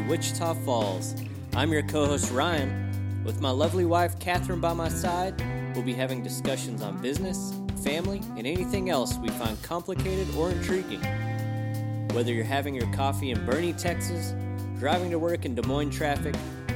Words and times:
Wichita 0.00 0.54
Falls. 0.64 1.14
I'm 1.54 1.70
your 1.70 1.82
co 1.82 2.06
host 2.06 2.32
Ryan. 2.32 3.22
With 3.24 3.42
my 3.42 3.50
lovely 3.50 3.84
wife 3.84 4.18
Kathryn 4.18 4.60
by 4.60 4.72
my 4.72 4.88
side, 4.88 5.34
we'll 5.74 5.84
be 5.84 5.92
having 5.92 6.22
discussions 6.22 6.82
on 6.82 7.00
business, 7.02 7.54
family, 7.84 8.22
and 8.38 8.46
anything 8.46 8.88
else 8.88 9.18
we 9.18 9.28
find 9.28 9.62
complicated 9.62 10.34
or 10.34 10.50
intriguing. 10.50 11.02
Whether 12.14 12.32
you're 12.32 12.44
having 12.44 12.74
your 12.74 12.90
coffee 12.94 13.32
in 13.32 13.38
Boerne, 13.46 13.76
Texas, 13.76 14.34
driving 14.78 15.10
to 15.10 15.18
work 15.18 15.44
in 15.44 15.54
Des 15.54 15.66
Moines 15.66 15.90
traffic, 15.90 16.34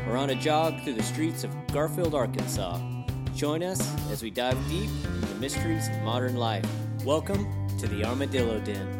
or 0.08 0.16
on 0.16 0.30
a 0.30 0.34
jog 0.34 0.82
through 0.82 0.94
the 0.94 1.02
streets 1.02 1.42
of 1.42 1.50
Garfield, 1.72 2.14
Arkansas, 2.14 2.78
join 3.34 3.62
us 3.62 3.80
as 4.10 4.22
we 4.22 4.30
dive 4.30 4.58
deep 4.68 4.90
into 5.06 5.26
the 5.26 5.40
mysteries 5.40 5.88
of 5.88 6.02
modern 6.02 6.36
life. 6.36 6.66
Welcome 7.02 7.46
to 7.78 7.86
the 7.86 8.04
Armadillo 8.04 8.60
Den. 8.60 8.95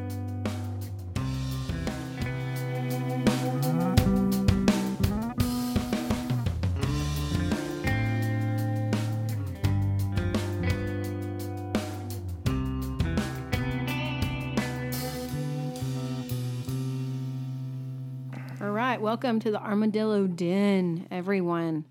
Welcome 19.07 19.39
to 19.39 19.53
the 19.53 19.63
Armadillo 19.63 20.27
Den, 20.27 21.07
everyone. 21.13 21.85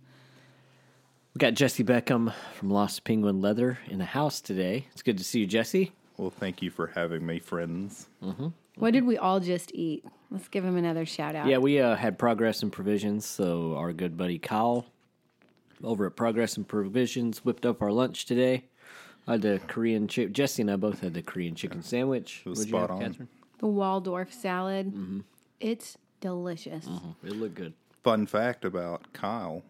We 1.33 1.39
got 1.39 1.53
Jesse 1.53 1.81
Beckham 1.81 2.33
from 2.55 2.69
Lost 2.71 3.05
Penguin 3.05 3.39
Leather 3.39 3.79
in 3.87 3.99
the 3.99 4.03
house 4.03 4.41
today. 4.41 4.87
It's 4.91 5.01
good 5.01 5.17
to 5.19 5.23
see 5.23 5.39
you, 5.39 5.47
Jesse. 5.47 5.93
Well, 6.17 6.29
thank 6.29 6.61
you 6.61 6.69
for 6.69 6.87
having 6.87 7.25
me, 7.25 7.39
friends. 7.39 8.09
What 8.75 8.91
did 8.91 9.05
we 9.05 9.17
all 9.17 9.39
just 9.39 9.71
eat? 9.73 10.03
Let's 10.29 10.49
give 10.49 10.65
him 10.65 10.75
another 10.75 11.05
shout 11.05 11.35
out. 11.35 11.47
Yeah, 11.47 11.59
we 11.59 11.79
uh, 11.79 11.95
had 11.95 12.19
Progress 12.19 12.61
and 12.63 12.69
Provisions, 12.69 13.25
so 13.25 13.77
our 13.77 13.93
good 13.93 14.17
buddy 14.17 14.37
Kyle 14.37 14.85
over 15.85 16.07
at 16.07 16.17
Progress 16.17 16.57
and 16.57 16.67
Provisions 16.67 17.45
whipped 17.45 17.65
up 17.65 17.81
our 17.81 17.93
lunch 17.93 18.25
today. 18.25 18.65
I 19.25 19.31
had 19.31 19.41
the 19.41 19.61
Korean 19.67 20.09
chip. 20.09 20.33
Jesse 20.33 20.63
and 20.63 20.69
I 20.69 20.75
both 20.75 20.99
had 20.99 21.13
the 21.13 21.21
Korean 21.21 21.55
chicken 21.55 21.81
sandwich. 21.81 22.41
was 22.45 22.59
What'd 22.59 22.73
you 22.73 22.77
spot 22.77 22.89
have, 22.89 22.99
on. 22.99 23.13
Kathryn? 23.13 23.27
The 23.59 23.67
Waldorf 23.67 24.33
salad. 24.33 24.87
Mm-hmm. 24.87 25.19
It's 25.61 25.97
delicious. 26.21 26.85
Mm-hmm. 26.85 27.27
It 27.27 27.33
looked 27.35 27.55
good. 27.55 27.73
Fun 28.03 28.25
fact 28.27 28.65
about 28.65 29.11
Kyle 29.13 29.63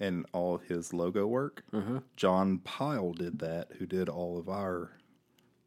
and 0.00 0.26
all 0.32 0.58
his 0.58 0.92
logo 0.92 1.26
work 1.26 1.62
mm-hmm. 1.72 1.98
John 2.16 2.58
Pyle 2.58 3.12
did 3.12 3.38
that, 3.40 3.68
who 3.78 3.86
did 3.86 4.08
all 4.08 4.38
of 4.38 4.48
our 4.48 4.90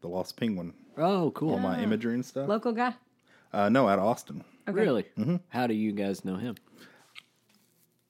The 0.02 0.08
Lost 0.08 0.38
Penguin, 0.38 0.74
Oh, 0.98 1.32
cool. 1.32 1.52
all 1.52 1.60
my 1.60 1.82
imagery 1.82 2.14
and 2.14 2.26
stuff. 2.26 2.48
Local 2.50 2.72
guy? 2.72 2.94
Uh, 3.54 3.70
no, 3.70 3.88
at 3.90 4.00
Austin. 4.00 4.44
Really? 4.68 5.04
Mm-hmm. 5.18 5.38
How 5.50 5.68
do 5.68 5.74
you 5.74 5.92
guys 5.92 6.26
know 6.26 6.36
him? 6.38 6.56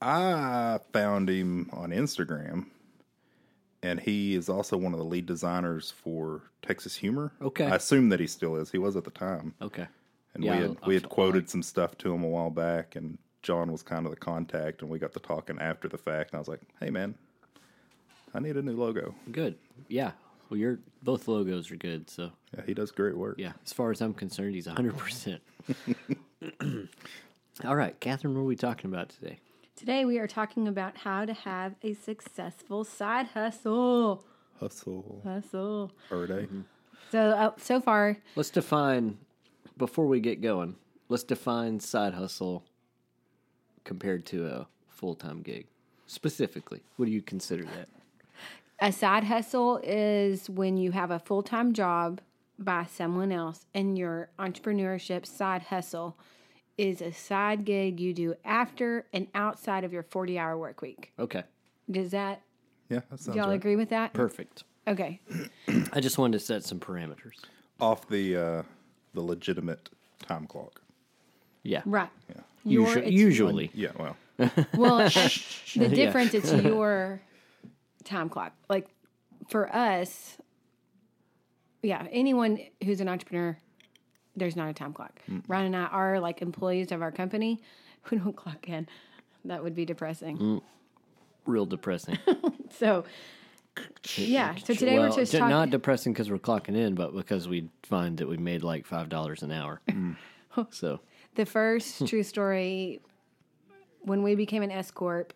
I 0.02 0.80
found 0.93 1.30
him 1.30 1.69
on 1.73 1.89
Instagram, 1.91 2.67
and 3.81 3.99
he 3.99 4.36
is 4.36 4.49
also 4.49 4.77
one 4.77 4.93
of 4.93 4.99
the 4.99 5.05
lead 5.05 5.25
designers 5.25 5.91
for 5.91 6.43
Texas 6.61 6.95
Humor. 6.95 7.31
Okay. 7.41 7.66
I 7.66 7.75
assume 7.75 8.09
that 8.09 8.19
he 8.19 8.27
still 8.27 8.55
is. 8.55 8.71
He 8.71 8.77
was 8.77 8.95
at 8.95 9.03
the 9.03 9.11
time. 9.11 9.53
Okay. 9.61 9.88
And 10.36 10.44
Yeah, 10.44 10.52
we 10.52 10.58
had 10.61 10.69
I'll- 10.69 10.88
we 10.88 10.94
had 10.95 11.03
I'll- 11.05 11.09
quoted 11.09 11.50
some 11.50 11.64
stuff 11.64 11.97
to 12.00 12.14
him 12.14 12.23
a 12.23 12.28
while 12.28 12.50
back, 12.52 12.95
and 12.95 13.17
John 13.41 13.72
was 13.72 13.81
kind 13.81 14.05
of 14.05 14.11
the 14.11 14.17
contact, 14.17 14.81
and 14.81 14.92
we 14.92 15.00
got 15.00 15.14
to 15.14 15.19
talking 15.19 15.58
after 15.59 15.88
the 15.88 15.97
fact, 15.97 16.31
and 16.31 16.38
I 16.38 16.39
was 16.39 16.47
like, 16.47 16.61
"Hey, 16.80 16.89
man, 16.89 17.16
I 18.33 18.39
need 18.42 18.58
a 18.58 18.61
new 18.61 18.75
logo." 18.75 19.16
Good. 19.31 19.58
Yeah. 19.88 20.11
Well, 20.50 20.59
your 20.59 20.80
both 21.02 21.27
logos 21.27 21.71
are 21.71 21.76
good, 21.77 22.10
so 22.10 22.32
Yeah, 22.55 22.64
he 22.65 22.73
does 22.76 22.92
great 22.92 23.17
work. 23.17 23.39
yeah. 23.39 23.54
As 23.65 23.73
far 23.73 23.89
as 23.92 24.02
I'm 24.02 24.14
concerned, 24.14 24.54
he's 24.55 24.67
100. 24.67 24.98
percent 24.98 25.42
All 27.64 27.76
right, 27.76 27.99
Kathryn. 28.02 28.33
What 28.33 28.42
are 28.42 28.43
we 28.43 28.55
talking 28.55 28.92
about 28.92 29.10
today? 29.10 29.39
Today 29.76 30.05
we 30.05 30.20
are 30.20 30.27
talking 30.27 30.67
about 30.67 30.98
how 30.98 31.26
to 31.26 31.33
have 31.33 31.76
a 31.81 31.93
successful 31.93 32.83
side 32.83 33.27
hustle. 33.27 34.23
hustle 34.60 35.21
Hustle. 35.23 35.92
or 36.11 36.27
day. 36.27 36.48
So 37.11 37.20
uh, 37.30 37.52
so 37.58 37.80
far, 37.81 38.17
Let's 38.36 38.49
define 38.49 39.17
before 39.77 40.05
we 40.08 40.19
get 40.19 40.41
going. 40.41 40.75
Let's 41.09 41.23
define 41.23 41.80
side 41.80 42.13
hustle 42.13 42.63
compared 43.83 44.25
to 44.27 44.47
a 44.47 44.67
full 44.89 45.15
time 45.15 45.41
gig. 45.41 45.67
Specifically, 46.08 46.81
what 46.97 47.05
do 47.05 47.11
you 47.11 47.21
consider 47.21 47.63
that? 47.63 47.87
a 48.80 48.91
side 48.91 49.23
hustle 49.23 49.80
is 49.83 50.49
when 50.49 50.77
you 50.77 50.91
have 50.91 51.09
a 51.11 51.19
full 51.19 51.41
time 51.43 51.73
job 51.73 52.21
by 52.58 52.86
someone 52.86 53.31
else, 53.31 53.65
and 53.73 53.97
your 53.97 54.30
entrepreneurship 54.39 55.25
side 55.25 55.63
hustle 55.63 56.17
is 56.77 57.02
a 57.02 57.11
side 57.11 57.65
gig 57.65 57.99
you 57.99 58.13
do 58.13 58.36
after 58.45 59.05
and 59.13 59.27
outside 59.36 59.83
of 59.83 59.92
your 59.93 60.03
40 60.03 60.37
hour 60.39 60.57
work 60.57 60.81
week. 60.81 61.11
Okay, 61.19 61.43
Does 61.89 62.11
that, 62.11 62.42
Yeah, 62.89 62.99
that 63.09 63.19
sounds 63.19 63.36
y'all 63.37 63.47
right. 63.49 63.55
agree 63.55 63.75
with 63.75 63.89
that? 63.89 64.13
perfect. 64.13 64.63
Okay. 64.87 65.19
I 65.93 65.99
just 65.99 66.17
wanted 66.17 66.39
to 66.39 66.45
set 66.45 66.63
some 66.63 66.80
parameters. 66.80 67.39
Off 67.81 68.07
the 68.07 68.37
uh, 68.37 68.63
the 69.15 69.21
legitimate 69.21 69.89
time 70.27 70.45
clock. 70.45 70.81
Yeah, 71.64 71.81
Right. 71.86 72.09
Yeah, 72.30 72.42
Your- 72.64 72.87
Usu- 72.87 72.99
it's- 72.99 73.11
usually. 73.14 73.71
yeah. 73.73 73.89
Well, 73.98 74.15
Well, 74.77 74.98
the 75.76 75.89
difference 75.89 76.33
it's 76.36 76.52
your 76.53 77.21
time 78.04 78.30
clock. 78.30 78.54
Like 78.70 78.87
for 79.48 79.73
us, 79.75 80.37
yeah, 81.81 82.05
anyone 82.11 82.59
who's 82.83 82.99
an 83.02 83.08
entrepreneur, 83.09 83.58
there's 84.36 84.55
not 84.55 84.70
a 84.70 84.73
time 84.73 84.93
clock. 84.93 85.20
Mm. 85.30 85.43
Ryan 85.48 85.65
and 85.67 85.75
I 85.77 85.86
are 85.86 86.20
like 86.20 86.42
employees 86.42 86.92
of 86.92 87.02
our 87.02 87.11
company 87.11 87.61
We 88.11 88.20
don't 88.20 88.36
clock 88.36 88.70
in. 88.70 88.87
That 89.45 89.64
would 89.64 89.73
be 89.75 89.86
depressing. 89.86 90.61
real 91.48 91.65
depressing. 91.65 92.17
So, 92.77 93.05
yeah. 94.15 94.55
So 94.55 94.73
today 94.73 94.97
well, 94.97 95.09
we're 95.09 95.15
just 95.15 95.31
talking. 95.31 95.49
not 95.49 95.69
depressing 95.69 96.13
because 96.13 96.30
we're 96.30 96.37
clocking 96.37 96.75
in, 96.75 96.95
but 96.95 97.15
because 97.15 97.47
we 97.47 97.69
find 97.83 98.17
that 98.17 98.27
we 98.27 98.37
made 98.37 98.63
like 98.63 98.86
five 98.86 99.09
dollars 99.09 99.43
an 99.43 99.52
hour. 99.52 99.81
so 100.69 100.99
the 101.36 101.45
first 101.45 102.05
true 102.08 102.23
story 102.23 103.02
when 104.02 104.23
we 104.23 104.36
became 104.36 104.63
an 104.63 104.71
S 104.71 104.91
corp, 104.91 105.33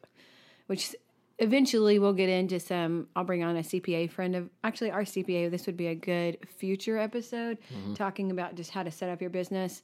which 0.67 0.95
eventually 1.39 1.99
we'll 1.99 2.13
get 2.13 2.29
into 2.29 2.59
some. 2.59 3.07
I'll 3.15 3.23
bring 3.23 3.43
on 3.43 3.57
a 3.57 3.61
CPA 3.61 4.11
friend 4.11 4.35
of 4.35 4.49
actually 4.63 4.91
our 4.91 5.03
CPA. 5.03 5.51
This 5.51 5.65
would 5.65 5.77
be 5.77 5.87
a 5.87 5.95
good 5.95 6.37
future 6.47 6.97
episode 6.97 7.57
talking 7.95 8.31
about 8.31 8.55
just 8.55 8.71
how 8.71 8.83
to 8.83 8.91
set 8.91 9.09
up 9.09 9.21
your 9.21 9.29
business 9.29 9.81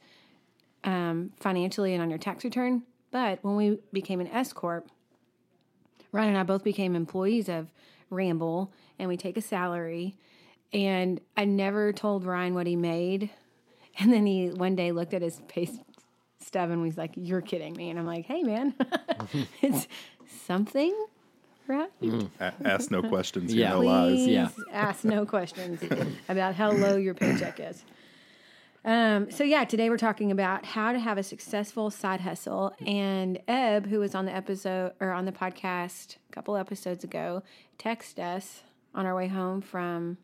um, 0.84 1.32
financially 1.40 1.94
and 1.94 2.02
on 2.02 2.10
your 2.10 2.20
tax 2.20 2.44
return. 2.44 2.84
But 3.12 3.40
when 3.44 3.56
we 3.56 3.80
became 3.94 4.20
an 4.20 4.28
S 4.28 4.54
corp, 4.54 4.90
Ryan 6.12 6.30
and 6.30 6.38
I 6.38 6.44
both 6.44 6.64
became 6.64 6.96
employees 6.96 7.50
of 7.50 7.72
Ramble, 8.10 8.72
and 9.00 9.08
we 9.10 9.18
take 9.18 9.38
a 9.38 9.42
salary. 9.42 10.16
And 10.74 11.22
I 11.38 11.46
never 11.46 11.94
told 11.94 12.26
Ryan 12.26 12.54
what 12.54 12.68
he 12.68 12.76
made. 12.76 13.30
And 13.98 14.12
then 14.12 14.26
he 14.26 14.50
one 14.50 14.76
day 14.76 14.92
looked 14.92 15.14
at 15.14 15.22
his 15.22 15.40
pay 15.48 15.70
stub 16.42 16.70
and 16.70 16.82
was 16.82 16.98
like, 16.98 17.12
"You're 17.16 17.40
kidding 17.40 17.74
me." 17.78 17.90
And 17.90 17.98
I'm 17.98 18.06
like, 18.06 18.26
"Hey, 18.26 18.44
man, 18.44 18.74
it's 19.62 19.88
something, 20.46 20.94
right? 21.66 21.90
Mm. 22.02 22.30
a- 22.42 22.54
ask 22.66 22.92
no 22.92 23.02
questions, 23.02 23.54
Yeah. 23.54 23.70
no 23.70 23.80
lies. 23.80 24.12
Please 24.16 24.28
Yeah. 24.28 24.50
ask 24.74 25.06
no 25.06 25.26
questions 25.26 25.82
about 26.28 26.56
how 26.56 26.72
low 26.72 26.98
your 26.98 27.14
paycheck 27.14 27.58
is." 27.62 27.86
Um, 28.86 29.32
so 29.32 29.44
yeah, 29.44 29.66
today 29.66 29.90
we're 29.90 29.98
talking 29.98 30.32
about 30.32 30.64
how 30.64 30.92
to 30.92 31.00
have 31.00 31.18
a 31.18 31.24
successful 31.24 31.90
side 31.90 32.22
hustle. 32.22 32.74
And 32.86 33.40
Eb, 33.48 33.88
who 33.88 34.00
was 34.00 34.14
on 34.14 34.26
the 34.26 34.36
episode 34.36 34.94
or 35.00 35.12
on 35.12 35.26
the 35.26 35.32
podcast 35.32 36.18
a 36.30 36.32
couple 36.32 36.56
episodes 36.56 37.04
ago, 37.04 37.42
texted 37.80 38.20
us 38.20 38.62
on 38.94 39.08
our 39.08 39.16
way 39.16 39.28
home 39.28 39.60
from 39.60 40.18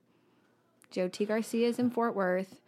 Joe 0.92 1.08
T. 1.08 1.26
Garcia's 1.26 1.80
in 1.80 1.90
Fort 1.90 2.16
Worth 2.16 2.62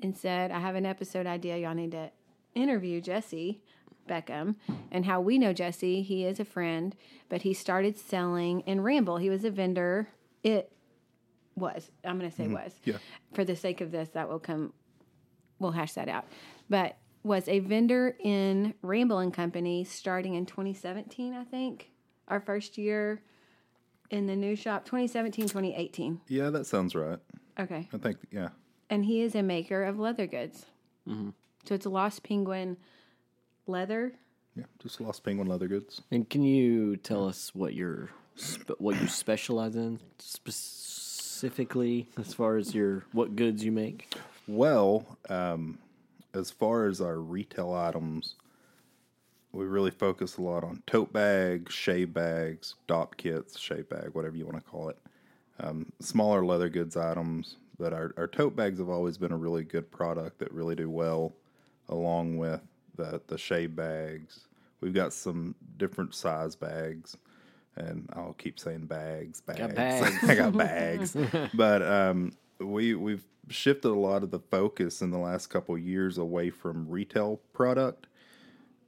and 0.00 0.16
said, 0.16 0.50
I 0.50 0.58
have 0.58 0.74
an 0.74 0.84
episode 0.84 1.26
idea. 1.26 1.58
Y'all 1.58 1.74
need 1.74 1.92
to 1.92 2.10
interview 2.56 3.00
Jesse 3.00 3.62
Beckham 4.08 4.56
and 4.90 5.04
how 5.04 5.20
we 5.20 5.38
know 5.38 5.52
Jesse. 5.52 6.02
He 6.02 6.24
is 6.24 6.40
a 6.40 6.44
friend, 6.44 6.96
but 7.28 7.42
he 7.42 7.54
started 7.54 7.96
selling 7.96 8.60
in 8.62 8.80
Ramble. 8.80 9.18
He 9.18 9.30
was 9.30 9.44
a 9.44 9.50
vendor. 9.50 10.08
It 10.42 10.72
was, 11.54 11.90
I'm 12.04 12.18
going 12.18 12.30
to 12.30 12.36
say 12.36 12.48
was. 12.48 12.72
Yeah. 12.84 12.98
For 13.32 13.44
the 13.44 13.56
sake 13.56 13.80
of 13.80 13.92
this, 13.92 14.08
that 14.10 14.28
will 14.28 14.38
come, 14.40 14.72
we'll 15.58 15.72
hash 15.72 15.92
that 15.94 16.08
out. 16.08 16.24
But 16.68 16.96
was 17.22 17.48
a 17.48 17.58
vendor 17.58 18.16
in 18.20 18.74
Ramble 18.82 19.18
and 19.18 19.34
Company 19.34 19.84
starting 19.84 20.34
in 20.34 20.46
2017, 20.46 21.34
I 21.34 21.44
think. 21.44 21.90
Our 22.28 22.40
first 22.40 22.78
year 22.78 23.22
in 24.10 24.26
the 24.26 24.36
new 24.36 24.54
shop, 24.56 24.84
2017, 24.84 25.46
2018. 25.46 26.20
Yeah, 26.28 26.50
that 26.50 26.66
sounds 26.66 26.94
right. 26.94 27.18
Okay 27.58 27.88
I 27.92 27.96
think, 27.96 28.18
yeah. 28.30 28.48
and 28.90 29.04
he 29.04 29.22
is 29.22 29.34
a 29.34 29.42
maker 29.42 29.84
of 29.84 29.98
leather 29.98 30.26
goods. 30.26 30.66
Mm-hmm. 31.08 31.30
So 31.64 31.74
it's 31.74 31.86
a 31.86 31.90
Lost 31.90 32.22
Penguin 32.22 32.76
leather. 33.66 34.12
Yeah, 34.54 34.64
just 34.82 35.00
Lost 35.00 35.24
Penguin 35.24 35.48
Leather 35.48 35.68
Goods. 35.68 36.00
And 36.10 36.28
can 36.28 36.42
you 36.42 36.96
tell 36.96 37.28
us 37.28 37.54
what 37.54 37.74
your 37.74 38.10
spe- 38.36 38.78
what 38.78 39.00
you 39.00 39.06
specialize 39.08 39.76
in 39.76 40.00
specifically 40.18 42.08
as 42.18 42.32
far 42.32 42.56
as 42.56 42.74
your 42.74 43.04
what 43.12 43.36
goods 43.36 43.64
you 43.64 43.72
make? 43.72 44.14
Well, 44.48 45.18
um, 45.28 45.78
as 46.34 46.50
far 46.50 46.86
as 46.86 47.00
our 47.00 47.18
retail 47.18 47.72
items, 47.72 48.36
we 49.52 49.64
really 49.64 49.90
focus 49.90 50.36
a 50.36 50.42
lot 50.42 50.64
on 50.64 50.82
tote 50.86 51.12
bags, 51.12 51.72
shave 51.72 52.12
bags, 52.12 52.74
Dopp 52.86 53.16
kits, 53.16 53.58
shave 53.58 53.88
bag, 53.88 54.10
whatever 54.12 54.36
you 54.36 54.44
want 54.44 54.62
to 54.62 54.70
call 54.70 54.88
it. 54.88 54.98
Um, 55.58 55.90
smaller 56.00 56.44
leather 56.44 56.68
goods 56.68 56.96
items, 56.96 57.56
but 57.78 57.92
our, 57.92 58.12
our 58.16 58.26
tote 58.26 58.54
bags 58.54 58.78
have 58.78 58.90
always 58.90 59.16
been 59.16 59.32
a 59.32 59.36
really 59.36 59.64
good 59.64 59.90
product 59.90 60.38
that 60.38 60.52
really 60.52 60.74
do 60.74 60.90
well 60.90 61.32
along 61.88 62.36
with 62.36 62.60
the, 62.96 63.20
the 63.26 63.38
shave 63.38 63.74
bags. 63.74 64.40
We've 64.80 64.94
got 64.94 65.12
some 65.12 65.54
different 65.78 66.14
size 66.14 66.54
bags, 66.54 67.16
and 67.76 68.08
I'll 68.12 68.34
keep 68.34 68.60
saying 68.60 68.86
bags, 68.86 69.40
bags. 69.40 69.74
bags. 69.74 70.24
I 70.28 70.34
got 70.34 70.56
bags. 70.56 71.16
but 71.54 71.82
um, 71.82 72.32
we 72.58 72.94
we've 72.94 73.24
shifted 73.48 73.88
a 73.88 73.94
lot 73.94 74.22
of 74.22 74.30
the 74.30 74.38
focus 74.38 75.02
in 75.02 75.10
the 75.10 75.18
last 75.18 75.48
couple 75.48 75.76
years 75.78 76.18
away 76.18 76.50
from 76.50 76.88
retail 76.88 77.40
product, 77.52 78.06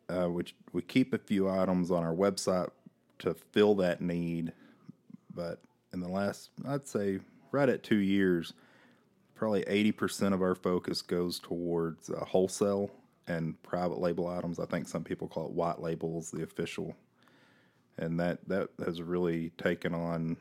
uh, 0.08 0.26
which 0.26 0.54
we 0.72 0.82
keep 0.82 1.12
a 1.12 1.18
few 1.18 1.48
items 1.48 1.90
on 1.90 2.02
our 2.02 2.14
website 2.14 2.70
to 3.20 3.34
fill 3.34 3.74
that 3.76 4.00
need. 4.00 4.52
But 5.34 5.60
in 5.92 6.00
the 6.00 6.08
last, 6.08 6.50
I'd 6.66 6.88
say, 6.88 7.20
right 7.52 7.68
at 7.68 7.82
two 7.82 7.98
years, 7.98 8.52
probably 9.34 9.62
80% 9.64 10.34
of 10.34 10.42
our 10.42 10.56
focus 10.56 11.02
goes 11.02 11.38
towards 11.38 12.10
uh, 12.10 12.24
wholesale 12.24 12.90
and 13.28 13.60
private 13.62 14.00
label 14.00 14.26
items. 14.26 14.58
I 14.58 14.66
think 14.66 14.88
some 14.88 15.04
people 15.04 15.28
call 15.28 15.46
it 15.46 15.52
white 15.52 15.80
labels, 15.80 16.30
the 16.30 16.42
official. 16.42 16.96
And 17.98 18.18
that, 18.18 18.38
that 18.48 18.70
has 18.84 19.02
really 19.02 19.50
taken 19.50 19.94
on 19.94 20.36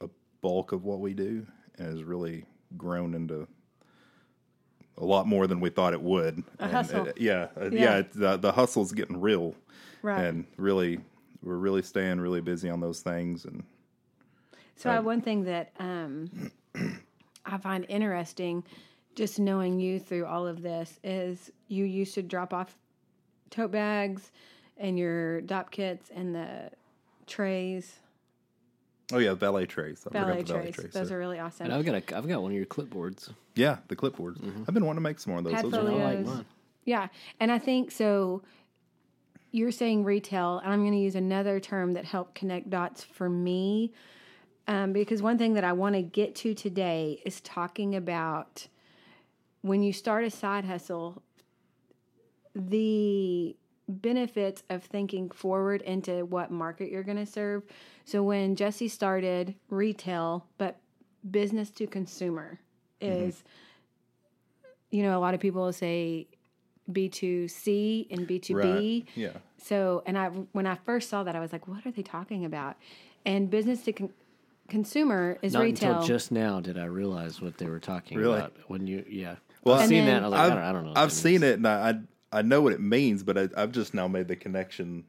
a 0.00 0.08
bulk 0.40 0.72
of 0.72 0.84
what 0.84 1.00
we 1.00 1.12
do 1.12 1.46
has 1.78 2.02
really 2.02 2.44
grown 2.76 3.14
into 3.14 3.46
a 4.98 5.04
lot 5.04 5.26
more 5.26 5.46
than 5.46 5.60
we 5.60 5.70
thought 5.70 5.92
it 5.92 6.02
would. 6.02 6.42
A 6.58 6.62
And 6.64 6.72
hustle. 6.72 7.06
it- 7.08 7.20
yeah, 7.20 7.48
uh, 7.60 7.70
Yeah. 7.70 7.96
yeah. 7.98 8.02
the, 8.14 8.36
the 8.36 8.52
hustle's 8.52 8.92
getting 8.92 9.20
real, 9.20 9.54
Right. 10.02 10.24
and 10.24 10.44
really, 10.56 11.00
we're 11.42 11.56
really 11.56 11.82
staying 11.82 12.20
really 12.20 12.40
busy 12.40 12.68
on 12.70 12.80
those 12.80 13.00
things. 13.00 13.44
And 13.44 13.64
So 14.76 14.90
I, 14.90 15.00
one 15.00 15.20
thing 15.22 15.44
that 15.44 15.72
um, 15.78 16.50
I 17.46 17.58
find 17.58 17.86
interesting, 17.88 18.64
just 19.14 19.38
knowing 19.40 19.80
you 19.80 19.98
through 19.98 20.26
all 20.26 20.46
of 20.46 20.62
this, 20.62 20.98
is 21.02 21.50
you 21.68 21.84
used 21.84 22.14
to 22.14 22.22
drop 22.22 22.52
off 22.54 22.76
tote 23.50 23.72
bags 23.72 24.30
and 24.76 24.98
your 24.98 25.40
Dopp 25.42 25.70
kits 25.70 26.10
and 26.14 26.34
the 26.34 26.70
trays, 27.26 27.98
oh 29.12 29.18
yeah, 29.18 29.34
valet 29.34 29.66
trays. 29.66 30.00
I 30.00 30.10
forgot 30.10 30.26
ballet 30.26 30.42
the 30.42 30.72
trays. 30.72 30.92
Those 30.92 31.10
yeah. 31.10 31.16
are 31.16 31.18
really 31.18 31.38
awesome. 31.38 31.66
And 31.66 31.74
I've 31.74 31.84
got 31.84 31.94
a, 31.94 32.16
I've 32.16 32.26
got 32.26 32.42
one 32.42 32.52
of 32.52 32.56
your 32.56 32.66
clipboards. 32.66 33.32
yeah, 33.54 33.78
the 33.88 33.96
clipboards. 33.96 34.38
I've 34.66 34.74
been 34.74 34.84
wanting 34.84 34.98
to 34.98 35.02
make 35.02 35.18
some 35.18 35.32
more 35.32 35.38
of 35.38 35.44
those. 35.44 35.54
Those 35.62 35.74
are 35.74 35.80
Portfolios. 35.80 36.26
Like 36.26 36.36
mine. 36.36 36.44
Yeah, 36.84 37.08
and 37.40 37.52
I 37.52 37.58
think 37.58 37.90
so. 37.90 38.42
You're 39.54 39.70
saying 39.70 40.04
retail, 40.04 40.60
and 40.64 40.72
I'm 40.72 40.80
going 40.80 40.92
to 40.92 40.98
use 40.98 41.14
another 41.14 41.60
term 41.60 41.92
that 41.92 42.06
helped 42.06 42.34
connect 42.34 42.70
dots 42.70 43.04
for 43.04 43.28
me, 43.28 43.92
um, 44.66 44.94
because 44.94 45.20
one 45.20 45.36
thing 45.36 45.54
that 45.54 45.64
I 45.64 45.74
want 45.74 45.94
to 45.94 46.02
get 46.02 46.34
to 46.36 46.54
today 46.54 47.20
is 47.26 47.40
talking 47.42 47.94
about 47.94 48.66
when 49.60 49.82
you 49.82 49.92
start 49.92 50.24
a 50.24 50.30
side 50.30 50.64
hustle, 50.64 51.22
the 52.54 53.56
benefits 53.92 54.62
of 54.70 54.82
thinking 54.84 55.30
forward 55.30 55.82
into 55.82 56.24
what 56.24 56.50
market 56.50 56.90
you're 56.90 57.02
going 57.02 57.18
to 57.18 57.26
serve. 57.26 57.62
So 58.04 58.22
when 58.22 58.56
Jesse 58.56 58.88
started 58.88 59.54
retail, 59.70 60.46
but 60.58 60.78
business 61.30 61.70
to 61.70 61.86
consumer 61.86 62.58
mm-hmm. 63.00 63.28
is, 63.28 63.44
you 64.90 65.02
know, 65.02 65.16
a 65.16 65.20
lot 65.20 65.34
of 65.34 65.40
people 65.40 65.62
will 65.62 65.72
say 65.72 66.26
B2C 66.90 68.10
and 68.10 68.26
B2B. 68.26 68.54
Right. 68.54 69.08
Yeah. 69.14 69.30
So, 69.58 70.02
and 70.06 70.18
I 70.18 70.28
when 70.28 70.66
I 70.66 70.74
first 70.74 71.08
saw 71.08 71.22
that, 71.22 71.36
I 71.36 71.40
was 71.40 71.52
like, 71.52 71.68
"What 71.68 71.86
are 71.86 71.92
they 71.92 72.02
talking 72.02 72.44
about?" 72.44 72.76
And 73.24 73.48
business 73.48 73.84
to 73.84 73.92
con- 73.92 74.12
consumer 74.68 75.38
is 75.42 75.52
Not 75.52 75.62
retail. 75.62 75.92
until 75.92 76.06
just 76.06 76.32
now 76.32 76.60
did 76.60 76.78
I 76.78 76.86
realize 76.86 77.40
what 77.40 77.58
they 77.58 77.66
were 77.66 77.78
talking 77.78 78.18
Really? 78.18 78.38
about. 78.38 78.54
When 78.66 78.86
you, 78.86 79.04
yeah, 79.08 79.36
Well, 79.64 79.78
I've 79.78 79.88
seen 79.88 80.06
then- 80.06 80.22
that. 80.22 80.24
I 80.24 80.28
like, 80.28 80.40
I've, 80.40 80.52
I, 80.52 80.54
don't, 80.54 80.64
I 80.64 80.72
don't 80.72 80.84
know. 80.86 80.92
I've 80.96 81.12
seen 81.12 81.42
means. 81.42 81.44
it, 81.44 81.54
and 81.58 81.68
I 81.68 81.94
I 82.32 82.42
know 82.42 82.62
what 82.62 82.72
it 82.72 82.80
means, 82.80 83.22
but 83.22 83.36
I, 83.38 83.48
I've 83.56 83.72
just 83.72 83.94
now 83.94 84.08
made 84.08 84.28
the 84.28 84.36
connection. 84.36 85.04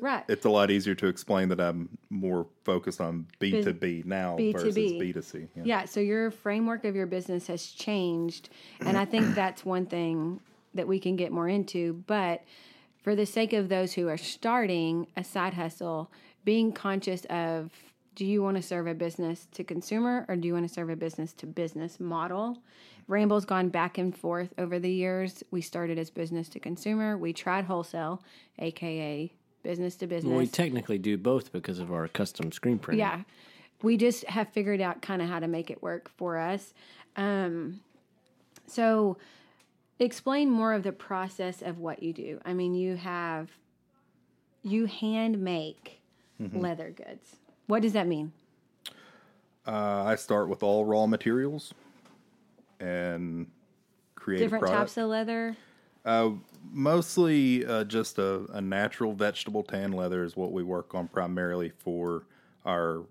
right. 0.00 0.24
It's 0.28 0.44
a 0.44 0.50
lot 0.50 0.70
easier 0.70 0.94
to 0.96 1.06
explain 1.06 1.48
that 1.50 1.60
I'm 1.60 1.98
more 2.10 2.46
focused 2.64 3.00
on 3.00 3.26
B 3.38 3.62
two 3.62 3.74
B 3.74 4.02
now 4.06 4.36
B2B. 4.36 4.52
versus 4.52 4.74
B 4.74 5.12
two 5.12 5.22
C. 5.22 5.46
yeah. 5.62 5.84
So 5.84 6.00
your 6.00 6.30
framework 6.30 6.84
of 6.84 6.96
your 6.96 7.06
business 7.06 7.46
has 7.48 7.66
changed, 7.66 8.48
and 8.80 8.96
I 8.96 9.04
think 9.04 9.34
that's 9.34 9.64
one 9.64 9.86
thing 9.86 10.40
that 10.74 10.88
we 10.88 10.98
can 10.98 11.16
get 11.16 11.30
more 11.30 11.48
into. 11.48 12.02
But 12.06 12.42
for 13.02 13.14
the 13.14 13.26
sake 13.26 13.52
of 13.52 13.68
those 13.68 13.92
who 13.92 14.08
are 14.08 14.16
starting 14.16 15.06
a 15.16 15.22
side 15.22 15.54
hustle, 15.54 16.10
being 16.44 16.72
conscious 16.72 17.24
of 17.26 17.70
do 18.14 18.24
you 18.24 18.42
want 18.42 18.56
to 18.56 18.62
serve 18.62 18.86
a 18.86 18.94
business 18.94 19.46
to 19.52 19.64
consumer 19.64 20.24
or 20.28 20.36
do 20.36 20.46
you 20.46 20.54
want 20.54 20.66
to 20.66 20.72
serve 20.72 20.90
a 20.90 20.96
business 20.96 21.32
to 21.34 21.46
business 21.46 21.98
model? 21.98 22.58
Ramble's 23.08 23.44
gone 23.44 23.68
back 23.68 23.98
and 23.98 24.16
forth 24.16 24.54
over 24.56 24.78
the 24.78 24.90
years. 24.90 25.42
We 25.50 25.60
started 25.60 25.98
as 25.98 26.10
business 26.10 26.48
to 26.50 26.60
consumer. 26.60 27.18
We 27.18 27.32
tried 27.32 27.64
wholesale, 27.64 28.22
aka 28.58 29.32
business 29.62 29.96
to 29.96 30.06
business. 30.06 30.30
Well, 30.30 30.38
we 30.38 30.46
technically 30.46 30.98
do 30.98 31.18
both 31.18 31.52
because 31.52 31.78
of 31.78 31.92
our 31.92 32.08
custom 32.08 32.52
screen 32.52 32.78
printing. 32.78 33.00
Yeah. 33.00 33.22
We 33.82 33.96
just 33.96 34.24
have 34.24 34.48
figured 34.50 34.80
out 34.80 35.02
kind 35.02 35.20
of 35.20 35.28
how 35.28 35.40
to 35.40 35.48
make 35.48 35.70
it 35.70 35.82
work 35.82 36.10
for 36.16 36.38
us. 36.38 36.72
Um, 37.16 37.80
so, 38.66 39.18
explain 39.98 40.50
more 40.50 40.72
of 40.72 40.82
the 40.82 40.92
process 40.92 41.60
of 41.60 41.78
what 41.78 42.02
you 42.02 42.12
do. 42.12 42.40
I 42.44 42.54
mean, 42.54 42.74
you 42.74 42.96
have, 42.96 43.50
you 44.62 44.86
hand 44.86 45.38
make 45.38 46.00
leather 46.38 46.90
goods. 46.90 47.36
What 47.66 47.82
does 47.82 47.92
that 47.92 48.06
mean? 48.06 48.32
Uh, 49.66 50.04
I 50.04 50.16
start 50.16 50.48
with 50.48 50.62
all 50.62 50.84
raw 50.84 51.06
materials 51.06 51.72
and 52.80 53.46
create 54.14 54.40
Different 54.40 54.66
types 54.66 54.96
of 54.96 55.08
leather? 55.08 55.56
Mostly 56.72 57.64
uh, 57.64 57.84
just 57.84 58.18
a, 58.18 58.46
a 58.52 58.60
natural 58.60 59.12
vegetable 59.14 59.62
tan 59.62 59.92
leather 59.92 60.24
is 60.24 60.36
what 60.36 60.52
we 60.52 60.62
work 60.62 60.94
on 60.94 61.08
primarily 61.08 61.70
for 61.78 62.24
our 62.66 63.04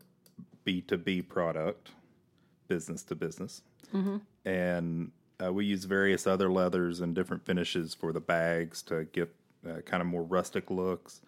B2B 0.65 1.27
product, 1.27 1.91
business 2.67 3.03
to 3.03 3.15
business. 3.15 3.61
And 4.45 5.11
uh, 5.43 5.53
we 5.53 5.65
use 5.65 5.85
various 5.85 6.25
other 6.27 6.51
leathers 6.51 6.99
and 7.01 7.13
different 7.13 7.45
finishes 7.45 7.93
for 7.93 8.11
the 8.11 8.19
bags 8.19 8.81
to 8.83 9.05
get 9.05 9.33
uh, 9.67 9.81
kind 9.81 10.01
of 10.01 10.07
more 10.07 10.23
rustic 10.23 10.69
looks. 10.71 11.21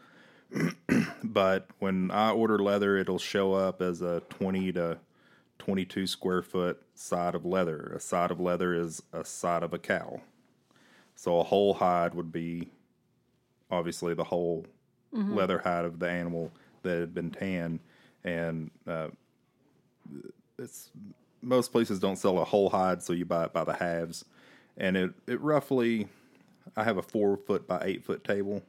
but 1.23 1.67
when 1.79 2.11
I 2.11 2.31
order 2.31 2.59
leather, 2.59 2.97
it'll 2.97 3.19
show 3.19 3.53
up 3.53 3.81
as 3.81 4.01
a 4.01 4.21
20 4.29 4.71
to 4.73 4.99
22 5.59 6.07
square 6.07 6.41
foot 6.41 6.81
side 6.93 7.35
of 7.35 7.45
leather. 7.45 7.93
A 7.95 7.99
side 7.99 8.31
of 8.31 8.39
leather 8.39 8.73
is 8.73 9.01
a 9.13 9.25
side 9.25 9.63
of 9.63 9.73
a 9.73 9.79
cow. 9.79 10.21
So 11.15 11.39
a 11.39 11.43
whole 11.43 11.73
hide 11.73 12.13
would 12.13 12.31
be 12.31 12.69
obviously 13.71 14.13
the 14.13 14.23
whole 14.23 14.65
leather 15.35 15.59
hide 15.59 15.85
of 15.85 15.99
the 15.99 16.09
animal 16.09 16.51
that 16.83 16.99
had 16.99 17.13
been 17.13 17.31
tanned, 17.31 17.79
and 18.23 18.69
uh, 18.87 19.07
it's 20.59 20.91
most 21.41 21.71
places 21.71 21.99
don't 21.99 22.17
sell 22.17 22.39
a 22.39 22.45
whole 22.45 22.69
hide, 22.69 23.01
so 23.01 23.13
you 23.13 23.25
buy 23.25 23.45
it 23.45 23.53
by 23.53 23.63
the 23.63 23.73
halves, 23.73 24.25
and 24.77 24.97
it 24.97 25.11
it 25.27 25.39
roughly 25.41 26.07
I 26.75 26.83
have 26.83 26.97
a 26.97 27.01
four 27.01 27.37
foot 27.37 27.67
by 27.67 27.81
eight 27.85 28.03
foot 28.03 28.23
table, 28.23 28.61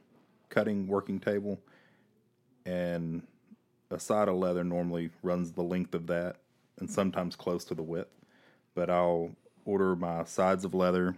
cutting 0.49 0.87
working 0.87 1.19
table, 1.19 1.59
and 2.65 3.23
a 3.89 3.99
side 3.99 4.27
of 4.27 4.35
leather 4.35 4.63
normally 4.63 5.09
runs 5.23 5.51
the 5.51 5.63
length 5.63 5.95
of 5.95 6.07
that, 6.07 6.37
and 6.79 6.89
sometimes 6.89 7.35
close 7.35 7.63
to 7.65 7.75
the 7.75 7.83
width. 7.83 8.11
But 8.75 8.89
I'll 8.89 9.31
order 9.65 9.95
my 9.95 10.23
sides 10.23 10.63
of 10.65 10.73
leather 10.73 11.15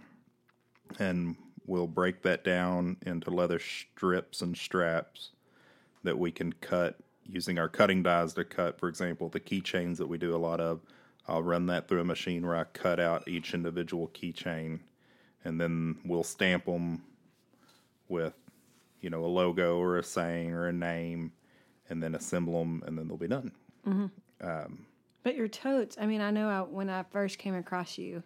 and 0.98 1.36
we'll 1.66 1.86
break 1.86 2.22
that 2.22 2.42
down 2.42 2.96
into 3.06 3.30
leather 3.30 3.60
strips 3.60 4.42
and 4.42 4.56
straps 4.56 5.30
that 6.02 6.18
we 6.18 6.32
can 6.32 6.52
cut 6.54 6.98
using 7.24 7.58
our 7.58 7.68
cutting 7.68 8.02
dies 8.02 8.34
to 8.34 8.44
cut, 8.44 8.78
for 8.80 8.88
example, 8.88 9.28
the 9.28 9.38
keychains 9.38 9.98
that 9.98 10.08
we 10.08 10.18
do 10.18 10.34
a 10.34 10.38
lot 10.38 10.60
of. 10.60 10.80
I'll 11.28 11.44
run 11.44 11.66
that 11.66 11.86
through 11.86 12.00
a 12.00 12.04
machine 12.04 12.44
where 12.44 12.56
I 12.56 12.64
cut 12.64 12.98
out 12.98 13.28
each 13.28 13.54
individual 13.54 14.08
keychain 14.08 14.80
and 15.44 15.60
then 15.60 15.98
we'll 16.04 16.24
stamp 16.24 16.64
them 16.64 17.02
with, 18.08 18.34
you 19.00 19.10
know, 19.10 19.24
a 19.24 19.26
logo 19.26 19.78
or 19.78 19.98
a 19.98 20.02
saying 20.04 20.52
or 20.52 20.68
a 20.68 20.72
name 20.72 21.32
and 21.88 22.02
then 22.02 22.14
assemble 22.14 22.58
them 22.58 22.82
and 22.86 22.96
then 22.96 23.08
they'll 23.08 23.16
be 23.16 23.28
done. 23.28 23.52
Mm-hmm. 23.86 24.06
Um, 24.48 24.86
but 25.22 25.36
your 25.36 25.48
totes, 25.48 25.96
I 26.00 26.06
mean, 26.06 26.20
I 26.20 26.30
know 26.30 26.48
I, 26.48 26.60
when 26.60 26.88
I 26.88 27.02
first 27.02 27.38
came 27.38 27.54
across 27.54 27.98
you, 27.98 28.22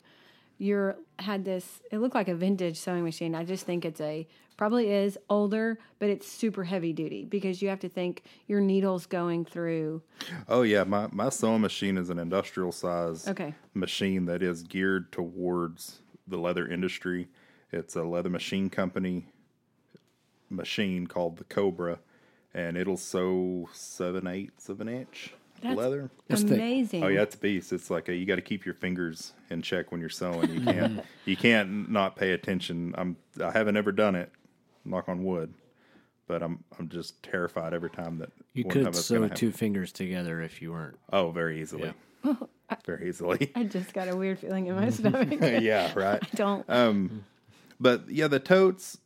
you 0.58 0.94
had 1.18 1.44
this, 1.44 1.80
it 1.90 1.98
looked 1.98 2.14
like 2.14 2.28
a 2.28 2.34
vintage 2.34 2.78
sewing 2.78 3.02
machine. 3.02 3.34
I 3.34 3.44
just 3.44 3.66
think 3.66 3.84
it's 3.84 4.00
a, 4.00 4.26
probably 4.56 4.90
is 4.92 5.18
older, 5.28 5.80
but 5.98 6.08
it's 6.08 6.28
super 6.30 6.62
heavy 6.62 6.92
duty 6.92 7.24
because 7.24 7.60
you 7.60 7.68
have 7.68 7.80
to 7.80 7.88
think 7.88 8.22
your 8.46 8.60
needles 8.60 9.06
going 9.06 9.44
through. 9.44 10.02
Oh 10.48 10.62
yeah, 10.62 10.84
my, 10.84 11.08
my 11.10 11.28
sewing 11.30 11.60
machine 11.60 11.98
is 11.98 12.10
an 12.10 12.20
industrial 12.20 12.70
size 12.70 13.26
Okay. 13.26 13.54
machine 13.74 14.26
that 14.26 14.42
is 14.42 14.62
geared 14.62 15.10
towards 15.10 16.02
the 16.28 16.38
leather 16.38 16.68
industry. 16.68 17.28
It's 17.72 17.96
a 17.96 18.04
leather 18.04 18.30
machine 18.30 18.70
company 18.70 19.26
machine 20.54 21.06
called 21.06 21.36
the 21.38 21.44
Cobra, 21.44 21.98
and 22.54 22.76
it'll 22.76 22.96
sew 22.96 23.68
seven 23.72 24.26
eighths 24.26 24.68
of 24.68 24.80
an 24.80 24.88
inch 24.88 25.34
That's 25.62 25.76
leather. 25.76 26.10
That's. 26.28 26.42
Amazing. 26.42 27.02
Oh 27.04 27.08
yeah, 27.08 27.22
it's 27.22 27.34
a 27.34 27.38
beast. 27.38 27.72
It's 27.72 27.90
like 27.90 28.08
a, 28.08 28.14
you 28.14 28.26
got 28.26 28.36
to 28.36 28.42
keep 28.42 28.64
your 28.64 28.74
fingers 28.74 29.32
in 29.50 29.62
check 29.62 29.90
when 29.92 30.00
you're 30.00 30.10
sewing. 30.10 30.52
You 30.52 30.60
can't 30.60 31.04
you 31.24 31.36
can't 31.36 31.90
not 31.90 32.16
pay 32.16 32.32
attention. 32.32 32.94
I'm 32.96 33.16
I 33.42 33.50
haven't 33.50 33.76
ever 33.76 33.92
done 33.92 34.14
it, 34.14 34.30
knock 34.84 35.08
on 35.08 35.24
wood, 35.24 35.54
but 36.26 36.42
I'm 36.42 36.62
I'm 36.78 36.88
just 36.88 37.22
terrified 37.22 37.74
every 37.74 37.90
time 37.90 38.18
that 38.18 38.30
You 38.52 38.64
one 38.64 38.74
time 38.74 38.84
could 38.84 38.94
it's 38.96 39.04
sew 39.06 39.20
gonna 39.20 39.34
two 39.34 39.46
happen. 39.46 39.58
fingers 39.58 39.92
together 39.92 40.40
if 40.40 40.62
you 40.62 40.72
weren't. 40.72 40.96
Oh, 41.12 41.30
very 41.30 41.60
easily, 41.60 41.92
very 42.86 43.08
easily. 43.08 43.50
I 43.54 43.64
just 43.64 43.92
got 43.92 44.08
a 44.08 44.16
weird 44.16 44.38
feeling 44.38 44.66
in 44.66 44.76
my 44.76 44.90
stomach. 44.90 45.38
yeah, 45.40 45.92
right. 45.96 46.22
Don't. 46.34 46.64
Um, 46.68 47.24
but 47.80 48.08
yeah, 48.08 48.28
the 48.28 48.38
totes, 48.40 48.98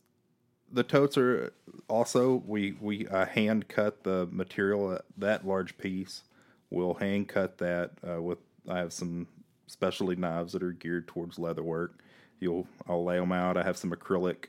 the 0.71 0.83
totes 0.83 1.17
are 1.17 1.53
also 1.87 2.43
we 2.45 2.73
we 2.79 3.07
uh, 3.07 3.25
hand 3.25 3.67
cut 3.67 4.03
the 4.03 4.27
material 4.31 4.91
uh, 4.91 4.99
that 5.17 5.45
large 5.45 5.77
piece. 5.77 6.23
We'll 6.69 6.95
hand 6.95 7.27
cut 7.27 7.57
that 7.59 7.91
uh, 8.07 8.21
with. 8.21 8.39
I 8.67 8.79
have 8.79 8.93
some 8.93 9.27
specialty 9.67 10.15
knives 10.15 10.53
that 10.53 10.63
are 10.63 10.71
geared 10.71 11.07
towards 11.07 11.39
leather 11.39 11.63
work. 11.63 11.99
You'll 12.39 12.67
I'll 12.87 13.03
lay 13.03 13.17
them 13.19 13.31
out. 13.31 13.57
I 13.57 13.63
have 13.63 13.77
some 13.77 13.91
acrylic 13.91 14.45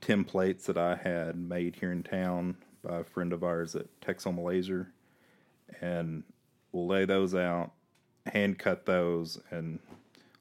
templates 0.00 0.64
that 0.64 0.78
I 0.78 0.96
had 0.96 1.36
made 1.36 1.76
here 1.76 1.92
in 1.92 2.02
town 2.02 2.56
by 2.84 2.98
a 2.98 3.04
friend 3.04 3.32
of 3.32 3.42
ours 3.42 3.74
at 3.74 3.86
Texoma 4.00 4.44
Laser, 4.44 4.92
and 5.80 6.22
we'll 6.72 6.86
lay 6.86 7.04
those 7.04 7.34
out, 7.34 7.72
hand 8.26 8.58
cut 8.58 8.86
those, 8.86 9.40
and 9.50 9.80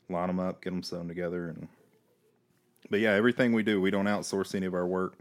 line 0.09 0.27
them 0.27 0.39
up, 0.39 0.61
get 0.61 0.69
them 0.69 0.83
sewn 0.83 1.07
together, 1.07 1.47
and 1.49 1.67
but 2.89 2.99
yeah, 2.99 3.13
everything 3.13 3.53
we 3.53 3.63
do, 3.63 3.81
we 3.81 3.91
don't 3.91 4.05
outsource 4.05 4.55
any 4.55 4.65
of 4.65 4.73
our 4.73 4.85
work. 4.87 5.15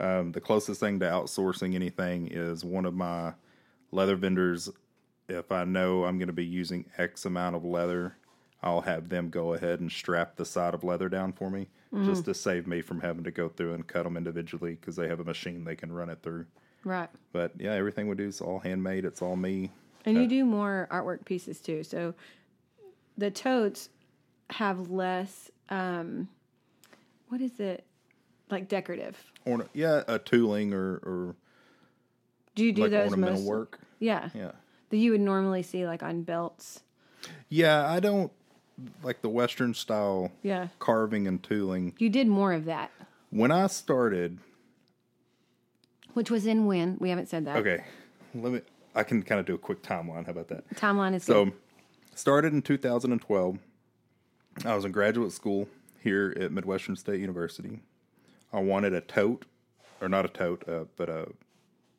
Um, 0.00 0.32
the 0.32 0.40
closest 0.40 0.80
thing 0.80 0.98
to 1.00 1.06
outsourcing 1.06 1.74
anything 1.74 2.28
is 2.30 2.64
one 2.64 2.84
of 2.84 2.94
my 2.94 3.34
leather 3.92 4.16
vendors. 4.16 4.68
If 5.28 5.52
I 5.52 5.64
know 5.64 6.04
I'm 6.04 6.18
going 6.18 6.26
to 6.26 6.32
be 6.34 6.44
using 6.44 6.84
X 6.98 7.24
amount 7.24 7.56
of 7.56 7.64
leather, 7.64 8.16
I'll 8.62 8.80
have 8.80 9.08
them 9.08 9.30
go 9.30 9.54
ahead 9.54 9.80
and 9.80 9.90
strap 9.90 10.36
the 10.36 10.44
side 10.44 10.74
of 10.74 10.84
leather 10.84 11.08
down 11.08 11.32
for 11.32 11.50
me, 11.50 11.68
just 12.04 12.24
to 12.24 12.34
save 12.34 12.66
me 12.66 12.82
from 12.82 13.00
having 13.00 13.22
to 13.24 13.30
go 13.30 13.48
through 13.48 13.74
and 13.74 13.86
cut 13.86 14.02
them 14.02 14.16
individually 14.16 14.76
because 14.80 14.96
they 14.96 15.06
have 15.06 15.20
a 15.20 15.24
machine 15.24 15.64
they 15.64 15.76
can 15.76 15.92
run 15.92 16.10
it 16.10 16.18
through. 16.22 16.44
Right. 16.82 17.08
But 17.32 17.52
yeah, 17.58 17.72
everything 17.72 18.08
we 18.08 18.16
do 18.16 18.26
is 18.26 18.40
all 18.40 18.58
handmade. 18.58 19.04
It's 19.04 19.22
all 19.22 19.36
me. 19.36 19.70
And 20.04 20.16
you 20.18 20.26
do 20.26 20.44
more 20.44 20.88
artwork 20.90 21.24
pieces 21.24 21.60
too. 21.60 21.84
So 21.84 22.14
the 23.16 23.30
totes 23.30 23.88
have 24.50 24.90
less 24.90 25.50
um 25.70 26.28
what 27.34 27.42
is 27.42 27.58
it? 27.58 27.84
Like 28.48 28.68
decorative. 28.68 29.16
Orna- 29.44 29.66
yeah, 29.74 30.04
a 30.06 30.20
tooling 30.20 30.72
or, 30.72 30.98
or 31.02 31.34
Do 32.54 32.64
you 32.64 32.72
do 32.72 32.82
like 32.82 32.92
those 32.92 33.10
ornamental 33.10 33.38
most? 33.40 33.44
work. 33.48 33.80
Yeah. 33.98 34.28
Yeah. 34.32 34.52
That 34.90 34.98
you 34.98 35.10
would 35.10 35.20
normally 35.20 35.64
see 35.64 35.84
like 35.84 36.04
on 36.04 36.22
belts. 36.22 36.84
Yeah, 37.48 37.90
I 37.90 37.98
don't 37.98 38.30
like 39.02 39.20
the 39.20 39.28
Western 39.28 39.74
style 39.74 40.30
Yeah. 40.44 40.68
carving 40.78 41.26
and 41.26 41.42
tooling. 41.42 41.94
You 41.98 42.08
did 42.08 42.28
more 42.28 42.52
of 42.52 42.66
that. 42.66 42.92
When 43.30 43.50
I 43.50 43.66
started, 43.66 44.38
Which 46.12 46.30
was 46.30 46.46
in 46.46 46.66
when? 46.66 46.96
We 47.00 47.08
haven't 47.10 47.28
said 47.28 47.46
that. 47.46 47.56
okay, 47.56 47.82
let 48.36 48.52
me. 48.52 48.60
I 48.94 49.02
can 49.02 49.24
kind 49.24 49.40
of 49.40 49.46
do 49.46 49.54
a 49.54 49.58
quick 49.58 49.82
timeline. 49.82 50.24
How 50.26 50.30
about 50.30 50.46
that? 50.48 50.68
Timeline 50.76 51.14
is 51.14 51.24
So, 51.24 51.46
good. 51.46 51.54
started 52.14 52.52
in 52.52 52.62
2012. 52.62 53.58
I 54.64 54.76
was 54.76 54.84
in 54.84 54.92
graduate 54.92 55.32
school 55.32 55.66
here 56.04 56.36
at 56.38 56.52
Midwestern 56.52 56.94
State 56.94 57.20
University. 57.20 57.80
I 58.52 58.60
wanted 58.60 58.92
a 58.92 59.00
tote, 59.00 59.46
or 60.00 60.08
not 60.08 60.26
a 60.26 60.28
tote, 60.28 60.68
uh, 60.68 60.84
but 60.96 61.08
a 61.08 61.26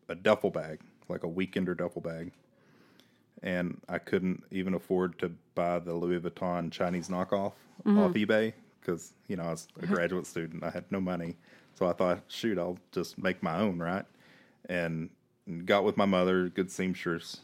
a 0.08 0.16
duffel 0.16 0.52
bag, 0.52 0.80
like 1.10 1.24
a 1.24 1.28
weekender 1.28 1.76
duffel 1.76 2.02
bag. 2.02 2.32
And 3.42 3.82
I 3.90 3.98
couldn't 3.98 4.44
even 4.52 4.76
afford 4.76 5.18
to 5.20 5.32
buy 5.56 5.80
the 5.80 5.94
Louis 5.94 6.20
Vuitton 6.20 6.72
Chinese 6.72 7.10
knockoff 7.10 7.54
off 7.86 8.14
eBay 8.14 8.54
because 8.80 9.14
you 9.28 9.36
know 9.36 9.44
I 9.44 9.52
was 9.52 9.68
a 9.82 9.88
graduate 9.88 10.28
student. 10.28 10.64
I 10.64 10.70
had 10.70 10.86
no 10.92 11.02
money, 11.02 11.36
so 11.74 11.88
I 11.88 11.94
thought, 11.94 12.22
shoot, 12.28 12.58
I'll 12.58 12.78
just 12.92 13.18
make 13.18 13.42
my 13.42 13.60
own, 13.60 13.80
right? 13.80 14.06
And 14.70 15.10
got 15.66 15.84
with 15.84 15.98
my 15.98 16.06
mother, 16.06 16.50
good 16.50 16.72
seamstress, 16.72 17.42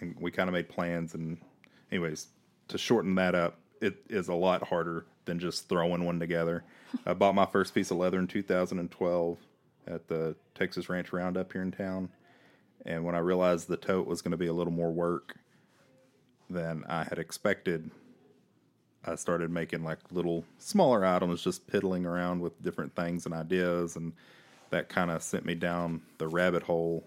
and 0.00 0.16
we 0.20 0.30
kind 0.30 0.48
of 0.48 0.52
made 0.54 0.68
plans. 0.68 1.14
And 1.14 1.36
anyways, 1.90 2.28
to 2.68 2.78
shorten 2.78 3.16
that 3.16 3.34
up, 3.34 3.58
it 3.80 3.96
is 4.08 4.28
a 4.28 4.34
lot 4.34 4.62
harder 4.62 5.04
than 5.24 5.38
just 5.38 5.68
throwing 5.68 6.04
one 6.04 6.20
together. 6.20 6.64
I 7.06 7.14
bought 7.14 7.34
my 7.34 7.46
first 7.46 7.74
piece 7.74 7.90
of 7.90 7.96
leather 7.96 8.18
in 8.18 8.26
2012 8.26 9.38
at 9.86 10.08
the 10.08 10.36
Texas 10.54 10.88
Ranch 10.88 11.12
Roundup 11.12 11.52
here 11.52 11.62
in 11.62 11.72
town. 11.72 12.10
And 12.86 13.04
when 13.04 13.14
I 13.14 13.18
realized 13.18 13.68
the 13.68 13.76
tote 13.76 14.06
was 14.06 14.22
going 14.22 14.32
to 14.32 14.36
be 14.36 14.46
a 14.46 14.52
little 14.52 14.72
more 14.72 14.92
work 14.92 15.36
than 16.50 16.84
I 16.88 17.04
had 17.04 17.18
expected, 17.18 17.90
I 19.04 19.14
started 19.16 19.50
making 19.50 19.84
like 19.84 19.98
little 20.10 20.44
smaller 20.58 21.04
items, 21.04 21.42
just 21.42 21.66
piddling 21.66 22.06
around 22.06 22.40
with 22.40 22.62
different 22.62 22.94
things 22.94 23.26
and 23.26 23.34
ideas. 23.34 23.96
And 23.96 24.12
that 24.70 24.88
kind 24.88 25.10
of 25.10 25.22
sent 25.22 25.44
me 25.44 25.54
down 25.54 26.02
the 26.18 26.28
rabbit 26.28 26.62
hole 26.62 27.04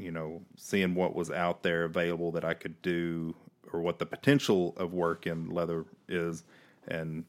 you 0.00 0.10
know, 0.10 0.42
seeing 0.56 0.94
what 0.94 1.14
was 1.14 1.30
out 1.30 1.62
there 1.62 1.84
available 1.84 2.32
that 2.32 2.44
I 2.44 2.54
could 2.54 2.80
do 2.82 3.34
or 3.72 3.80
what 3.80 3.98
the 3.98 4.06
potential 4.06 4.74
of 4.76 4.92
work 4.92 5.26
in 5.26 5.50
leather 5.50 5.84
is. 6.10 6.44
And 6.88 7.24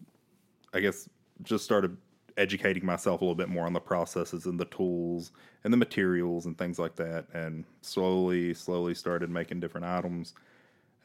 I 0.74 0.80
guess 0.80 1.10
just 1.44 1.64
started 1.64 1.98
educating 2.38 2.86
myself 2.86 3.22
a 3.22 3.24
little 3.24 3.36
bit 3.36 3.50
more 3.50 3.66
on 3.66 3.74
the 3.74 3.80
processes 3.80 4.46
and 4.46 4.60
the 4.60 4.66
tools 4.66 5.32
and 5.64 5.72
the 5.72 5.78
materials 5.78 6.46
and 6.46 6.58
things 6.58 6.80
like 6.80 6.96
that. 6.96 7.26
And 7.34 7.66
slowly, 7.82 8.54
slowly 8.54 8.96
started 8.96 9.30
making 9.30 9.60
different 9.60 9.86
items. 9.86 10.34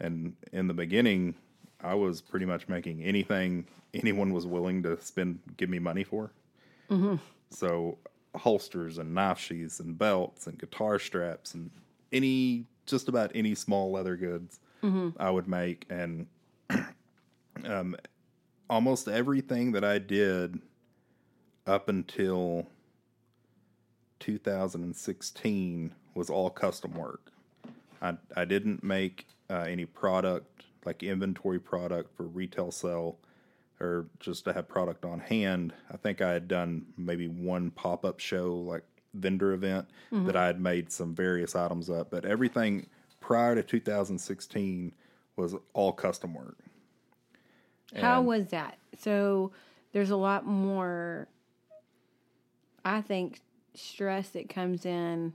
And 0.00 0.34
in 0.52 0.66
the 0.66 0.74
beginning, 0.74 1.34
I 1.82 1.94
was 1.94 2.20
pretty 2.20 2.46
much 2.46 2.68
making 2.68 3.02
anything 3.02 3.66
anyone 3.94 4.32
was 4.32 4.46
willing 4.46 4.82
to 4.82 5.00
spend, 5.00 5.38
give 5.56 5.70
me 5.70 5.78
money 5.78 6.04
for. 6.04 6.32
Mm-hmm. 6.90 7.16
So 7.50 7.98
holsters 8.34 8.98
and 8.98 9.14
knife 9.14 9.38
sheaths 9.38 9.80
and 9.80 9.98
belts 9.98 10.46
and 10.46 10.58
guitar 10.58 10.98
straps 10.98 11.54
and 11.54 11.70
any 12.12 12.66
just 12.84 13.08
about 13.08 13.32
any 13.34 13.54
small 13.54 13.90
leather 13.90 14.16
goods 14.16 14.60
mm-hmm. 14.82 15.10
I 15.18 15.30
would 15.30 15.48
make 15.48 15.86
and 15.90 16.26
um, 17.64 17.96
almost 18.68 19.08
everything 19.08 19.72
that 19.72 19.84
I 19.84 19.98
did 19.98 20.60
up 21.66 21.88
until 21.88 22.66
2016 24.20 25.94
was 26.14 26.30
all 26.30 26.50
custom 26.50 26.94
work. 26.94 27.32
I 28.02 28.14
I 28.36 28.44
didn't 28.44 28.82
make 28.82 29.26
uh, 29.50 29.60
any 29.60 29.84
product 29.84 30.64
like 30.84 31.02
inventory 31.02 31.58
product 31.58 32.16
for 32.16 32.22
retail 32.24 32.70
sell 32.70 33.18
or 33.80 34.06
just 34.20 34.44
to 34.44 34.52
have 34.52 34.68
product 34.68 35.04
on 35.04 35.20
hand. 35.20 35.72
I 35.92 35.96
think 35.96 36.22
I 36.22 36.32
had 36.32 36.48
done 36.48 36.86
maybe 36.96 37.28
one 37.28 37.70
pop 37.70 38.04
up 38.04 38.20
show, 38.20 38.54
like 38.54 38.84
vendor 39.12 39.52
event, 39.52 39.86
that 40.26 40.36
I 40.36 40.46
had 40.46 40.60
made 40.60 40.90
some 40.90 41.14
various 41.14 41.54
items 41.54 41.90
up, 41.90 42.10
but 42.10 42.24
everything 42.24 42.86
prior 43.20 43.54
to 43.54 43.62
2016 43.62 44.92
was 45.36 45.54
all 45.74 45.92
custom 45.92 46.32
work. 46.34 46.56
How 47.94 48.18
And- 48.18 48.26
was 48.26 48.46
that? 48.48 48.78
So 48.98 49.52
there's 49.92 50.10
a 50.10 50.16
lot 50.16 50.44
more, 50.46 51.28
I 52.84 53.00
think, 53.00 53.40
stress 53.74 54.30
that 54.30 54.48
comes 54.48 54.84
in. 54.86 55.32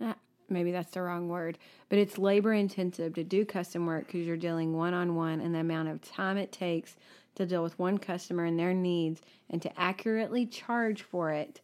eh, 0.00 0.14
Maybe 0.48 0.70
that's 0.72 0.90
the 0.92 1.00
wrong 1.02 1.28
word, 1.28 1.56
but 1.88 1.98
it's 1.98 2.18
labor 2.18 2.52
intensive 2.52 3.14
to 3.14 3.24
do 3.24 3.44
custom 3.44 3.86
work 3.86 4.06
because 4.06 4.26
you're 4.26 4.36
dealing 4.36 4.76
one 4.76 4.92
on 4.94 5.14
one 5.14 5.40
and 5.40 5.54
the 5.54 5.60
amount 5.60 5.88
of 5.88 6.02
time 6.02 6.36
it 6.36 6.52
takes 6.52 6.96
to 7.36 7.46
deal 7.46 7.62
with 7.62 7.78
one 7.78 7.96
customer 7.96 8.44
and 8.44 8.58
their 8.58 8.74
needs 8.74 9.22
and 9.48 9.62
to 9.62 9.80
accurately 9.80 10.44
charge 10.44 11.00
for 11.02 11.30
it 11.30 11.60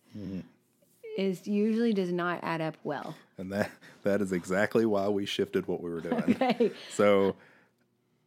is 1.18 1.46
usually 1.46 1.92
does 1.92 2.12
not 2.12 2.38
add 2.42 2.60
up 2.62 2.76
well. 2.82 3.14
And 3.36 3.52
that 3.52 3.70
that 4.04 4.22
is 4.22 4.32
exactly 4.32 4.86
why 4.86 5.08
we 5.08 5.26
shifted 5.26 5.66
what 5.68 5.82
we 5.82 5.90
were 5.90 6.00
doing. 6.00 6.34
Hey, 6.38 6.70
So 6.90 7.36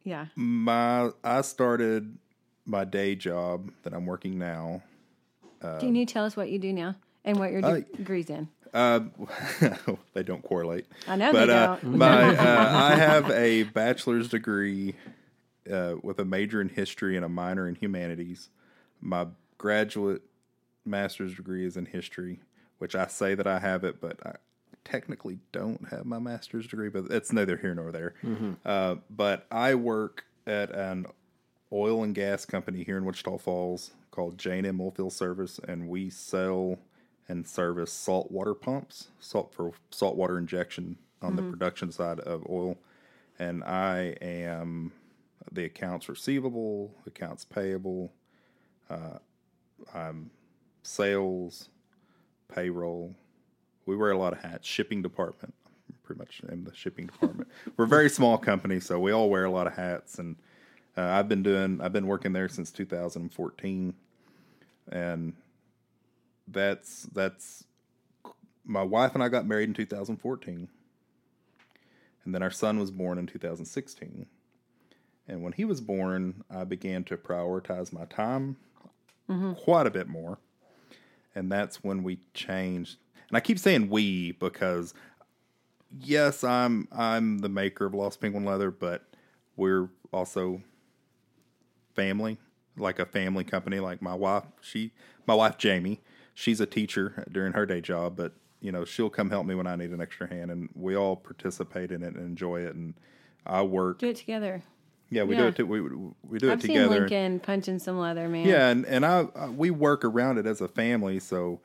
yeah. 0.04 0.26
my 0.36 1.10
I 1.22 1.40
started 1.42 2.18
my 2.64 2.84
day 2.84 3.14
job 3.14 3.70
that 3.82 3.92
I'm 3.92 4.06
working 4.06 4.38
now. 4.38 4.82
Can 5.60 5.94
you 5.94 6.06
tell 6.06 6.24
us 6.24 6.36
what 6.36 6.50
you 6.50 6.58
do 6.58 6.72
now 6.72 6.96
and 7.24 7.38
what 7.38 7.52
your 7.52 7.64
Uh, 7.64 7.80
degree's 7.96 8.30
in? 8.30 8.48
Uh, 8.74 9.00
they 10.14 10.22
don't 10.22 10.42
correlate. 10.42 10.86
I 11.06 11.16
know 11.16 11.32
but 11.32 11.46
they 11.46 11.52
uh, 11.52 11.76
don't. 11.76 11.96
my 11.96 12.34
uh, 12.36 12.90
I 12.90 12.94
have 12.96 13.30
a 13.30 13.64
bachelor's 13.64 14.28
degree 14.28 14.94
uh, 15.70 15.96
with 16.02 16.18
a 16.18 16.24
major 16.24 16.60
in 16.60 16.68
history 16.68 17.16
and 17.16 17.24
a 17.24 17.28
minor 17.28 17.68
in 17.68 17.74
humanities. 17.74 18.48
My 19.00 19.26
graduate 19.58 20.22
master's 20.84 21.34
degree 21.34 21.66
is 21.66 21.76
in 21.76 21.86
history, 21.86 22.40
which 22.78 22.94
I 22.94 23.06
say 23.06 23.34
that 23.34 23.46
I 23.46 23.58
have 23.58 23.84
it, 23.84 24.00
but 24.00 24.18
I 24.26 24.36
technically 24.84 25.38
don't 25.52 25.88
have 25.90 26.04
my 26.04 26.18
master's 26.18 26.66
degree. 26.66 26.88
But 26.88 27.06
it's 27.10 27.32
neither 27.32 27.56
here 27.56 27.74
nor 27.74 27.92
there. 27.92 28.14
Uh, 28.64 28.96
but 29.10 29.46
I 29.50 29.74
work 29.74 30.24
at 30.46 30.70
an 30.70 31.06
oil 31.72 32.02
and 32.02 32.14
gas 32.14 32.44
company 32.44 32.82
here 32.84 32.98
in 32.98 33.04
Wichita 33.04 33.38
Falls 33.38 33.92
called 34.10 34.36
J&M 34.38 34.78
Oilfield 34.78 35.12
Service, 35.12 35.58
and 35.66 35.88
we 35.88 36.10
sell 36.10 36.78
and 37.28 37.46
service 37.46 37.92
saltwater 37.92 38.52
pumps, 38.54 39.08
salt 39.20 39.54
for 39.54 39.72
saltwater 39.90 40.36
injection 40.36 40.98
on 41.22 41.36
the 41.36 41.42
production 41.42 41.90
side 41.92 42.20
of 42.20 42.44
oil. 42.50 42.76
And 43.38 43.64
I 43.64 44.16
am 44.20 44.92
the 45.50 45.64
accounts 45.64 46.08
receivable, 46.08 46.92
accounts 47.06 47.44
payable, 47.44 48.12
uh, 48.90 49.18
I'm 49.94 50.30
sales, 50.82 51.70
payroll. 52.52 53.14
We 53.86 53.96
wear 53.96 54.10
a 54.10 54.18
lot 54.18 54.32
of 54.32 54.40
hats. 54.40 54.66
Shipping 54.66 55.02
department, 55.02 55.54
pretty 56.02 56.18
much 56.18 56.42
in 56.48 56.64
the 56.64 56.74
shipping 56.74 57.06
department. 57.06 57.48
We're 57.76 57.84
a 57.84 57.88
very 57.88 58.08
small 58.08 58.38
company, 58.38 58.80
so 58.80 58.98
we 58.98 59.12
all 59.12 59.30
wear 59.30 59.44
a 59.44 59.50
lot 59.50 59.66
of 59.66 59.74
hats. 59.74 60.18
And 60.18 60.36
uh, 60.96 61.02
I've 61.02 61.28
been 61.28 61.42
doing, 61.42 61.80
I've 61.80 61.92
been 61.92 62.06
working 62.06 62.32
there 62.32 62.48
since 62.48 62.70
2014, 62.70 63.94
and 64.90 65.32
that's 66.48 67.04
that's 67.12 67.64
my 68.64 68.82
wife 68.82 69.14
and 69.14 69.22
I 69.22 69.28
got 69.28 69.46
married 69.46 69.68
in 69.68 69.74
2014, 69.74 70.68
and 72.24 72.34
then 72.34 72.42
our 72.42 72.50
son 72.50 72.78
was 72.78 72.90
born 72.90 73.18
in 73.18 73.26
2016. 73.26 74.26
And 75.28 75.42
when 75.42 75.52
he 75.52 75.64
was 75.64 75.80
born, 75.80 76.44
I 76.50 76.64
began 76.64 77.04
to 77.04 77.16
prioritize 77.16 77.92
my 77.92 78.04
time 78.06 78.56
quite 79.54 79.86
a 79.86 79.90
bit 79.90 80.08
more. 80.08 80.38
And 81.34 81.50
that's 81.50 81.82
when 81.82 82.02
we 82.02 82.18
changed. 82.34 82.98
And 83.32 83.38
I 83.38 83.40
keep 83.40 83.58
saying 83.58 83.88
we 83.88 84.32
because 84.32 84.92
yes, 86.00 86.44
I'm 86.44 86.86
I'm 86.92 87.38
the 87.38 87.48
maker 87.48 87.86
of 87.86 87.94
Lost 87.94 88.20
Penguin 88.20 88.44
Leather, 88.44 88.70
but 88.70 89.04
we're 89.56 89.88
also 90.12 90.60
family, 91.94 92.36
like 92.76 92.98
a 92.98 93.06
family 93.06 93.42
company. 93.44 93.80
Like 93.80 94.02
my 94.02 94.14
wife, 94.14 94.44
she 94.60 94.92
my 95.26 95.34
wife 95.34 95.56
Jamie, 95.56 96.02
she's 96.34 96.60
a 96.60 96.66
teacher 96.66 97.24
during 97.32 97.54
her 97.54 97.64
day 97.64 97.80
job, 97.80 98.16
but 98.16 98.34
you 98.60 98.70
know, 98.70 98.84
she'll 98.84 99.08
come 99.10 99.30
help 99.30 99.46
me 99.46 99.54
when 99.54 99.66
I 99.66 99.76
need 99.76 99.90
an 99.92 100.00
extra 100.02 100.28
hand 100.28 100.50
and 100.50 100.68
we 100.74 100.94
all 100.94 101.16
participate 101.16 101.90
in 101.90 102.02
it 102.02 102.14
and 102.14 102.24
enjoy 102.24 102.60
it 102.60 102.74
and 102.74 102.92
I 103.46 103.62
work 103.62 103.98
Do 103.98 104.08
it 104.08 104.16
together. 104.16 104.62
yeah, 105.08 105.24
we 105.24 105.34
Yeah. 105.34 105.40
do 105.42 105.46
it. 105.48 105.56
To, 105.56 105.62
we 105.64 105.80
we 105.80 106.38
do 106.38 106.52
I've 106.52 106.58
it 106.58 106.66
seen 106.66 106.74
together. 106.76 107.00
Lincoln 107.00 107.40
punching 107.40 107.78
some 107.78 107.98
leather, 107.98 108.28
man. 108.28 108.46
Yeah, 108.46 108.68
and 108.68 108.84
and 108.84 109.06
I, 109.06 109.26
I 109.34 109.48
we 109.48 109.70
work 109.70 110.04
around 110.04 110.36
it 110.36 110.46
as 110.46 110.60
a 110.60 110.68
family. 110.68 111.18
So 111.18 111.60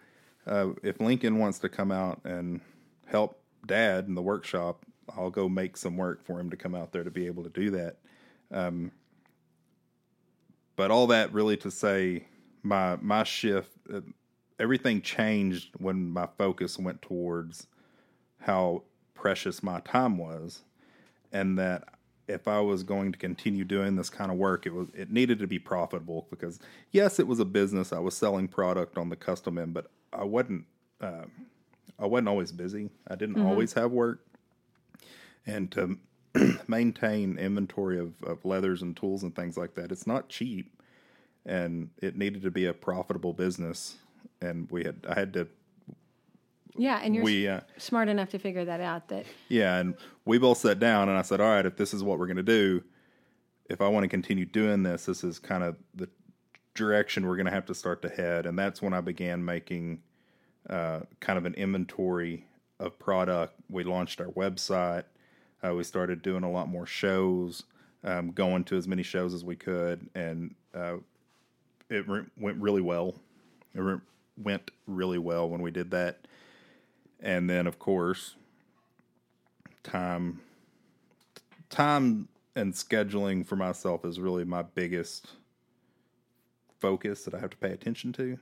uh, 0.47 0.69
if 0.81 0.99
Lincoln 0.99 1.39
wants 1.39 1.59
to 1.59 1.69
come 1.69 1.91
out 1.91 2.21
and 2.23 2.61
help 3.05 3.39
Dad 3.65 4.07
in 4.07 4.15
the 4.15 4.21
workshop, 4.21 4.85
I'll 5.15 5.29
go 5.29 5.49
make 5.49 5.77
some 5.77 5.97
work 5.97 6.23
for 6.23 6.39
him 6.39 6.49
to 6.49 6.57
come 6.57 6.73
out 6.73 6.91
there 6.91 7.03
to 7.03 7.11
be 7.11 7.27
able 7.27 7.43
to 7.43 7.49
do 7.49 7.69
that. 7.71 7.97
Um, 8.51 8.91
but 10.75 10.89
all 10.89 11.07
that 11.07 11.33
really 11.33 11.57
to 11.57 11.71
say, 11.71 12.25
my 12.63 12.97
my 13.01 13.23
shift, 13.23 13.71
uh, 13.93 14.01
everything 14.59 15.01
changed 15.01 15.71
when 15.77 16.09
my 16.09 16.27
focus 16.37 16.77
went 16.79 17.01
towards 17.01 17.67
how 18.39 18.83
precious 19.13 19.61
my 19.61 19.79
time 19.81 20.17
was, 20.17 20.61
and 21.31 21.57
that 21.59 21.95
if 22.27 22.47
I 22.47 22.59
was 22.59 22.83
going 22.83 23.11
to 23.13 23.17
continue 23.17 23.63
doing 23.63 23.95
this 23.95 24.09
kind 24.09 24.31
of 24.31 24.37
work, 24.37 24.65
it 24.65 24.73
was 24.73 24.87
it 24.93 25.11
needed 25.11 25.39
to 25.39 25.47
be 25.47 25.59
profitable 25.59 26.27
because 26.29 26.59
yes, 26.91 27.19
it 27.19 27.27
was 27.27 27.39
a 27.39 27.45
business. 27.45 27.91
I 27.91 27.99
was 27.99 28.15
selling 28.15 28.47
product 28.47 28.97
on 28.97 29.09
the 29.09 29.15
custom 29.15 29.57
end, 29.57 29.73
but 29.73 29.89
I 30.13 30.23
wasn't 30.23 30.65
uh, 31.01 31.25
I 31.99 32.05
wasn't 32.05 32.29
always 32.29 32.51
busy. 32.51 32.89
I 33.07 33.15
didn't 33.15 33.41
always 33.41 33.73
have 33.73 33.91
work, 33.91 34.25
and 35.45 35.71
to 35.71 35.97
maintain 36.67 37.37
inventory 37.37 37.99
of, 37.99 38.13
of 38.23 38.45
leathers 38.45 38.81
and 38.81 38.95
tools 38.95 39.23
and 39.23 39.35
things 39.35 39.57
like 39.57 39.75
that, 39.75 39.91
it's 39.91 40.07
not 40.07 40.29
cheap, 40.29 40.81
and 41.45 41.89
it 42.01 42.17
needed 42.17 42.41
to 42.43 42.51
be 42.51 42.65
a 42.65 42.73
profitable 42.73 43.33
business. 43.33 43.95
And 44.41 44.69
we 44.69 44.83
had 44.83 45.05
I 45.09 45.15
had 45.15 45.33
to 45.33 45.47
Yeah, 46.75 46.99
and 47.01 47.15
you're 47.15 47.23
we 47.23 47.47
uh, 47.47 47.61
smart 47.77 48.09
enough 48.09 48.29
to 48.29 48.39
figure 48.39 48.65
that 48.65 48.81
out. 48.81 49.07
That 49.09 49.25
Yeah, 49.49 49.77
and 49.77 49.95
we 50.25 50.37
both 50.37 50.59
sat 50.59 50.79
down 50.79 51.09
and 51.09 51.17
I 51.17 51.23
said, 51.23 51.41
"All 51.41 51.49
right, 51.49 51.65
if 51.65 51.77
this 51.77 51.93
is 51.93 52.03
what 52.03 52.19
we're 52.19 52.27
going 52.27 52.37
to 52.37 52.43
do, 52.43 52.83
if 53.69 53.81
I 53.81 53.87
want 53.87 54.03
to 54.03 54.07
continue 54.07 54.45
doing 54.45 54.83
this, 54.83 55.05
this 55.05 55.23
is 55.23 55.39
kind 55.39 55.63
of 55.63 55.75
the 55.95 56.09
direction 56.77 57.27
we're 57.27 57.35
going 57.35 57.47
to 57.47 57.51
have 57.51 57.65
to 57.67 57.75
start 57.75 58.01
to 58.03 58.09
head." 58.09 58.45
And 58.45 58.57
that's 58.57 58.81
when 58.81 58.93
I 58.93 59.01
began 59.01 59.43
making 59.43 60.01
uh, 60.69 61.01
kind 61.19 61.37
of 61.37 61.45
an 61.45 61.53
inventory 61.55 62.45
of 62.79 62.97
product. 62.99 63.55
We 63.69 63.83
launched 63.83 64.21
our 64.21 64.27
website. 64.27 65.03
Uh, 65.63 65.73
we 65.73 65.83
started 65.83 66.21
doing 66.21 66.43
a 66.43 66.51
lot 66.51 66.69
more 66.69 66.85
shows, 66.85 67.63
um, 68.03 68.31
going 68.31 68.63
to 68.65 68.77
as 68.77 68.87
many 68.87 69.03
shows 69.03 69.33
as 69.33 69.43
we 69.43 69.55
could, 69.55 70.07
and 70.13 70.53
uh, 70.75 70.97
it 71.89 72.07
re- 72.07 72.25
went 72.37 72.61
really 72.61 72.81
well. 72.81 73.15
It 73.73 73.81
re- 73.81 74.01
went 74.37 74.71
really 74.85 75.17
well 75.17 75.49
when 75.49 75.61
we 75.61 75.71
did 75.71 75.91
that. 75.91 76.27
And 77.19 77.49
then, 77.49 77.65
of 77.65 77.79
course, 77.79 78.35
time 79.83 80.41
time 81.69 82.27
and 82.55 82.73
scheduling 82.73 83.45
for 83.45 83.55
myself 83.55 84.05
is 84.05 84.19
really 84.19 84.43
my 84.45 84.61
biggest 84.61 85.27
focus 86.79 87.23
that 87.25 87.33
I 87.33 87.39
have 87.39 87.49
to 87.51 87.57
pay 87.57 87.71
attention 87.71 88.13
to. 88.13 88.37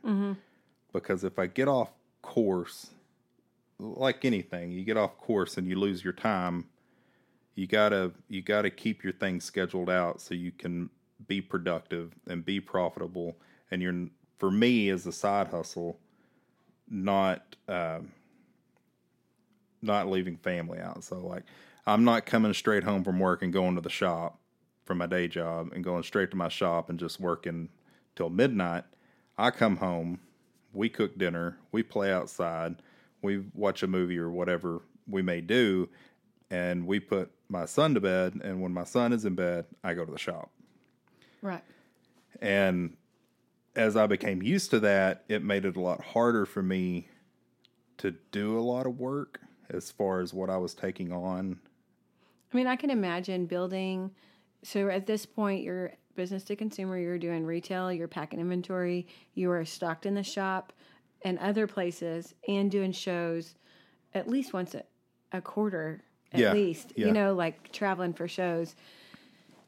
Because 0.94 1.24
if 1.24 1.38
I 1.40 1.48
get 1.48 1.68
off 1.68 1.92
course, 2.22 2.92
like 3.80 4.24
anything, 4.26 4.72
you 4.72 4.84
get 4.84 4.98
off 4.98 5.18
course 5.18 5.58
and 5.58 5.68
you 5.68 5.76
lose 5.78 6.04
your 6.04 6.14
time. 6.14 6.66
You 7.56 7.68
gotta 7.68 8.12
you 8.30 8.42
gotta 8.42 8.70
keep 8.70 9.04
your 9.04 9.14
things 9.14 9.44
scheduled 9.46 9.90
out 9.90 10.22
so 10.22 10.34
you 10.34 10.52
can 10.52 10.90
be 11.28 11.42
productive 11.42 12.14
and 12.28 12.44
be 12.46 12.60
profitable. 12.60 13.38
And 13.72 13.82
you're 13.82 14.08
for 14.38 14.52
me 14.52 14.90
as 14.90 15.06
a 15.08 15.12
side 15.12 15.48
hustle, 15.48 16.00
not. 16.90 17.56
Um, 17.68 18.12
not 19.86 20.10
leaving 20.10 20.38
family 20.38 20.80
out. 20.80 21.04
So 21.04 21.20
like 21.20 21.44
I'm 21.86 22.04
not 22.04 22.26
coming 22.26 22.54
straight 22.54 22.84
home 22.84 23.04
from 23.04 23.20
work 23.20 23.42
and 23.44 23.54
going 23.54 23.76
to 23.76 23.82
the 23.82 23.90
shop 23.90 24.40
from 24.86 24.98
my 24.98 25.06
day 25.06 25.28
job 25.28 25.72
and 25.74 25.84
going 25.84 26.04
straight 26.04 26.32
to 26.32 26.38
my 26.38 26.50
shop 26.50 26.90
and 26.90 27.00
just 27.00 27.20
working 27.20 27.70
till 28.16 28.30
midnight. 28.30 28.84
I 29.38 29.52
come 29.52 29.78
home, 29.78 30.20
we 30.74 30.90
cook 30.90 31.18
dinner, 31.18 31.58
we 31.72 31.84
play 31.84 32.12
outside, 32.12 32.78
we 33.22 33.44
watch 33.54 33.84
a 33.84 33.88
movie 33.88 34.18
or 34.18 34.30
whatever 34.30 34.82
we 35.08 35.22
may 35.22 35.42
do, 35.42 35.90
and 36.50 36.88
we 36.88 37.00
put 37.00 37.32
my 37.50 37.66
son 37.66 37.94
to 37.94 38.02
bed 38.02 38.40
and 38.44 38.62
when 38.62 38.74
my 38.74 38.84
son 38.84 39.14
is 39.14 39.26
in 39.26 39.36
bed, 39.36 39.66
I 39.84 39.94
go 39.94 40.06
to 40.06 40.12
the 40.12 40.18
shop. 40.18 40.52
right. 41.42 41.64
And 42.42 42.98
as 43.76 43.96
I 43.96 44.08
became 44.08 44.42
used 44.42 44.72
to 44.72 44.80
that, 44.82 45.24
it 45.28 45.44
made 45.44 45.66
it 45.66 45.78
a 45.78 45.82
lot 45.82 46.02
harder 46.02 46.46
for 46.46 46.62
me 46.62 47.08
to 47.98 48.12
do 48.32 48.58
a 48.58 48.62
lot 48.62 48.86
of 48.86 49.00
work 49.00 49.40
as 49.70 49.92
far 49.92 50.20
as 50.20 50.34
what 50.34 50.50
I 50.50 50.58
was 50.58 50.74
taking 50.74 51.12
on. 51.12 51.60
I 52.54 52.58
mean, 52.58 52.68
I 52.68 52.76
can 52.76 52.90
imagine 52.90 53.46
building. 53.46 54.12
So 54.64 54.90
at 54.90 55.08
this 55.08 55.26
point, 55.26 55.64
you're 55.64 55.94
business 56.16 56.44
to 56.46 56.56
consumer. 56.56 56.98
You're 56.98 57.18
doing 57.18 57.46
retail. 57.46 57.92
You're 57.92 58.08
packing 58.08 58.40
inventory. 58.40 59.08
You 59.34 59.52
are 59.52 59.66
stocked 59.66 60.06
in 60.06 60.16
the 60.16 60.24
shop 60.24 60.74
and 61.24 61.40
other 61.40 61.66
places, 61.68 62.34
and 62.48 62.70
doing 62.70 62.92
shows 62.92 63.56
at 64.14 64.28
least 64.28 64.54
once 64.54 64.76
a, 64.76 64.84
a 65.32 65.42
quarter, 65.42 66.04
at 66.32 66.40
Yeah, 66.40 66.54
least. 66.54 66.94
yeah. 66.96 67.08
You 67.08 67.12
know, 67.14 67.34
like 67.34 67.72
traveling 67.72 68.14
for 68.14 68.28
shows. 68.28 68.76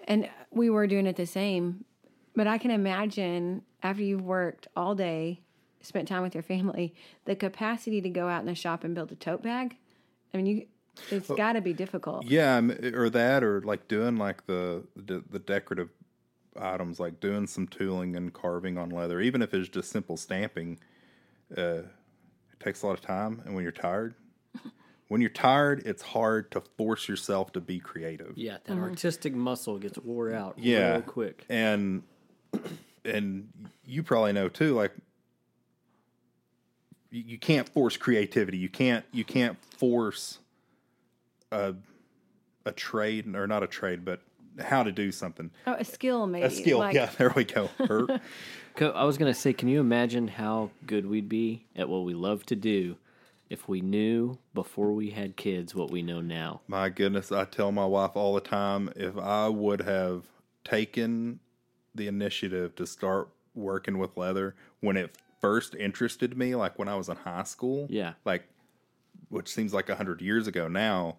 And 0.08 0.30
we 0.52 0.70
were 0.70 0.88
doing 0.88 1.08
it 1.08 1.16
the 1.16 1.26
same. 1.26 1.84
But 2.36 2.48
I 2.48 2.60
can 2.60 2.72
imagine 2.72 3.64
after 3.82 4.04
you've 4.04 4.22
worked 4.24 4.68
all 4.76 4.94
day, 4.94 5.42
spent 5.82 6.08
time 6.08 6.22
with 6.22 6.36
your 6.36 6.44
family, 6.44 6.94
the 7.26 7.36
capacity 7.36 8.02
to 8.02 8.10
go 8.10 8.28
out 8.28 8.42
in 8.42 8.46
the 8.46 8.56
shop 8.56 8.84
and 8.84 8.94
build 8.94 9.12
a 9.12 9.16
tote 9.16 9.42
bag. 9.44 9.76
I 10.34 10.38
mean, 10.38 10.46
you. 10.46 10.66
It's 11.12 11.30
got 11.30 11.54
to 11.54 11.62
be 11.62 11.74
difficult. 11.74 12.26
Yeah, 12.26 12.60
or 12.94 13.10
that, 13.12 13.44
or 13.44 13.62
like 13.62 13.88
doing 13.88 14.18
like 14.18 14.48
the 14.48 14.84
the, 14.96 15.24
the 15.30 15.38
decorative 15.38 15.90
items, 16.60 17.00
like 17.00 17.20
doing 17.20 17.48
some 17.48 17.68
tooling 17.68 18.16
and 18.16 18.34
carving 18.34 18.78
on 18.78 18.90
leather, 18.90 19.20
even 19.22 19.42
if 19.42 19.54
it's 19.54 19.70
just 19.70 19.92
simple 19.92 20.18
stamping. 20.18 20.80
Uh, 21.56 21.84
it 22.52 22.60
takes 22.60 22.82
a 22.84 22.88
lot 22.88 22.94
of 22.94 23.02
time, 23.02 23.42
and 23.46 23.56
when 23.56 23.64
you're 23.64 23.72
tired, 23.72 24.16
when 25.08 25.22
you're 25.22 25.30
tired, 25.30 25.84
it's 25.86 26.02
hard 26.02 26.52
to 26.52 26.62
force 26.78 27.08
yourself 27.08 27.54
to 27.54 27.62
be 27.62 27.80
creative. 27.80 28.34
Yeah, 28.38 28.58
that 28.66 28.78
artistic 28.78 29.34
muscle 29.34 29.78
gets 29.78 29.98
wore 30.00 30.34
out 30.34 30.58
yeah 30.58 30.94
real 30.94 31.02
quick. 31.02 31.46
and 31.50 32.04
and 33.06 33.48
you 33.86 34.04
probably 34.04 34.34
know 34.34 34.50
too 34.50 34.76
like 34.76 34.92
you, 37.10 37.24
you 37.26 37.38
can't 37.38 37.70
force 37.70 37.96
creativity 37.98 38.58
you 38.58 38.70
can't 38.70 39.06
you 39.12 39.24
can't 39.24 39.58
force 39.78 40.40
a 41.52 41.74
a 42.66 42.72
trade 42.72 43.34
or 43.36 43.48
not 43.48 43.64
a 43.64 43.68
trade 43.68 44.04
but 44.04 44.22
how 44.60 44.84
to 44.84 44.92
do 44.92 45.12
something 45.12 45.52
Oh, 45.66 45.74
a 45.78 45.86
skill 45.86 46.28
maybe. 46.28 46.46
a 46.46 46.50
skill 46.50 46.80
Like, 46.80 46.96
yeah 46.96 47.10
there 47.18 47.32
we 47.36 47.44
go 47.44 47.70
Her- 47.88 48.08
Co- 48.76 48.92
I 48.92 49.04
was 49.06 49.18
gonna 49.18 49.34
say, 49.34 49.54
can 49.54 49.68
you 49.70 49.80
imagine 49.80 50.28
how 50.28 50.70
good 50.86 51.06
we'd 51.08 51.28
be 51.30 51.66
at 51.76 51.90
what 51.90 52.04
we 52.04 52.14
love 52.14 52.46
to 52.48 52.56
do 52.56 52.98
if 53.50 53.68
we 53.68 53.82
knew 53.82 54.38
before 54.54 54.92
we 54.92 55.10
had 55.12 55.36
kids 55.36 55.74
what 55.74 55.90
we 55.92 56.02
know 56.02 56.22
now? 56.22 56.62
my 56.68 56.90
goodness 56.90 57.32
i 57.32 57.44
tell 57.46 57.72
my 57.72 57.86
wife 57.86 58.12
all 58.16 58.34
the 58.34 58.42
time 58.42 58.90
if 58.96 59.18
i 59.18 59.48
would 59.48 59.82
have 59.82 60.26
taken 60.64 61.40
the 61.96 62.08
initiative 62.08 62.76
to 62.76 62.86
start 62.86 63.30
working 63.56 63.98
with 63.98 64.16
leather 64.18 64.54
when 64.82 64.96
it 64.98 65.16
first 65.42 65.74
interested 65.76 66.38
me, 66.38 66.54
like 66.56 66.78
when 66.78 66.88
I 66.88 66.96
was 66.96 67.10
in 67.10 67.16
high 67.18 67.44
school. 67.44 67.88
Yeah. 67.90 68.14
Like, 68.26 68.48
which 69.30 69.48
seems 69.52 69.74
like 69.74 69.88
a 69.90 69.96
hundred 69.96 70.22
years 70.22 70.46
ago 70.48 70.68
now. 70.68 71.18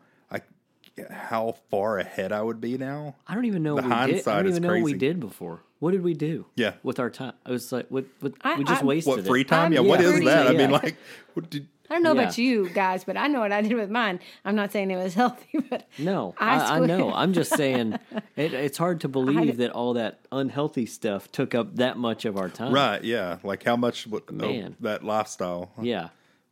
I 1.08 1.12
how 1.12 1.56
far 1.70 1.98
ahead 1.98 2.32
I 2.32 2.42
would 2.42 2.60
be 2.60 2.76
now. 2.78 3.16
I 3.26 3.34
don't 3.34 3.44
even 3.44 3.62
know 3.62 3.76
The 3.76 3.82
what 3.82 3.84
we 3.84 3.88
did. 3.90 3.94
I 3.96 3.98
hindsight 4.12 4.36
don't 4.44 4.46
is 4.52 4.56
even 4.58 4.62
know 4.68 4.74
what 4.74 4.82
we 4.82 4.94
did 4.94 5.20
before. 5.20 5.60
What 5.80 5.92
did 5.92 6.02
we 6.02 6.14
do? 6.14 6.46
Yeah. 6.56 6.72
With 6.82 6.98
our 6.98 7.10
time, 7.10 7.34
I 7.46 7.50
was 7.50 7.70
like, 7.70 7.86
what? 7.88 8.04
what 8.20 8.32
I- 8.42 8.58
we 8.58 8.64
just 8.64 8.82
I- 8.82 8.86
wasted 8.86 9.16
What 9.16 9.26
free 9.26 9.44
time? 9.44 9.66
I'm 9.66 9.72
yeah. 9.74 9.80
What 9.80 10.00
is 10.00 10.10
pretty- 10.10 10.26
that? 10.26 10.48
I 10.48 10.52
mean, 10.52 10.70
like, 10.70 10.96
what 11.34 11.48
did, 11.50 11.68
I 11.88 11.94
don't 11.94 12.02
know 12.02 12.12
Yeah. 12.14 12.22
about 12.22 12.36
you 12.36 12.68
guys, 12.70 13.04
but 13.04 13.16
I 13.16 13.28
know 13.28 13.40
what 13.40 13.52
I 13.52 13.62
did 13.62 13.74
with 13.74 13.88
mine. 13.88 14.18
I'm 14.44 14.54
not 14.56 14.72
saying 14.72 14.90
it 14.90 14.96
was 14.96 15.14
healthy, 15.22 15.58
but 15.70 15.86
No, 15.98 16.34
I, 16.38 16.58
I, 16.58 16.76
I 16.76 16.78
know. 16.80 17.12
I'm 17.14 17.32
just 17.32 17.54
saying 17.54 17.96
it, 18.36 18.52
it's 18.52 18.76
hard 18.76 19.00
to 19.02 19.08
believe 19.08 19.56
that 19.58 19.70
all 19.70 19.94
that 19.94 20.18
unhealthy 20.32 20.84
stuff 20.84 21.30
took 21.32 21.54
up 21.54 21.76
that 21.76 21.96
much 21.96 22.24
of 22.24 22.36
our 22.36 22.48
time. 22.48 22.72
right? 22.72 23.02
Yeah. 23.04 23.38
Like 23.44 23.62
how 23.62 23.76
much 23.76 24.06
what, 24.06 24.24
oh, 24.28 24.32
Man. 24.34 24.76
that 24.80 25.04
lifestyle 25.04 25.70
Yeah. 25.80 26.08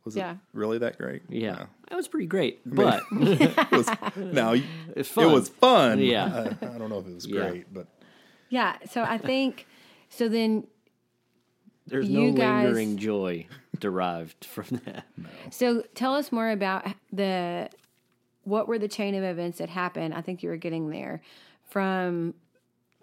Was 0.07 0.15
Yeah. 0.15 0.31
it 0.31 0.37
really 0.53 0.77
that 0.79 0.97
great? 0.97 1.21
Yeah. 1.29 1.51
No. 1.53 1.65
That 1.89 1.95
was 1.95 2.07
pretty 2.07 2.25
great. 2.27 2.59
But 2.65 3.03
It 3.11 3.71
was 3.71 3.87
now 4.17 4.53
It's 4.95 5.15
it 5.15 5.25
was 5.25 5.49
fun. 5.49 5.99
Yeah. 5.99 6.47
I, 6.61 6.65
I 6.65 6.77
don't 6.77 6.89
know 6.89 6.99
if 6.99 7.07
it 7.07 7.13
was 7.13 7.25
Yeah. 7.27 7.49
great, 7.49 7.73
but 7.73 7.87
yeah. 8.49 8.77
So 8.89 9.03
I 9.03 9.17
think 9.17 9.67
so. 10.09 10.27
Then 10.29 10.65
there's 11.85 12.09
no 12.09 12.31
guys- 12.33 12.65
lingering 12.65 12.97
joy 12.97 13.47
derived 13.79 14.43
from 14.45 14.81
that. 14.85 15.05
So 15.51 15.83
tell 15.95 16.15
us 16.15 16.31
more 16.31 16.49
about 16.49 16.85
the 17.13 17.69
what 18.43 18.67
were 18.67 18.79
the 18.79 18.87
chain 18.87 19.13
of 19.15 19.23
events 19.23 19.57
that 19.59 19.69
happened? 19.69 20.13
I 20.13 20.21
think 20.21 20.41
you 20.43 20.49
were 20.49 20.57
getting 20.57 20.89
there 20.89 21.21
from 21.69 22.33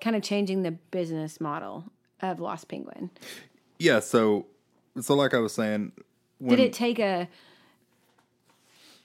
kind 0.00 0.16
of 0.16 0.22
changing 0.22 0.62
the 0.62 0.72
business 0.72 1.40
model 1.40 1.84
of 2.20 2.40
Lost 2.40 2.68
Penguin. 2.68 3.10
yeah. 3.78 4.00
So 4.00 4.46
so 5.00 5.14
like 5.14 5.34
I 5.34 5.38
was 5.38 5.52
saying, 5.54 5.92
when, 6.38 6.56
Did 6.56 6.62
it 6.62 6.72
take 6.72 6.98
a 6.98 7.28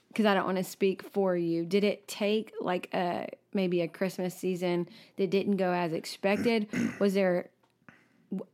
because 0.08 0.26
I 0.26 0.34
don't 0.34 0.44
want 0.44 0.58
to 0.58 0.64
speak 0.64 1.02
for 1.02 1.36
you. 1.36 1.64
Did 1.64 1.84
it 1.84 2.08
take 2.08 2.52
like 2.60 2.88
a 2.92 3.28
maybe 3.54 3.80
a 3.80 3.88
Christmas 3.88 4.34
season 4.34 4.88
that 5.16 5.30
didn't 5.30 5.56
go 5.56 5.72
as 5.72 5.92
expected? 5.92 6.66
Was 6.98 7.14
there 7.14 7.50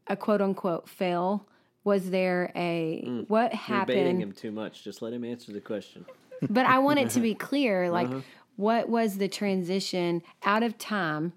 a 0.07 0.17
quote 0.17 0.43
unquote 0.43 0.89
fail? 0.89 1.47
Was 1.85 2.11
there 2.11 2.53
a 2.57 3.25
what 3.29 3.53
You're 3.69 3.87
baiting 3.87 4.05
happened? 4.05 4.23
him 4.23 4.33
too 4.33 4.51
much. 4.53 4.83
Just 4.85 5.01
let 5.03 5.13
him 5.13 5.25
answer 5.25 5.53
the 5.53 5.61
question. 5.61 6.05
but 6.51 6.67
I 6.67 6.79
want 6.79 6.99
it 6.99 7.11
to 7.11 7.21
be 7.21 7.35
clear 7.49 7.91
like 7.91 8.09
Uh-huh. 8.09 8.21
what 8.57 8.89
was 8.89 9.17
the 9.19 9.29
transition 9.29 10.23
out 10.43 10.63
of 10.63 10.77
time, 10.79 11.33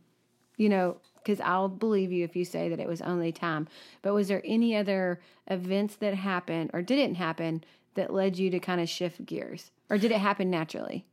you 0.57 0.67
know, 0.67 0.97
because 1.23 1.39
I'll 1.41 1.69
believe 1.69 2.11
you 2.11 2.23
if 2.23 2.35
you 2.35 2.45
say 2.45 2.69
that 2.69 2.79
it 2.79 2.87
was 2.87 3.01
only 3.01 3.31
time. 3.31 3.67
But 4.01 4.13
was 4.13 4.27
there 4.27 4.41
any 4.45 4.75
other 4.75 5.19
events 5.47 5.95
that 5.97 6.13
happened 6.13 6.71
or 6.73 6.81
didn't 6.81 7.15
happen 7.15 7.63
that 7.95 8.13
led 8.13 8.37
you 8.37 8.49
to 8.51 8.59
kind 8.59 8.81
of 8.81 8.89
shift 8.89 9.25
gears? 9.25 9.71
Or 9.89 9.97
did 9.97 10.11
it 10.11 10.19
happen 10.19 10.49
naturally? 10.49 11.05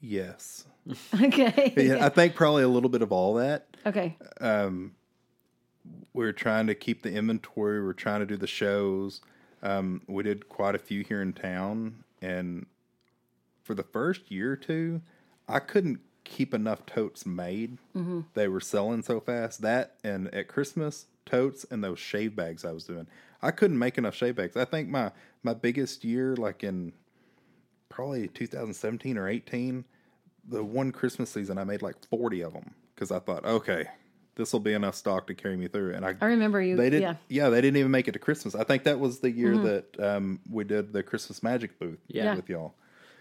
yes. 0.00 0.64
Okay. 1.22 1.74
Yeah, 1.76 2.04
I 2.04 2.08
think 2.08 2.34
probably 2.34 2.62
a 2.62 2.68
little 2.68 2.88
bit 2.88 3.02
of 3.02 3.12
all 3.12 3.34
that. 3.34 3.66
Okay. 3.84 4.16
Um, 4.40 4.94
we 6.14 6.24
are 6.24 6.32
trying 6.32 6.66
to 6.68 6.74
keep 6.74 7.02
the 7.02 7.12
inventory. 7.12 7.84
We're 7.84 7.92
trying 7.92 8.20
to 8.20 8.26
do 8.26 8.38
the 8.38 8.46
shows. 8.46 9.20
Um, 9.62 10.00
we 10.06 10.22
did 10.22 10.48
quite 10.48 10.74
a 10.74 10.78
few 10.78 11.04
here 11.04 11.20
in 11.20 11.34
town, 11.34 12.04
and 12.22 12.64
for 13.64 13.74
the 13.74 13.82
first 13.82 14.30
year 14.30 14.52
or 14.52 14.56
two, 14.56 15.02
I 15.46 15.58
couldn't 15.58 16.00
keep 16.28 16.54
enough 16.54 16.84
totes 16.86 17.24
made. 17.26 17.78
They 18.34 18.46
were 18.48 18.60
selling 18.60 19.02
so 19.02 19.18
fast. 19.20 19.62
That 19.62 19.94
and 20.04 20.32
at 20.34 20.46
Christmas, 20.48 21.06
totes 21.26 21.64
and 21.70 21.82
those 21.82 21.98
shave 21.98 22.36
bags 22.36 22.64
I 22.64 22.72
was 22.72 22.84
doing. 22.84 23.06
I 23.42 23.50
couldn't 23.50 23.78
make 23.78 23.98
enough 23.98 24.14
shave 24.14 24.36
bags. 24.36 24.56
I 24.56 24.64
think 24.64 24.88
my 24.88 25.10
my 25.42 25.54
biggest 25.54 26.04
year, 26.04 26.36
like 26.36 26.62
in 26.64 26.92
probably 27.88 28.28
2017 28.28 29.16
or 29.18 29.28
18, 29.28 29.84
the 30.48 30.62
one 30.64 30.92
Christmas 30.92 31.30
season, 31.30 31.58
I 31.58 31.64
made 31.64 31.82
like 31.82 31.96
40 32.08 32.42
of 32.42 32.52
them 32.52 32.74
because 32.94 33.10
I 33.10 33.18
thought, 33.18 33.44
okay, 33.44 33.86
this 34.34 34.52
will 34.52 34.60
be 34.60 34.72
enough 34.72 34.94
stock 34.94 35.26
to 35.28 35.34
carry 35.34 35.56
me 35.56 35.68
through. 35.68 35.94
And 35.94 36.04
I, 36.04 36.14
I 36.20 36.26
remember 36.26 36.60
you. 36.62 36.76
they 36.76 36.90
did, 36.90 37.02
Yeah. 37.02 37.14
yeah. 37.28 37.48
they 37.48 37.60
didn't 37.60 37.76
even 37.78 37.90
make 37.90 38.08
it 38.08 38.12
to 38.12 38.18
Christmas. 38.18 38.54
I 38.54 38.64
think 38.64 38.84
that 38.84 39.00
was 39.00 39.20
the 39.20 39.30
year 39.30 39.56
that 39.58 40.00
um, 40.00 40.40
we 40.50 40.64
did 40.64 40.92
the 40.92 41.02
Christmas 41.02 41.42
Magic 41.42 41.78
booth 41.78 41.98
Yeah. 42.08 42.34
with 42.36 42.48
y'all. 42.48 42.74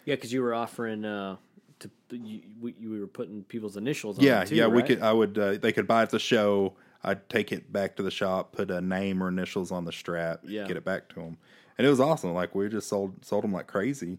Yeah, 0.06 0.16
because 0.16 0.32
you 0.32 0.42
were 0.42 0.54
offering 0.54 1.04
uh, 1.06 1.38
to 1.80 1.90
you, 2.12 2.42
we- 2.60 2.76
you 2.80 3.00
were 3.00 3.08
putting 3.08 3.44
people's 3.44 3.78
initials. 3.78 4.18
on 4.18 4.24
Yeah, 4.26 4.42
it 4.42 4.48
too, 4.48 4.56
yeah, 4.56 4.68
we 4.68 4.78
right? 4.78 4.86
could. 4.88 5.02
I 5.02 5.14
would. 5.14 5.38
Uh, 5.38 5.58
they 5.58 5.72
could 5.72 5.88
buy 5.88 6.00
it 6.02 6.04
at 6.04 6.10
the 6.12 6.20
show. 6.20 6.76
I'd 7.04 7.30
take 7.30 7.52
it 7.52 7.72
back 7.72 7.96
to 7.98 8.04
the 8.04 8.12
shop, 8.12 8.52
put 8.54 8.72
a 8.72 8.82
name 8.82 9.22
or 9.22 9.28
initials 9.30 9.72
on 9.72 9.86
the 9.86 9.92
strap, 9.92 10.42
Yeah. 10.44 10.68
get 10.68 10.78
it 10.78 10.84
back 10.84 11.10
to 11.10 11.16
them, 11.16 11.38
and 11.78 11.86
it 11.86 11.90
was 11.90 12.00
awesome. 12.00 12.34
Like 12.34 12.56
we 12.56 12.68
just 12.70 12.88
sold 12.88 13.24
sold 13.24 13.44
them 13.44 13.54
like 13.54 13.68
crazy, 13.68 14.18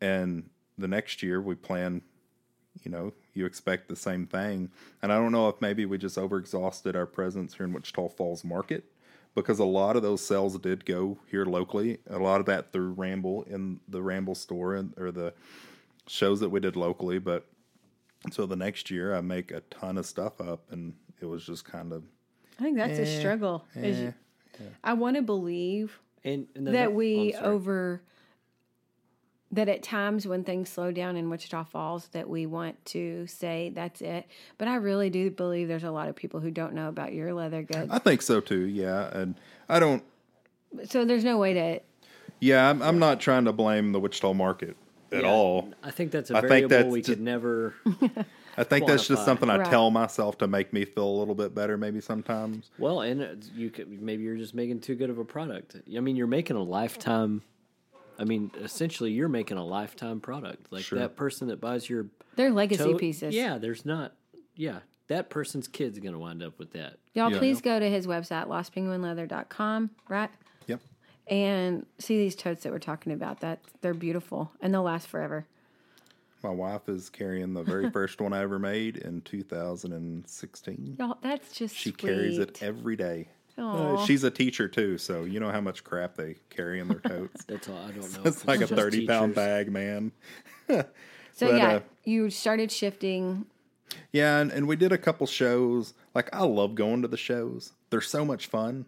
and 0.00 0.48
the 0.76 0.88
next 0.88 1.22
year 1.22 1.40
we 1.40 1.54
plan. 1.54 2.02
You 2.84 2.92
know, 2.92 3.12
you 3.34 3.44
expect 3.44 3.88
the 3.88 3.96
same 3.96 4.26
thing, 4.26 4.70
and 5.02 5.12
I 5.12 5.16
don't 5.16 5.32
know 5.32 5.48
if 5.48 5.60
maybe 5.60 5.84
we 5.84 5.98
just 5.98 6.16
overexhausted 6.16 6.94
our 6.94 7.06
presence 7.06 7.54
here 7.54 7.66
in 7.66 7.72
Wichita 7.72 8.08
Falls 8.10 8.44
Market 8.44 8.84
because 9.34 9.58
a 9.58 9.64
lot 9.64 9.96
of 9.96 10.02
those 10.02 10.20
sales 10.20 10.56
did 10.58 10.84
go 10.84 11.18
here 11.28 11.44
locally. 11.44 11.98
A 12.08 12.20
lot 12.20 12.38
of 12.38 12.46
that 12.46 12.72
through 12.72 12.92
Ramble 12.92 13.42
in 13.44 13.80
the 13.88 14.00
Ramble 14.00 14.36
store 14.36 14.76
and 14.76 14.94
or 14.96 15.10
the 15.10 15.34
shows 16.08 16.40
that 16.40 16.48
we 16.48 16.60
did 16.60 16.76
locally, 16.76 17.18
but 17.18 17.46
so 18.32 18.46
the 18.46 18.56
next 18.56 18.90
year 18.90 19.14
I 19.14 19.20
make 19.20 19.50
a 19.50 19.60
ton 19.70 19.96
of 19.98 20.06
stuff 20.06 20.40
up 20.40 20.70
and 20.70 20.94
it 21.20 21.26
was 21.26 21.44
just 21.44 21.64
kind 21.64 21.92
of 21.92 22.04
I 22.58 22.62
think 22.64 22.76
that's 22.76 22.98
a 22.98 23.20
struggle. 23.20 23.64
is- 23.76 23.98
eh. 23.98 24.12
I 24.82 24.94
want 24.94 25.14
to 25.16 25.22
believe 25.22 26.00
and, 26.24 26.48
and 26.56 26.66
the- 26.66 26.72
that 26.72 26.88
oh, 26.88 26.92
we 26.92 27.34
I'm 27.34 27.44
over 27.44 28.02
that 29.50 29.68
at 29.68 29.82
times 29.82 30.26
when 30.26 30.44
things 30.44 30.68
slow 30.68 30.92
down 30.92 31.16
in 31.16 31.30
Wichita 31.30 31.64
Falls 31.64 32.08
that 32.08 32.28
we 32.28 32.44
want 32.44 32.84
to 32.86 33.26
say 33.26 33.70
that's 33.74 34.02
it. 34.02 34.26
But 34.58 34.68
I 34.68 34.74
really 34.74 35.08
do 35.08 35.30
believe 35.30 35.68
there's 35.68 35.84
a 35.84 35.90
lot 35.90 36.08
of 36.08 36.16
people 36.16 36.40
who 36.40 36.50
don't 36.50 36.74
know 36.74 36.88
about 36.88 37.14
your 37.14 37.32
leather 37.32 37.62
goods. 37.62 37.88
I 37.90 37.98
think 37.98 38.20
so 38.20 38.40
too, 38.40 38.66
yeah. 38.66 39.08
And 39.16 39.36
I 39.68 39.78
don't 39.80 40.02
So 40.88 41.04
there's 41.04 41.24
no 41.24 41.38
way 41.38 41.54
to 41.54 41.80
yeah, 42.40 42.68
I'm, 42.70 42.82
I'm 42.82 42.98
not 42.98 43.20
trying 43.20 43.46
to 43.46 43.52
blame 43.52 43.92
the 43.92 44.00
Wichita 44.00 44.32
market 44.34 44.76
at 45.12 45.22
Yeah, 45.22 45.30
all. 45.30 45.70
I 45.82 45.90
think 45.90 46.10
that's 46.10 46.30
a 46.30 46.36
I 46.36 46.40
think 46.40 46.68
variable 46.68 46.68
that's 46.68 46.88
we 46.92 47.02
ju- 47.02 47.12
could 47.14 47.20
never. 47.22 47.74
I 48.56 48.64
think 48.64 48.86
that's 48.86 49.06
just 49.06 49.24
something 49.24 49.48
I 49.48 49.58
Right. 49.58 49.70
tell 49.70 49.90
myself 49.90 50.38
to 50.38 50.48
make 50.48 50.72
me 50.72 50.84
feel 50.84 51.06
a 51.08 51.16
little 51.18 51.34
bit 51.36 51.54
better 51.54 51.76
maybe 51.76 52.00
sometimes. 52.00 52.70
Well, 52.78 53.00
and 53.02 53.44
you 53.54 53.70
could 53.70 53.88
maybe 54.02 54.24
you're 54.24 54.36
just 54.36 54.54
making 54.54 54.80
too 54.80 54.94
good 54.96 55.10
of 55.10 55.18
a 55.18 55.24
product. 55.24 55.76
I 55.96 56.00
mean, 56.00 56.16
you're 56.16 56.26
making 56.26 56.56
a 56.56 56.62
lifetime. 56.62 57.42
I 58.18 58.24
mean, 58.24 58.50
essentially, 58.60 59.12
you're 59.12 59.28
making 59.28 59.58
a 59.58 59.64
lifetime 59.64 60.20
product. 60.20 60.72
Like 60.72 60.82
Sure. 60.82 60.98
that 60.98 61.14
person 61.14 61.48
that 61.48 61.60
buys 61.60 61.88
your 61.88 62.06
they're 62.34 62.50
legacy 62.50 62.82
tote- 62.82 62.98
pieces. 63.00 63.34
Yeah, 63.34 63.58
there's 63.58 63.84
not. 63.86 64.14
Yeah, 64.56 64.80
that 65.06 65.30
person's 65.30 65.68
kid's 65.68 66.00
going 66.00 66.12
to 66.14 66.18
wind 66.18 66.42
up 66.42 66.58
with 66.58 66.72
that. 66.72 66.96
Y'all 67.14 67.30
Yeah. 67.30 67.38
please 67.38 67.60
go 67.60 67.78
to 67.78 67.88
his 67.88 68.08
website, 68.08 68.48
lostpenguinleather.com, 68.48 69.90
right? 70.08 70.30
Yep. 71.28 71.32
And 71.32 71.86
see 71.98 72.18
these 72.18 72.34
totes 72.34 72.62
that 72.62 72.72
we're 72.72 72.78
talking 72.78 73.12
about. 73.12 73.40
That 73.40 73.60
they're 73.80 73.94
beautiful 73.94 74.52
and 74.60 74.72
they'll 74.72 74.82
last 74.82 75.08
forever. 75.08 75.46
My 76.42 76.50
wife 76.50 76.88
is 76.88 77.10
carrying 77.10 77.54
the 77.54 77.64
very 77.64 77.90
first 77.90 78.20
one 78.20 78.32
I 78.32 78.42
ever 78.42 78.58
made 78.58 78.96
in 78.96 79.22
2016. 79.22 80.96
Y'all, 80.98 81.18
that's 81.20 81.52
just 81.52 81.74
She 81.74 81.90
carries 81.90 82.38
it 82.38 82.62
every 82.62 82.94
day. 82.94 83.28
Uh, 83.56 84.04
she's 84.06 84.22
a 84.22 84.30
teacher 84.30 84.68
too, 84.68 84.98
so 84.98 85.24
you 85.24 85.40
know 85.40 85.50
how 85.50 85.60
much 85.60 85.82
crap 85.82 86.14
they 86.14 86.36
carry 86.48 86.78
in 86.78 86.86
their 86.86 87.00
totes. 87.06 87.44
That's 87.44 87.68
all. 87.68 87.76
I 87.76 87.90
don't 87.90 88.12
know. 88.12 88.20
it's 88.24 88.42
if 88.42 88.46
like 88.46 88.60
a 88.60 88.68
30 88.68 89.06
pound 89.06 89.32
teachers. 89.32 89.44
bag, 89.44 89.72
man. 89.72 90.12
So 91.38 91.46
but, 91.46 91.56
yeah, 91.56 91.68
uh, 91.74 91.80
you 92.02 92.30
started 92.30 92.72
shifting. 92.72 93.46
Yeah, 94.10 94.38
and, 94.40 94.50
and 94.50 94.66
we 94.66 94.74
did 94.74 94.90
a 94.90 94.98
couple 94.98 95.24
shows. 95.28 95.94
Like 96.12 96.34
I 96.34 96.42
love 96.42 96.74
going 96.74 97.00
to 97.02 97.08
the 97.08 97.16
shows. 97.16 97.74
They're 97.90 98.00
so 98.00 98.24
much 98.24 98.48
fun 98.48 98.86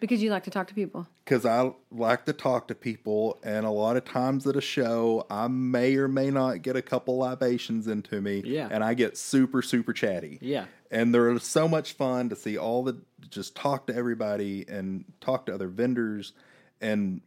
Because 0.00 0.22
you 0.22 0.30
like 0.30 0.44
to 0.44 0.50
talk 0.50 0.66
to 0.68 0.74
people. 0.74 1.06
because 1.24 1.44
I 1.46 1.72
like 1.90 2.24
to 2.24 2.32
talk 2.32 2.68
to 2.68 2.74
people, 2.74 3.38
and 3.44 3.64
a 3.66 3.70
lot 3.70 3.96
of 3.96 4.04
times 4.04 4.46
at 4.46 4.56
a 4.56 4.60
show, 4.60 5.26
I 5.30 5.46
may 5.48 5.94
or 5.96 6.08
may 6.08 6.30
not 6.30 6.62
get 6.62 6.74
a 6.74 6.82
couple 6.82 7.18
libations 7.18 7.86
into 7.86 8.20
me. 8.20 8.42
Yeah. 8.44 8.68
and 8.70 8.82
I 8.82 8.94
get 8.94 9.16
super 9.16 9.62
super 9.62 9.92
chatty. 9.92 10.38
Yeah. 10.40 10.64
and 10.90 11.14
they're 11.14 11.38
so 11.38 11.68
much 11.68 11.92
fun 11.92 12.30
to 12.30 12.36
see 12.36 12.56
all 12.58 12.82
the 12.82 12.96
just 13.28 13.54
talk 13.54 13.86
to 13.86 13.94
everybody 13.94 14.64
and 14.68 15.04
talk 15.20 15.46
to 15.46 15.54
other 15.54 15.68
vendors. 15.68 16.32
And 16.80 17.20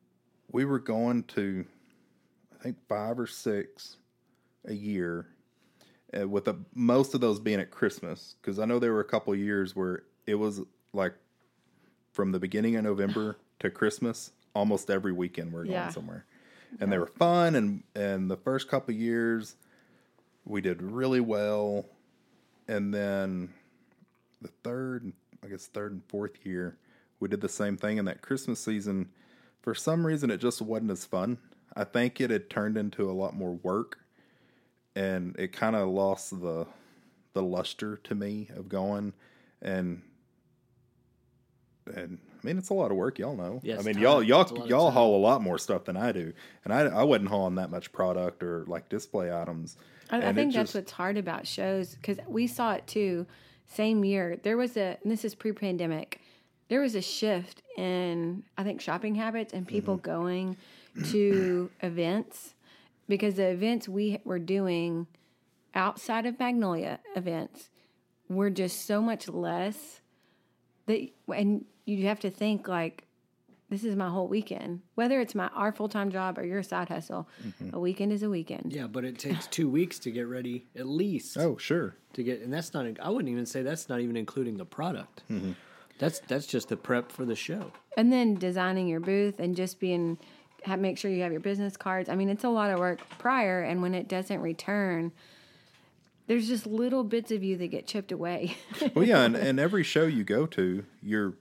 we 0.52 0.66
were 0.66 0.80
going 0.80 1.24
to, 1.36 1.66
I 2.60 2.64
think 2.64 2.78
five 2.90 3.20
or 3.20 3.28
six 3.28 3.98
a 4.66 4.74
year, 4.74 5.28
uh, 6.20 6.28
with 6.28 6.46
the, 6.46 6.56
most 6.74 7.14
of 7.14 7.22
those 7.22 7.40
being 7.40 7.60
at 7.60 7.72
Christmas. 7.72 8.36
Because 8.42 8.60
I 8.60 8.66
know 8.66 8.80
there 8.80 8.92
were 8.94 9.00
a 9.00 9.06
couple 9.06 9.34
years 9.36 9.76
where 9.76 10.04
it 10.28 10.36
was 10.36 10.62
like 10.94 11.14
from 12.14 12.32
the 12.32 12.40
beginning 12.40 12.76
of 12.78 12.84
November 12.84 13.38
to 13.60 13.70
Christmas, 13.70 14.32
almost 14.56 14.90
every 14.90 15.12
weekend 15.12 15.52
we're 15.52 15.64
going 15.64 15.74
Yeah. 15.74 15.90
somewhere, 15.90 16.26
and 16.80 16.92
they 16.92 16.98
were 16.98 17.08
fun. 17.08 17.56
And 17.56 17.84
and 17.96 18.32
the 18.32 18.38
first 18.38 18.70
couple 18.70 18.94
years, 18.94 19.56
we 20.46 20.62
did 20.62 20.82
really 20.82 21.20
well, 21.20 21.86
and 22.68 22.94
then 22.94 23.50
the 24.42 24.50
third, 24.64 25.04
and 25.04 25.14
I 25.44 25.48
guess 25.48 25.68
third 25.68 25.92
and 25.92 26.04
fourth 26.06 26.46
year, 26.46 26.78
we 27.20 27.28
did 27.28 27.42
the 27.42 27.50
same 27.50 27.78
thing 27.78 27.98
in 27.98 28.06
that 28.06 28.22
Christmas 28.22 28.60
season. 28.60 29.10
For 29.62 29.74
some 29.74 30.06
reason, 30.06 30.30
it 30.30 30.38
just 30.38 30.62
wasn't 30.62 30.92
as 30.92 31.06
fun. 31.06 31.38
I 31.76 31.84
think 31.86 32.22
it 32.22 32.30
had 32.30 32.50
turned 32.50 32.78
into 32.78 33.10
a 33.10 33.14
lot 33.14 33.34
more 33.36 33.54
work, 33.54 34.00
and 34.96 35.36
it 35.40 35.52
kind 35.52 35.76
of 35.76 35.90
lost 35.90 36.40
the 36.42 36.68
the 37.34 37.42
luster 37.42 37.98
to 37.98 38.14
me 38.14 38.48
of 38.56 38.70
going 38.70 39.14
and 39.60 40.04
and 41.88 42.18
I 42.44 42.48
mean 42.48 42.58
it's 42.58 42.70
a 42.70 42.74
lot 42.74 42.92
of 42.92 42.98
work, 42.98 43.20
y'all 43.20 43.36
know. 43.36 43.60
Yeah, 43.64 43.80
I 43.80 43.82
mean 43.84 43.96
time. 43.96 44.04
y'all 44.04 44.24
y'all 44.24 44.68
y'all 44.68 44.86
time. 44.88 44.94
haul 44.94 45.16
a 45.16 45.22
lot 45.22 45.42
more 45.42 45.58
stuff 45.58 45.86
than 45.86 45.98
I 45.98 46.12
do, 46.12 46.34
and 46.64 46.74
I 46.74 46.82
I 46.82 47.04
wasn't 47.04 47.30
hauling 47.30 47.56
that 47.56 47.70
much 47.72 47.92
product 47.92 48.44
or 48.44 48.66
like 48.68 48.90
display 48.90 49.32
items. 49.34 49.78
I, 50.10 50.18
I 50.18 50.34
think 50.34 50.54
that's 50.54 50.72
just- 50.72 50.76
what's 50.76 50.92
hard 50.92 51.18
about 51.18 51.48
shows 51.48 51.96
because 51.96 52.18
we 52.28 52.48
saw 52.48 52.74
it 52.74 52.86
too. 52.88 53.26
Same 53.66 54.04
year, 54.06 54.38
there 54.44 54.58
was 54.58 54.76
a. 54.78 54.98
And 55.04 55.12
this 55.12 55.26
is 55.26 55.34
pre-pandemic. 55.36 56.20
There 56.70 56.82
was 56.82 56.96
a 56.96 57.02
shift 57.02 57.62
in 57.78 58.44
I 58.58 58.64
think 58.64 58.82
shopping 58.82 59.16
habits 59.16 59.54
and 59.54 59.68
people 59.68 59.98
Mm-hmm. 59.98 60.12
going 60.12 60.58
to 61.12 61.70
events 61.82 62.54
because 63.08 63.36
the 63.36 63.48
events 63.48 63.88
we 63.90 64.20
were 64.24 64.40
doing 64.40 65.08
outside 65.74 66.26
of 66.26 66.38
Magnolia 66.40 67.00
events 67.16 67.70
were 68.30 68.50
just 68.50 68.86
so 68.86 69.02
much 69.02 69.28
less 69.28 70.02
that 70.86 71.10
and 71.34 71.66
you 71.86 72.08
have 72.08 72.20
to 72.22 72.30
think 72.30 72.68
like 72.68 73.04
this 73.70 73.84
is 73.84 73.96
my 73.96 74.10
whole 74.10 74.28
weekend 74.28 74.82
whether 74.96 75.20
it's 75.20 75.34
my 75.36 75.48
our 75.56 75.72
full-time 75.72 76.12
job 76.12 76.38
or 76.38 76.46
your 76.46 76.62
side 76.64 76.90
hustle 76.90 77.28
Mm-hmm. 77.46 77.76
a 77.76 77.80
weekend 77.80 78.12
is 78.14 78.22
a 78.24 78.30
weekend 78.30 78.72
Yeah, 78.74 78.88
but 78.88 79.04
it 79.04 79.18
takes 79.18 79.48
two 79.48 79.70
weeks 79.70 80.00
to 80.00 80.12
get 80.12 80.28
ready 80.28 80.66
at 80.76 80.86
least. 80.88 81.38
Oh 81.38 81.58
sure, 81.58 81.96
to 82.14 82.24
get 82.24 82.42
and 82.42 82.54
that's 82.54 82.74
not 82.74 82.86
I 83.02 83.10
wouldn't 83.10 83.30
even 83.32 83.46
say 83.46 83.64
that's 83.64 83.90
not 83.90 84.00
even 84.00 84.16
including 84.18 84.58
the 84.58 84.66
product. 84.66 85.24
Mm-hmm. 85.32 85.54
That's 86.00 86.20
that's 86.28 86.46
just 86.48 86.70
the 86.70 86.78
prep 86.78 87.12
for 87.12 87.26
the 87.26 87.36
show. 87.36 87.72
and 87.98 88.12
then 88.12 88.36
designing 88.36 88.88
your 88.88 89.00
booth 89.00 89.40
and 89.40 89.56
just 89.56 89.80
being 89.80 90.18
have, 90.64 90.80
make 90.80 90.98
sure 90.98 91.12
you 91.12 91.22
have 91.24 91.32
your 91.32 91.42
business 91.42 91.76
cards 91.76 92.08
i 92.10 92.16
mean 92.16 92.30
it's 92.30 92.44
a 92.46 92.50
lot 92.50 92.72
of 92.72 92.80
work 92.80 93.00
prior 93.20 93.62
and 93.62 93.82
when 93.82 93.94
it 93.94 94.08
doesn't 94.08 94.40
return 94.42 95.12
there's 96.28 96.48
just 96.48 96.66
little 96.66 97.04
bits 97.04 97.32
of 97.32 97.44
you 97.44 97.58
that 97.58 97.68
get 97.68 97.86
chipped 97.86 98.12
away 98.14 98.56
well 98.96 99.06
yeah, 99.06 99.24
and, 99.24 99.36
and 99.48 99.60
every 99.60 99.84
show 99.84 100.04
you 100.06 100.24
go 100.24 100.46
to, 100.46 100.86
you're 101.02 101.34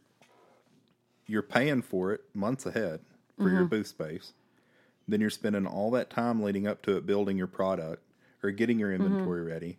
you're 1.26 1.42
paying 1.42 1.82
for 1.82 2.12
it 2.12 2.22
months 2.34 2.66
ahead 2.66 3.00
for 3.36 3.48
your 3.48 3.60
mm-hmm. 3.60 3.68
booth 3.68 3.86
space. 3.86 4.32
Then 5.08 5.20
you're 5.20 5.30
spending 5.30 5.66
all 5.66 5.90
that 5.92 6.10
time 6.10 6.42
leading 6.42 6.66
up 6.66 6.82
to 6.82 6.96
it 6.96 7.06
building 7.06 7.36
your 7.36 7.46
product 7.46 8.02
or 8.42 8.50
getting 8.50 8.78
your 8.78 8.90
mm-hmm. 8.90 9.04
inventory 9.04 9.42
ready. 9.42 9.78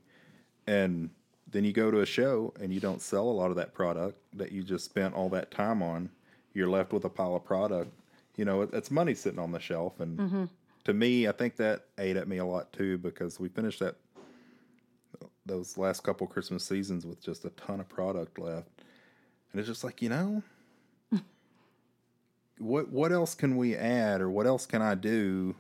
And 0.67 1.09
then 1.49 1.63
you 1.63 1.71
go 1.71 1.91
to 1.91 2.01
a 2.01 2.05
show 2.05 2.53
and 2.59 2.73
you 2.73 2.79
don't 2.79 3.01
sell 3.01 3.23
a 3.23 3.31
lot 3.31 3.49
of 3.49 3.55
that 3.57 3.73
product 3.73 4.17
that 4.33 4.51
you 4.51 4.63
just 4.63 4.85
spent 4.85 5.13
all 5.13 5.29
that 5.29 5.51
time 5.51 5.81
on. 5.83 6.09
You're 6.53 6.69
left 6.69 6.93
with 6.93 7.05
a 7.05 7.09
pile 7.09 7.35
of 7.35 7.45
product. 7.45 7.91
You 8.35 8.45
know, 8.45 8.61
it's 8.61 8.91
money 8.91 9.13
sitting 9.13 9.39
on 9.39 9.51
the 9.51 9.59
shelf. 9.59 9.99
And 9.99 10.17
mm-hmm. 10.17 10.43
to 10.85 10.93
me, 10.93 11.27
I 11.27 11.31
think 11.31 11.57
that 11.57 11.85
ate 11.97 12.17
at 12.17 12.27
me 12.27 12.37
a 12.37 12.45
lot 12.45 12.73
too 12.73 12.97
because 12.97 13.39
we 13.39 13.49
finished 13.49 13.79
that 13.79 13.95
those 15.45 15.77
last 15.77 16.03
couple 16.03 16.25
Christmas 16.25 16.63
seasons 16.63 17.05
with 17.05 17.21
just 17.21 17.45
a 17.45 17.49
ton 17.51 17.79
of 17.79 17.89
product 17.89 18.39
left. 18.39 18.69
And 19.51 19.59
it's 19.59 19.67
just 19.67 19.83
like, 19.83 20.01
you 20.01 20.09
know, 20.09 20.41
what 22.59 22.89
what 22.89 23.11
else 23.11 23.35
can 23.35 23.57
we 23.57 23.75
add 23.75 24.21
or 24.21 24.29
what 24.29 24.45
else 24.45 24.65
can 24.65 24.81
I 24.81 24.95
do 24.95 25.55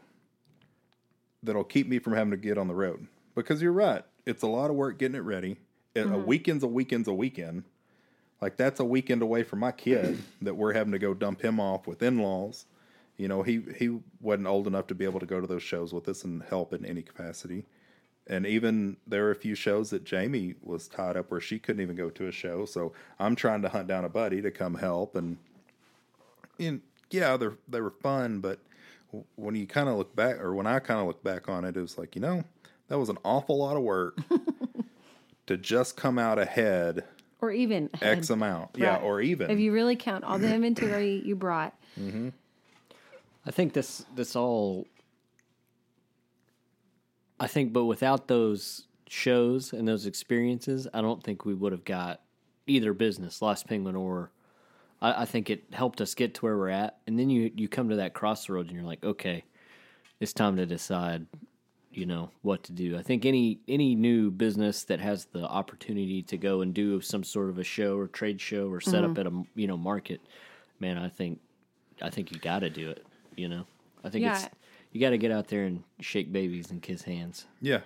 that'll 1.41 1.63
keep 1.63 1.87
me 1.87 1.99
from 1.99 2.13
having 2.13 2.31
to 2.31 2.37
get 2.37 2.57
on 2.57 2.67
the 2.67 2.75
road? 2.75 3.07
Because 3.35 3.61
you're 3.61 3.71
right, 3.71 4.03
it's 4.25 4.43
a 4.43 4.47
lot 4.47 4.69
of 4.69 4.75
work 4.75 4.99
getting 4.99 5.15
it 5.15 5.23
ready. 5.23 5.57
It, 5.95 6.01
A 6.01 6.09
mm-hmm. 6.09 6.25
weekend's 6.25 6.63
a 6.63 6.67
weekend's 6.67 7.07
a 7.07 7.13
weekend. 7.13 7.63
Like 8.41 8.57
that's 8.57 8.79
a 8.79 8.85
weekend 8.85 9.21
away 9.21 9.43
from 9.43 9.59
my 9.59 9.71
kid 9.71 10.21
that 10.41 10.55
we're 10.55 10.73
having 10.73 10.93
to 10.93 10.99
go 10.99 11.13
dump 11.13 11.41
him 11.41 11.59
off 11.59 11.87
with 11.87 12.01
in-laws. 12.01 12.65
You 13.17 13.27
know, 13.27 13.43
he 13.43 13.63
he 13.77 13.99
wasn't 14.21 14.47
old 14.47 14.67
enough 14.67 14.87
to 14.87 14.95
be 14.95 15.05
able 15.05 15.19
to 15.19 15.25
go 15.25 15.39
to 15.39 15.47
those 15.47 15.63
shows 15.63 15.93
with 15.93 16.07
us 16.07 16.23
and 16.23 16.43
help 16.43 16.73
in 16.73 16.85
any 16.85 17.01
capacity. 17.01 17.65
And 18.27 18.45
even 18.45 18.97
there 19.05 19.23
were 19.23 19.31
a 19.31 19.35
few 19.35 19.53
shows 19.53 19.89
that 19.89 20.05
Jamie 20.05 20.55
was 20.61 20.87
tied 20.87 21.17
up 21.17 21.29
where 21.29 21.41
she 21.41 21.59
couldn't 21.59 21.81
even 21.81 21.95
go 21.95 22.09
to 22.09 22.27
a 22.27 22.31
show. 22.31 22.65
So 22.65 22.93
I'm 23.19 23.35
trying 23.35 23.61
to 23.63 23.69
hunt 23.69 23.87
down 23.87 24.05
a 24.05 24.09
buddy 24.09 24.41
to 24.41 24.49
come 24.49 24.75
help. 24.75 25.15
And, 25.15 25.37
and 26.59 26.81
yeah, 27.09 27.37
they 27.37 27.47
they 27.67 27.81
were 27.81 27.93
fun, 28.01 28.39
but 28.39 28.59
when 29.35 29.55
you 29.55 29.67
kind 29.67 29.89
of 29.89 29.97
look 29.97 30.15
back, 30.15 30.39
or 30.39 30.55
when 30.55 30.67
I 30.67 30.79
kind 30.79 30.99
of 30.99 31.07
look 31.07 31.23
back 31.23 31.49
on 31.49 31.65
it, 31.65 31.77
it 31.77 31.81
was 31.81 31.97
like 31.97 32.15
you 32.15 32.21
know 32.21 32.43
that 32.87 32.99
was 32.99 33.09
an 33.09 33.17
awful 33.23 33.57
lot 33.57 33.77
of 33.77 33.83
work 33.83 34.17
to 35.47 35.57
just 35.57 35.95
come 35.95 36.17
out 36.17 36.39
ahead 36.39 37.03
or 37.41 37.51
even 37.51 37.89
X 38.01 38.29
amount, 38.29 38.71
yeah, 38.75 38.97
or 38.97 39.21
even. 39.21 39.51
If 39.51 39.59
you 39.59 39.73
really 39.73 39.95
count 39.95 40.23
all 40.23 40.39
the 40.39 40.53
inventory 40.55 41.21
you 41.25 41.35
brought. 41.35 41.73
Mm-hmm. 41.99 42.29
I 43.45 43.51
think 43.51 43.73
this 43.73 44.05
this 44.15 44.35
all 44.35 44.87
I 47.39 47.47
think 47.47 47.73
but 47.73 47.85
without 47.85 48.27
those 48.29 48.87
shows 49.09 49.73
and 49.73 49.87
those 49.87 50.05
experiences, 50.05 50.87
I 50.93 51.01
don't 51.01 51.21
think 51.21 51.45
we 51.45 51.53
would 51.53 51.71
have 51.71 51.83
got 51.83 52.21
either 52.65 52.93
business, 52.93 53.41
Lost 53.41 53.67
Penguin 53.67 53.95
or 53.95 54.31
I, 55.03 55.21
I 55.21 55.25
think 55.25 55.51
it 55.51 55.65
helped 55.71 56.01
us 56.01 56.15
get 56.15 56.33
to 56.35 56.41
where 56.41 56.57
we're 56.57 56.69
at. 56.69 56.97
And 57.05 57.19
then 57.19 57.29
you 57.29 57.51
you 57.55 57.67
come 57.67 57.89
to 57.89 57.97
that 57.97 58.13
crossroads 58.13 58.69
and 58.69 58.75
you're 58.75 58.87
like, 58.87 59.03
okay, 59.03 59.43
it's 60.19 60.33
time 60.33 60.55
to 60.55 60.65
decide, 60.65 61.27
you 61.91 62.07
know, 62.07 62.31
what 62.41 62.63
to 62.63 62.71
do. 62.71 62.97
I 62.97 63.03
think 63.03 63.25
any 63.25 63.59
any 63.67 63.93
new 63.93 64.31
business 64.31 64.85
that 64.85 64.99
has 64.99 65.25
the 65.25 65.43
opportunity 65.43 66.23
to 66.23 66.37
go 66.37 66.61
and 66.61 66.73
do 66.73 67.01
some 67.01 67.23
sort 67.23 67.49
of 67.49 67.59
a 67.59 67.63
show 67.63 67.97
or 67.97 68.07
trade 68.07 68.41
show 68.41 68.69
or 68.69 68.81
set 68.81 69.03
up 69.03 69.11
mm-hmm. 69.11 69.19
at 69.19 69.27
a 69.27 69.43
you 69.55 69.67
know 69.67 69.77
market, 69.77 70.21
man, 70.79 70.97
I 70.97 71.09
think 71.09 71.39
I 72.01 72.09
think 72.09 72.31
you 72.31 72.39
got 72.39 72.59
to 72.59 72.69
do 72.69 72.89
it. 72.89 73.05
You 73.35 73.49
know, 73.49 73.65
I 74.03 74.09
think 74.09 74.25
it's 74.25 74.47
you 74.93 75.01
got 75.01 75.09
to 75.09 75.17
get 75.17 75.31
out 75.31 75.47
there 75.49 75.65
and 75.65 75.83
shake 75.99 76.31
babies 76.31 76.71
and 76.71 76.81
kiss 76.81 77.01
hands. 77.01 77.45
Yeah. 77.61 77.81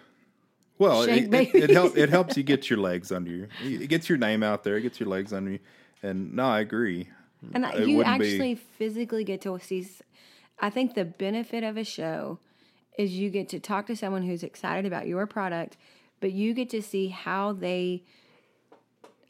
Well, 0.80 1.03
it, 1.03 1.34
it, 1.34 1.56
it, 1.56 1.69
help, 1.71 1.97
it 1.97 2.10
helps 2.10 2.38
you 2.38 2.43
get 2.43 2.69
your 2.69 2.77
legs 2.77 3.12
under 3.12 3.32
you. 3.32 3.47
It 3.63 3.88
gets 3.88 4.10
your 4.10 4.19
name 4.19 4.43
out 4.43 4.63
there. 4.63 4.77
It 4.77 4.84
gets 4.84 4.99
your 4.99 5.10
legs 5.10 5.34
under 5.34 5.51
you. 5.53 5.60
And 6.03 6.33
no, 6.36 6.45
I 6.45 6.60
agree. 6.60 7.10
And 7.53 7.65
It 7.65 7.88
you 7.88 7.97
wouldn't 7.97 8.19
be- 8.19 8.27
actually 8.27 8.55
physically 8.55 9.23
get 9.23 9.41
to 9.41 9.57
see. 9.60 9.88
I 10.60 10.69
think 10.69 10.95
the 10.95 11.05
benefit 11.05 11.63
of 11.63 11.77
a 11.77 11.83
show 11.83 12.39
is 12.97 13.13
you 13.13 13.29
get 13.29 13.49
to 13.49 13.60
talk 13.60 13.86
to 13.88 13.95
someone 13.95 14.23
who's 14.23 14.43
excited 14.43 14.86
about 14.86 15.07
your 15.07 15.27
product, 15.27 15.77
but 16.19 16.31
you 16.31 16.53
get 16.53 16.69
to 16.71 16.81
see 16.81 17.10
how 17.10 17.53
they. 17.53 18.03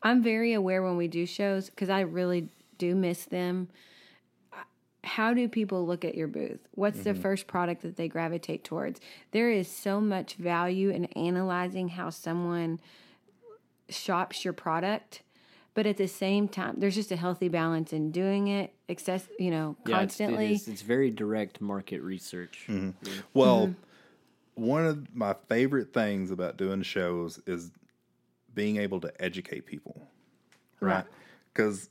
I'm 0.04 0.24
very 0.24 0.54
aware 0.54 0.82
when 0.84 0.96
we 0.96 1.08
do 1.08 1.26
shows 1.26 1.70
because 1.70 1.90
I 1.90 2.02
really 2.02 2.50
do 2.78 2.96
miss 2.96 3.26
them. 3.26 3.68
How 5.04 5.34
do 5.34 5.48
people 5.48 5.86
look 5.86 6.06
at 6.06 6.16
your 6.16 6.28
booth? 6.28 6.60
What's 6.76 7.02
the 7.02 7.12
mm-hmm. 7.12 7.22
first 7.22 7.48
product 7.48 7.82
that 7.82 7.96
they 7.96 8.08
gravitate 8.08 8.64
towards? 8.64 9.00
There 9.32 9.52
is 9.52 9.68
so 9.68 10.00
much 10.00 10.36
value 10.36 10.90
in 10.90 11.06
analyzing 11.06 11.90
how 11.90 12.10
someone 12.10 12.80
shops 13.90 14.44
your 14.44 14.54
product 14.54 15.24
but 15.78 15.86
at 15.86 15.98
the 15.98 16.08
same 16.08 16.48
time 16.48 16.74
there's 16.80 16.96
just 16.96 17.12
a 17.12 17.16
healthy 17.16 17.48
balance 17.50 17.94
in 17.94 18.10
doing 18.12 18.48
it 18.48 18.74
excess 18.90 19.28
you 19.38 19.52
know 19.52 19.76
Yeah, 19.86 19.98
it's- 19.98 20.18
constantly 20.18 20.46
it 20.48 20.52
is, 20.54 20.68
it's 20.68 20.82
very 20.82 21.12
direct 21.12 21.62
market 21.62 22.02
research. 22.02 22.66
Mm-hmm. 22.68 22.92
Well, 23.36 23.68
Mm-hmm. 23.68 24.64
one 24.64 24.86
of 24.88 25.16
my 25.16 25.36
favorite 25.48 25.94
things 25.94 26.32
about 26.32 26.58
doing 26.58 26.82
shows 26.82 27.40
is 27.46 27.70
being 28.56 28.78
able 28.78 29.00
to 29.02 29.12
educate 29.24 29.68
people. 29.68 30.08
Right? 30.80 30.96
Right. 30.96 31.06
Because 31.54 31.90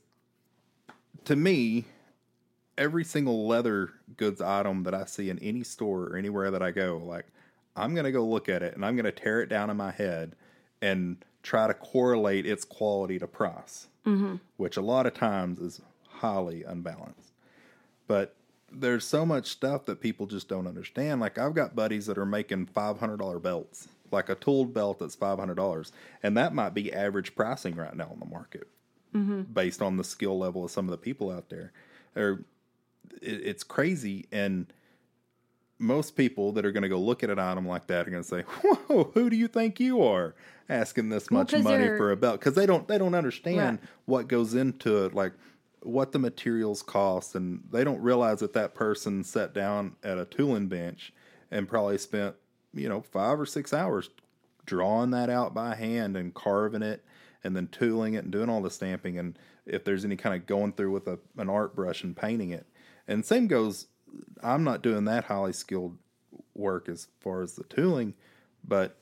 to 1.23 1.35
me, 1.37 1.85
every 2.77 3.05
single 3.05 3.47
leather 3.47 3.91
goods 4.17 4.41
item 4.41 4.83
that 4.83 4.93
I 4.93 5.05
see 5.05 5.29
in 5.29 5.39
any 5.39 5.63
store 5.63 6.07
or 6.09 6.17
anywhere 6.17 6.51
that 6.51 6.61
I 6.61 6.71
go, 6.71 7.01
like 7.05 7.25
I'm 7.77 7.93
going 7.93 8.03
to 8.03 8.11
go 8.11 8.25
look 8.25 8.49
at 8.49 8.63
it 8.63 8.75
and 8.75 8.83
I'm 8.85 8.95
going 8.97 9.05
to 9.05 9.11
tear 9.13 9.41
it 9.41 9.47
down 9.47 9.69
in 9.69 9.77
my 9.77 9.91
head 9.91 10.35
and 10.81 11.23
try 11.47 11.65
to 11.65 11.73
correlate 11.73 12.45
its 12.45 12.65
quality 12.65 13.17
to 13.17 13.25
price, 13.25 13.87
mm-hmm. 14.05 14.35
which 14.57 14.75
a 14.75 14.81
lot 14.81 15.05
of 15.05 15.13
times 15.13 15.59
is 15.59 15.81
highly 16.09 16.63
unbalanced. 16.63 17.31
But 18.05 18.35
there's 18.69 19.05
so 19.05 19.25
much 19.25 19.47
stuff 19.47 19.85
that 19.85 20.01
people 20.01 20.25
just 20.25 20.49
don't 20.49 20.67
understand. 20.67 21.21
Like 21.21 21.37
I've 21.37 21.55
got 21.55 21.73
buddies 21.73 22.05
that 22.07 22.17
are 22.17 22.25
making 22.25 22.65
five 22.65 22.99
hundred 22.99 23.19
dollar 23.19 23.39
belts, 23.39 23.87
like 24.11 24.27
a 24.27 24.35
tooled 24.35 24.73
belt 24.73 24.99
that's 24.99 25.15
five 25.15 25.39
hundred 25.39 25.55
dollars, 25.55 25.93
and 26.21 26.35
that 26.35 26.53
might 26.53 26.73
be 26.73 26.91
average 26.91 27.33
pricing 27.33 27.75
right 27.75 27.95
now 27.95 28.09
in 28.13 28.19
the 28.19 28.25
market, 28.25 28.67
mm-hmm. 29.15 29.43
based 29.43 29.81
on 29.81 29.95
the 29.95 30.03
skill 30.03 30.37
level 30.37 30.65
of 30.65 30.71
some 30.71 30.85
of 30.85 30.91
the 30.91 30.97
people 30.97 31.31
out 31.31 31.49
there. 31.49 31.71
Or 32.13 32.43
it, 33.21 33.41
it's 33.45 33.63
crazy, 33.63 34.27
and 34.33 34.67
most 35.79 36.15
people 36.15 36.51
that 36.53 36.65
are 36.65 36.71
going 36.71 36.83
to 36.83 36.89
go 36.89 36.99
look 36.99 37.23
at 37.23 37.29
an 37.29 37.39
item 37.39 37.67
like 37.67 37.87
that 37.87 38.07
are 38.07 38.11
going 38.11 38.23
to 38.23 38.27
say, 38.27 38.41
"Whoa, 38.41 39.11
who 39.13 39.29
do 39.29 39.35
you 39.35 39.47
think 39.47 39.79
you 39.79 40.01
are 40.03 40.33
asking 40.69 41.09
this 41.09 41.29
Well, 41.29 41.45
money 41.63 41.83
they're- 41.85 41.97
for 41.97 42.11
a 42.11 42.15
belt?" 42.17 42.39
Because 42.39 42.55
they 42.55 42.65
don't 42.65 42.87
they 42.87 42.97
don't 42.97 43.13
understand 43.15 43.79
Right. 43.79 43.89
what 44.05 44.27
goes 44.27 44.53
into 44.55 45.05
it, 45.05 45.13
like 45.13 45.33
what 45.81 46.11
the 46.11 46.19
materials 46.19 46.81
cost, 46.81 47.35
and 47.35 47.63
they 47.71 47.83
don't 47.83 48.01
realize 48.01 48.39
that 48.39 48.53
that 48.53 48.73
person 48.73 49.23
sat 49.23 49.53
down 49.53 49.95
at 50.03 50.17
a 50.17 50.25
tooling 50.25 50.67
bench 50.67 51.13
and 51.51 51.67
probably 51.67 51.97
spent 51.97 52.35
you 52.73 52.89
know 52.89 53.01
five 53.01 53.39
or 53.39 53.45
six 53.45 53.73
hours 53.73 54.09
drawing 54.65 55.11
that 55.11 55.29
out 55.29 55.53
by 55.53 55.75
hand 55.75 56.17
and 56.17 56.33
carving 56.33 56.81
it 56.81 57.05
and 57.43 57.55
then 57.55 57.67
tooling 57.67 58.15
it 58.15 58.23
and 58.25 58.31
doing 58.33 58.49
all 58.49 58.61
the 58.61 58.69
stamping 58.69 59.17
and 59.17 59.37
if 59.65 59.83
there's 59.85 60.03
any 60.03 60.15
kind 60.17 60.35
of 60.35 60.45
going 60.45 60.73
through 60.73 60.91
with 60.91 61.07
a, 61.07 61.17
an 61.37 61.49
art 61.49 61.73
brush 61.75 62.03
and 62.03 62.17
painting 62.17 62.49
it. 62.51 62.65
And 63.07 63.23
same 63.25 63.47
goes, 63.47 63.87
I'm 64.43 64.63
not 64.63 64.81
doing 64.81 65.05
that 65.05 65.25
highly 65.25 65.53
skilled 65.53 65.97
work 66.55 66.89
as 66.89 67.07
far 67.19 67.41
as 67.41 67.53
the 67.53 67.63
tooling, 67.65 68.13
but 68.67 68.97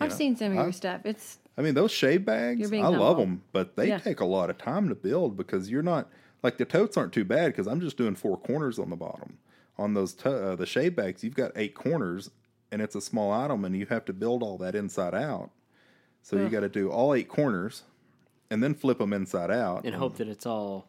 I've 0.00 0.10
know, 0.10 0.16
seen 0.16 0.36
some 0.36 0.48
of 0.48 0.54
your 0.54 0.66
I- 0.66 0.70
stuff. 0.70 1.02
It's 1.04 1.38
I 1.56 1.62
mean, 1.62 1.74
those 1.74 1.92
shave 1.92 2.24
bags, 2.24 2.68
being 2.70 2.84
I 2.84 2.88
love 2.88 3.16
them, 3.16 3.42
but 3.52 3.76
they 3.76 3.88
Yeah. 3.88 3.98
take 3.98 4.18
a 4.20 4.24
lot 4.24 4.50
of 4.50 4.58
time 4.58 4.88
to 4.88 4.94
build 4.96 5.36
because 5.36 5.70
you're 5.70 5.82
not 5.84 6.08
like 6.42 6.58
the 6.58 6.64
totes 6.64 6.96
aren't 6.96 7.12
too 7.12 7.24
bad 7.24 7.46
because 7.52 7.68
I'm 7.68 7.80
just 7.80 7.96
doing 7.96 8.16
four 8.16 8.36
corners 8.36 8.78
on 8.78 8.90
the 8.90 8.96
bottom. 8.96 9.38
On 9.78 9.94
those 9.94 10.12
to- 10.14 10.50
uh, 10.50 10.56
the 10.56 10.66
shave 10.66 10.96
bags, 10.96 11.22
you've 11.22 11.36
got 11.36 11.52
eight 11.54 11.74
corners, 11.74 12.30
and 12.72 12.82
it's 12.82 12.94
a 12.96 13.00
small 13.00 13.30
item, 13.32 13.64
and 13.64 13.76
you 13.76 13.86
have 13.86 14.04
to 14.06 14.12
build 14.12 14.42
all 14.42 14.58
that 14.58 14.74
inside 14.74 15.14
out. 15.14 15.50
So 16.22 16.36
you 16.36 16.48
got 16.48 16.60
to 16.60 16.68
do 16.68 16.90
all 16.90 17.14
eight 17.14 17.28
corners, 17.28 17.82
and 18.50 18.62
then 18.62 18.74
flip 18.74 18.98
them 18.98 19.12
inside 19.12 19.50
out. 19.50 19.84
and 19.84 19.94
hope 19.94 20.16
that 20.16 20.26
it's 20.28 20.46
all 20.46 20.88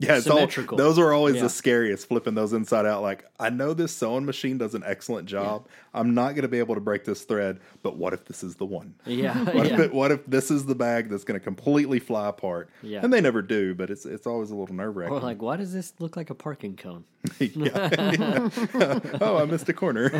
Yeah, 0.00 0.16
it's 0.16 0.28
all, 0.28 0.46
those 0.76 0.96
are 0.96 1.12
always 1.12 1.36
Yeah. 1.36 1.42
the 1.42 1.48
scariest, 1.48 2.06
flipping 2.06 2.34
those 2.34 2.52
inside 2.52 2.86
out. 2.86 3.02
Like, 3.02 3.24
I 3.40 3.50
know 3.50 3.74
this 3.74 3.90
sewing 3.92 4.24
machine 4.24 4.56
does 4.56 4.74
an 4.76 4.84
excellent 4.86 5.26
job. 5.26 5.66
I'm 5.92 6.14
not 6.14 6.30
going 6.34 6.42
to 6.42 6.48
be 6.48 6.60
able 6.60 6.76
to 6.76 6.80
break 6.80 7.04
this 7.04 7.22
thread, 7.22 7.58
but 7.82 7.96
what 7.96 8.12
if 8.12 8.24
this 8.24 8.44
is 8.44 8.54
the 8.54 8.64
one? 8.64 8.94
yeah 9.06 9.36
What, 9.52 9.66
if 9.66 9.78
it, 9.80 9.92
what 9.92 10.12
if 10.12 10.24
this 10.26 10.52
is 10.52 10.66
the 10.66 10.76
bag 10.76 11.08
that's 11.08 11.24
going 11.24 11.38
to 11.38 11.42
completely 11.44 11.98
fly 11.98 12.28
apart? 12.28 12.70
Yeah. 12.80 13.00
And 13.02 13.12
they 13.12 13.20
never 13.20 13.42
do, 13.42 13.74
but 13.74 13.90
it's 13.90 14.06
it's 14.06 14.26
always 14.26 14.50
a 14.50 14.56
little 14.56 14.74
nerve 14.74 14.94
wracking. 14.96 15.16
Or 15.16 15.20
like, 15.20 15.42
why 15.42 15.56
does 15.56 15.72
this 15.72 15.92
look 15.98 16.16
like 16.16 16.30
a 16.30 16.34
parking 16.34 16.76
cone? 16.76 17.04
yeah. 17.40 18.48
oh, 19.20 19.36
I 19.36 19.44
missed 19.46 19.68
a 19.68 19.72
corner. 19.72 20.10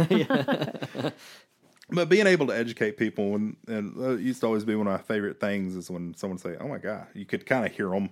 but 1.90 2.08
being 2.08 2.26
able 2.26 2.48
to 2.48 2.56
educate 2.56 2.96
people, 2.96 3.36
and, 3.36 3.56
and 3.68 3.96
uh, 3.96 4.10
it 4.10 4.20
used 4.20 4.40
to 4.40 4.46
always 4.46 4.64
be 4.64 4.74
one 4.74 4.86
of 4.88 4.92
my 4.92 5.02
favorite 5.02 5.38
things 5.40 5.76
is 5.76 5.88
when 5.88 6.14
someone 6.14 6.38
say, 6.38 6.56
"Oh 6.58 6.66
my 6.68 6.78
god," 6.78 7.06
you 7.14 7.24
could 7.24 7.46
kind 7.46 7.64
of 7.64 7.72
hear 7.72 7.90
them 7.90 8.10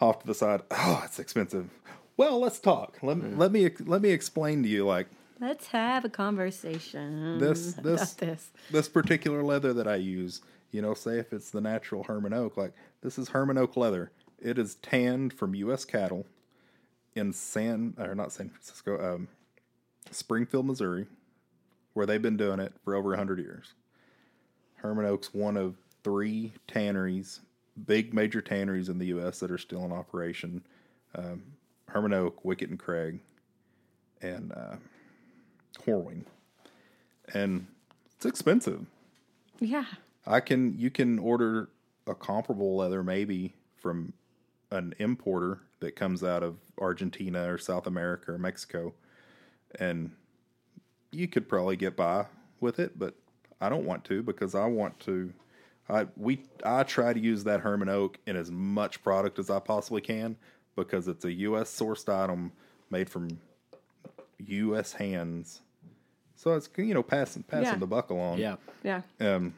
off 0.00 0.20
to 0.20 0.26
the 0.26 0.34
side. 0.34 0.62
Oh, 0.70 1.02
it's 1.04 1.18
expensive. 1.18 1.70
Well, 2.16 2.38
let's 2.40 2.58
talk. 2.58 2.98
Let, 3.02 3.38
let 3.38 3.50
me 3.52 3.70
let 3.86 4.02
me 4.02 4.10
explain 4.10 4.62
to 4.62 4.68
you 4.68 4.84
like 4.86 5.06
let's 5.40 5.68
have 5.68 6.04
a 6.04 6.08
conversation. 6.10 7.38
This- 7.38 7.72
about 7.72 7.84
this- 7.84 8.12
this. 8.14 8.50
this 8.70 8.88
particular 8.88 9.42
leather 9.42 9.72
that 9.72 9.88
I 9.88 9.96
use, 9.96 10.42
you 10.70 10.82
know, 10.82 10.92
say 10.94 11.18
if 11.18 11.32
it's 11.32 11.50
the 11.50 11.60
natural 11.62 12.04
Hermann 12.04 12.34
oak, 12.34 12.56
like 12.56 12.72
this 13.02 13.18
is 13.18 13.30
Hermann 13.30 13.56
oak 13.58 13.76
leather. 13.76 14.10
It 14.42 14.58
is 14.58 14.74
tanned 14.76 15.32
from 15.32 15.54
U.S. 15.54 15.84
cattle 15.84 16.26
in 17.14 17.32
San 17.32 17.94
or 17.98 18.14
not 18.14 18.32
San 18.32 18.48
Francisco, 18.50 19.14
um, 19.14 19.28
Springfield, 20.10 20.66
Missouri, 20.66 21.06
where 21.94 22.06
they've 22.06 22.22
been 22.22 22.36
doing 22.36 22.60
it 22.60 22.72
for 22.84 22.94
over 22.94 23.14
hundred 23.16 23.38
years. 23.38 23.74
Herman 24.76 25.04
Oak's 25.06 25.34
one 25.34 25.56
of 25.58 25.76
three 26.04 26.54
tanneries, 26.68 27.40
big 27.86 28.14
major 28.14 28.40
tanneries 28.40 28.88
in 28.88 28.98
the 28.98 29.06
U.S. 29.06 29.40
that 29.40 29.50
are 29.50 29.58
still 29.58 29.84
in 29.84 29.92
operation. 29.92 30.62
Um, 31.14 31.42
Hermann 31.88 32.12
Oak, 32.12 32.42
Wickett 32.44 32.68
and 32.70 32.78
Craig, 32.78 33.20
and 34.22 34.52
uh, 34.52 34.76
Horween, 35.84 36.24
and 37.34 37.66
it's 38.14 38.26
expensive. 38.26 38.86
Yeah. 39.60 39.84
I 40.26 40.40
can 40.40 40.78
you 40.78 40.90
can 40.90 41.18
order 41.18 41.68
a 42.06 42.14
comparable 42.14 42.76
leather 42.76 43.02
maybe 43.02 43.54
from 43.76 44.12
an 44.70 44.94
importer 44.98 45.60
that 45.80 45.96
comes 45.96 46.22
out 46.22 46.42
of 46.42 46.56
Argentina 46.78 47.52
or 47.52 47.58
South 47.58 47.86
America 47.86 48.32
or 48.32 48.38
Mexico 48.38 48.94
and 49.78 50.10
you 51.10 51.26
could 51.28 51.48
probably 51.48 51.76
get 51.76 51.96
by 51.96 52.26
with 52.60 52.78
it 52.78 52.98
but 52.98 53.14
I 53.60 53.68
don't 53.68 53.84
want 53.84 54.04
to 54.04 54.22
because 54.22 54.54
I 54.54 54.66
want 54.66 54.98
to 55.00 55.32
I 55.90 56.06
we 56.16 56.44
I 56.64 56.82
try 56.84 57.12
to 57.12 57.20
use 57.20 57.44
that 57.44 57.60
Hermann 57.60 57.88
oak 57.88 58.18
in 58.26 58.36
as 58.36 58.50
much 58.50 59.02
product 59.02 59.38
as 59.38 59.50
I 59.50 59.58
possibly 59.58 60.00
can 60.00 60.36
because 60.76 61.08
it's 61.08 61.24
a 61.24 61.32
US 61.32 61.70
sourced 61.76 62.08
item 62.12 62.52
made 62.90 63.10
from 63.10 63.28
US 64.46 64.92
hands. 64.92 65.60
So 66.36 66.54
it's 66.54 66.68
you 66.76 66.94
know 66.94 67.02
passing 67.02 67.42
passing 67.42 67.66
Yeah. 67.74 67.76
the 67.76 67.86
buck 67.86 68.10
along. 68.10 68.38
Yeah. 68.38 68.56
Yeah. 68.82 69.02
Um 69.20 69.54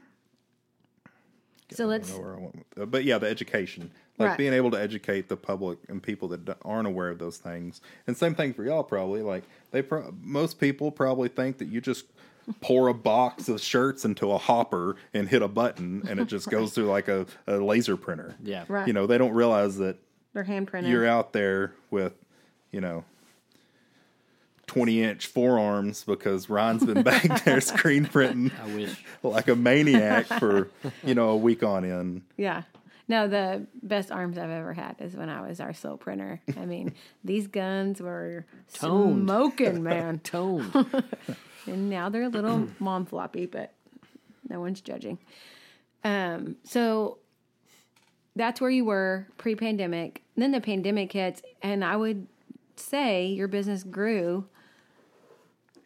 So 1.70 1.84
I 1.84 1.88
let's 1.88 2.10
know 2.10 2.20
where 2.20 2.36
I 2.36 2.40
went 2.40 2.66
with- 2.76 2.90
but 2.90 3.04
yeah, 3.04 3.18
the 3.18 3.28
education, 3.28 3.90
like 4.18 4.30
Right. 4.30 4.38
being 4.38 4.52
able 4.52 4.70
to 4.72 4.80
educate 4.80 5.28
the 5.28 5.36
public 5.36 5.78
and 5.88 6.02
people 6.02 6.28
that 6.28 6.58
aren't 6.62 6.86
aware 6.86 7.08
of 7.08 7.18
those 7.18 7.38
things. 7.38 7.80
And 8.06 8.16
same 8.16 8.34
thing 8.34 8.52
for 8.52 8.64
y'all, 8.64 8.82
probably. 8.84 9.22
Like 9.22 9.44
they, 9.70 9.80
pro- 9.82 10.14
most 10.20 10.60
people 10.60 10.90
probably 10.92 11.28
think 11.28 11.58
that 11.58 11.68
you 11.68 11.80
just 11.80 12.04
pour 12.60 12.88
a 12.88 12.94
box 12.94 13.48
of 13.48 13.60
shirts 13.60 14.04
into 14.04 14.30
a 14.32 14.38
hopper 14.38 14.96
and 15.14 15.28
hit 15.28 15.42
a 15.42 15.48
button, 15.48 16.02
and 16.08 16.18
it 16.20 16.26
just 16.28 16.48
goes 16.50 16.72
through 16.72 16.86
like 16.86 17.08
a, 17.08 17.26
a 17.46 17.56
laser 17.58 17.96
printer. 17.96 18.36
Yeah. 18.42 18.64
Right. 18.68 18.86
You 18.86 18.92
know, 18.92 19.06
they 19.06 19.18
don't 19.18 19.32
realize 19.34 19.78
that 19.78 19.96
they're 20.32 20.44
hand 20.44 20.68
printed. 20.68 20.90
you're 20.90 21.06
out 21.06 21.32
there 21.32 21.72
with, 21.90 22.14
you 22.70 22.80
know. 22.80 23.04
20 24.68 25.02
inch 25.02 25.26
forearms 25.26 26.02
because 26.04 26.48
Ryan's 26.48 26.84
been 26.86 27.02
back 27.02 27.44
there 27.44 27.60
screen 27.60 28.06
printing 28.06 28.50
I 28.62 28.74
wish. 28.74 29.04
like 29.22 29.48
a 29.48 29.56
maniac 29.56 30.24
for, 30.24 30.70
you 31.04 31.14
know, 31.14 31.30
a 31.30 31.36
week 31.36 31.62
on 31.62 31.84
end. 31.84 32.22
Yeah. 32.38 32.62
No, 33.06 33.28
the 33.28 33.66
best 33.82 34.10
arms 34.10 34.38
I've 34.38 34.48
ever 34.48 34.72
had 34.72 34.96
is 35.00 35.14
when 35.14 35.28
I 35.28 35.46
was 35.46 35.60
our 35.60 35.74
slow 35.74 35.98
printer. 35.98 36.40
I 36.58 36.64
mean, 36.64 36.94
these 37.22 37.48
guns 37.48 38.00
were 38.00 38.46
Toned. 38.72 39.26
smoking, 39.26 39.82
man. 39.82 40.18
Tone. 40.24 40.72
And 41.66 41.88
now 41.90 42.08
they're 42.08 42.22
a 42.24 42.28
little 42.28 42.68
mom 42.78 43.06
floppy, 43.06 43.46
but 43.46 43.72
no 44.48 44.60
one's 44.60 44.80
judging. 44.80 45.18
Um, 46.04 46.56
so 46.64 47.18
that's 48.34 48.60
where 48.60 48.70
you 48.70 48.84
were 48.84 49.26
pre-pandemic. 49.38 50.22
Then 50.36 50.52
the 50.52 50.60
pandemic 50.60 51.12
hits, 51.12 51.42
and 51.62 51.84
I 51.84 51.96
would 51.96 52.26
say 52.76 53.26
your 53.26 53.48
business 53.48 53.82
grew. 53.84 54.46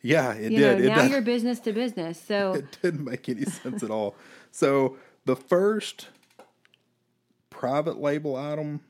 Yeah, 0.02 0.34
it 0.34 0.52
You 0.52 0.58
did. 0.58 0.78
know, 0.78 0.84
it 0.84 0.88
now 0.88 1.02
did. 1.02 1.10
you're 1.10 1.20
business 1.20 1.58
to 1.60 1.72
business. 1.72 2.20
So 2.20 2.54
it 2.58 2.78
didn't 2.82 3.04
make 3.04 3.28
any 3.28 3.44
sense 3.44 3.82
at 3.82 3.90
all. 3.90 4.14
So 4.52 4.96
the 5.24 5.36
first 5.36 6.08
private 7.50 7.98
label 8.00 8.36
item, 8.36 8.80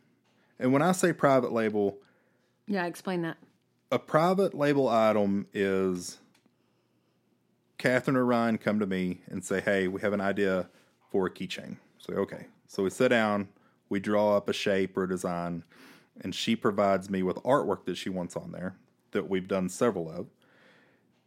and 0.59 0.73
when 0.73 0.83
I 0.83 0.93
say 0.93 1.13
private 1.13 1.53
label, 1.53 1.99
yeah, 2.67 2.85
explain 2.87 3.23
that. 3.23 3.37
a 3.91 3.99
private 3.99 4.53
label 4.55 4.89
item 4.89 5.47
is 5.55 6.19
Kathryn 7.79 8.17
or 8.17 8.25
Ryan 8.25 8.59
come 8.59 8.79
to 8.81 8.87
me 8.87 9.21
and 9.27 9.45
say, 9.45 9.61
"Hey, 9.61 9.89
we 9.89 10.01
have 10.01 10.13
an 10.13 10.21
idea 10.21 10.69
for 11.11 11.27
a 11.27 11.31
keychain." 11.31 11.77
So 11.99 12.15
okay, 12.15 12.47
so 12.67 12.83
we 12.83 12.91
sit 12.91 13.09
down, 13.09 13.49
we 13.89 14.01
draw 14.01 14.37
up 14.37 14.49
a 14.49 14.53
shape 14.53 14.97
or 14.97 15.05
a 15.05 15.09
design, 15.09 15.65
and 16.21 16.35
she 16.35 16.57
provides 16.57 17.11
me 17.11 17.23
with 17.23 17.37
artwork 17.43 17.85
that 17.85 17.97
she 17.97 18.11
wants 18.11 18.37
on 18.37 18.53
there 18.53 18.77
that 19.13 19.29
we've 19.29 19.49
done 19.49 19.69
several 19.69 20.11
of, 20.11 20.27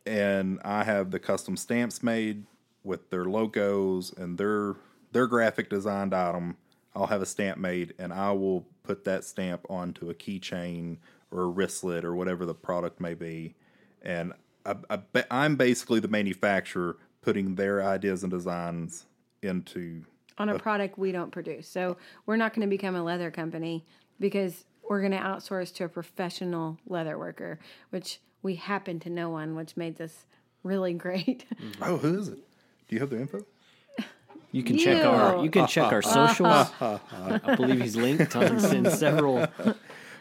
and 0.06 0.60
I 0.64 0.84
have 0.84 1.12
the 1.12 1.20
custom 1.20 1.56
stamps 1.58 2.02
made 2.04 2.46
with 2.84 3.10
their 3.10 3.26
logos 3.26 4.14
and 4.18 4.38
their 4.38 4.76
their 5.12 5.28
graphic 5.28 5.70
designed 5.70 6.14
item. 6.14 6.58
I'll 6.96 7.08
have 7.08 7.22
a 7.22 7.26
stamp 7.26 7.60
made, 7.60 7.94
and 8.00 8.12
I 8.12 8.32
will 8.32 8.66
put 8.84 9.04
that 9.06 9.24
stamp 9.24 9.66
onto 9.70 10.10
a 10.10 10.16
keychain 10.16 10.98
or 11.32 11.44
a 11.44 11.48
wristlet 11.48 12.04
or 12.04 12.16
whatever 12.16 12.46
the 12.46 12.56
product 12.56 13.00
may 13.00 13.14
be, 13.14 13.56
and 14.02 14.34
I, 14.66 14.76
I, 14.90 15.00
ba- 15.12 15.34
I'm 15.34 15.56
basically 15.56 16.00
the 16.00 16.08
manufacturer 16.08 16.98
putting 17.22 17.56
their 17.56 17.84
ideas 17.84 18.24
and 18.24 18.32
designs 18.32 19.06
into 19.42 20.04
on 20.38 20.50
a 20.50 20.58
product 20.58 20.98
we 20.98 21.12
don't 21.12 21.32
produce. 21.32 21.68
So 21.68 21.98
we're 22.26 22.38
not 22.38 22.54
going 22.54 22.66
to 22.66 22.70
become 22.70 22.96
a 22.96 23.04
leather 23.04 23.30
company 23.32 23.86
because 24.20 24.64
we're 24.90 25.02
going 25.02 25.12
to 25.12 25.18
outsource 25.18 25.74
to 25.76 25.84
a 25.84 25.90
professional 25.90 26.78
leather 26.88 27.18
worker, 27.18 27.60
which 27.90 28.20
we 28.42 28.56
happen 28.56 29.00
to 29.02 29.10
know 29.10 29.30
one, 29.30 29.56
which 29.56 29.76
made 29.76 29.98
this 29.98 30.26
really 30.64 30.94
great. 30.94 31.46
Mm-hmm. 31.60 31.84
oh 31.84 31.98
who 31.98 32.20
is 32.20 32.30
it? 32.30 32.40
Do 32.88 32.96
you 32.96 33.02
have 33.02 33.10
the 33.10 33.20
info? 33.20 33.46
You 34.52 34.64
can 34.64 34.78
check 34.80 35.06
our 35.06 35.38
You. 35.38 35.44
you 35.44 35.50
can 35.52 35.68
check 35.68 35.92
our 35.92 36.02
socials. 36.20 36.68
I 36.82 37.56
believe 37.56 37.82
he's 37.82 37.96
linked 37.96 38.36
on 38.36 38.66
in 38.74 38.90
several. 38.90 39.46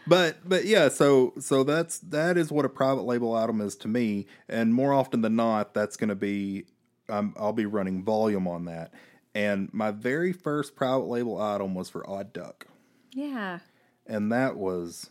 But 0.07 0.37
but 0.47 0.65
yeah 0.65 0.87
so 0.89 1.33
so 1.39 1.63
that's 1.63 1.99
that 1.99 2.37
is 2.37 2.51
what 2.51 2.65
a 2.65 2.69
private 2.69 3.03
label 3.03 3.35
item 3.35 3.61
is 3.61 3.75
to 3.75 3.87
me 3.87 4.25
and 4.47 4.73
more 4.73 4.93
often 4.93 5.21
than 5.21 5.35
not 5.35 5.73
that's 5.73 5.97
going 5.97 6.09
to 6.09 6.15
be 6.15 6.65
um, 7.09 7.33
i'll 7.37 7.53
be 7.53 7.65
running 7.65 8.03
volume 8.03 8.47
on 8.47 8.65
that 8.65 8.93
and 9.35 9.69
my 9.73 9.91
very 9.91 10.33
first 10.33 10.75
private 10.75 11.05
label 11.07 11.39
item 11.41 11.73
was 11.75 11.89
for 11.89 12.07
odd 12.09 12.33
duck 12.33 12.67
yeah. 13.13 13.59
and 14.07 14.31
that 14.31 14.55
was 14.55 15.09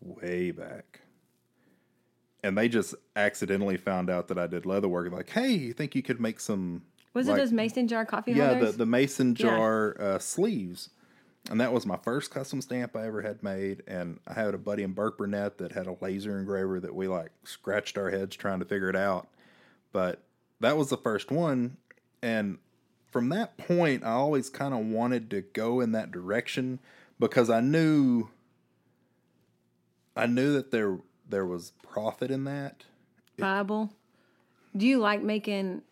way 0.00 0.50
back 0.50 1.00
and 2.44 2.56
they 2.56 2.68
just 2.68 2.94
accidentally 3.16 3.76
found 3.76 4.08
out 4.10 4.28
that 4.28 4.38
i 4.38 4.46
did 4.46 4.64
leather 4.66 4.88
work 4.88 5.10
like 5.12 5.30
hey 5.30 5.50
you 5.52 5.72
think 5.72 5.94
you 5.94 6.02
could 6.02 6.20
make 6.20 6.38
some 6.38 6.82
Was 7.14 7.26
like- 7.26 7.36
it 7.36 7.40
those 7.40 7.52
mason 7.52 7.88
jar 7.88 8.04
coffee 8.04 8.32
yeah, 8.32 8.48
the, 8.48 8.54
holders? 8.56 8.76
the 8.76 8.86
mason 8.86 9.28
Yeah. 9.30 9.34
jar 9.46 9.96
uh, 10.00 10.18
sleeves. 10.18 10.90
And 11.50 11.60
that 11.60 11.72
was 11.72 11.86
my 11.86 11.96
first 11.96 12.30
custom 12.30 12.60
stamp 12.60 12.96
I 12.96 13.06
ever 13.06 13.22
had 13.22 13.42
made. 13.42 13.82
And 13.86 14.18
I 14.26 14.34
had 14.34 14.54
a 14.54 14.58
buddy 14.58 14.82
in 14.82 14.94
Burkburnett 14.94 15.58
that 15.58 15.72
had 15.72 15.86
a 15.86 15.96
laser 16.00 16.38
engraver 16.38 16.80
that 16.80 16.94
we 16.94 17.06
like 17.06 17.30
scratched 17.44 17.96
our 17.96 18.10
heads 18.10 18.36
trying 18.36 18.58
to 18.58 18.64
figure 18.64 18.90
it 18.90 18.96
out. 18.96 19.28
But 19.92 20.22
that 20.60 20.76
was 20.76 20.88
the 20.88 20.96
first 20.96 21.30
one. 21.30 21.76
And 22.22 22.58
from 23.10 23.28
that 23.28 23.56
point, 23.56 24.04
I 24.04 24.10
always 24.10 24.50
kind 24.50 24.74
of 24.74 24.80
wanted 24.80 25.30
to 25.30 25.42
go 25.42 25.80
in 25.80 25.92
that 25.92 26.10
direction 26.10 26.80
because 27.18 27.48
I 27.48 27.60
knew 27.60 28.28
I 30.16 30.26
knew 30.26 30.54
that 30.54 30.70
there 30.70 30.98
there 31.28 31.46
was 31.46 31.72
profit 31.82 32.30
in 32.30 32.44
that. 32.44 32.84
Viable. 33.38 33.92
Do 34.76 34.86
you 34.86 34.98
like 34.98 35.22
making 35.22 35.82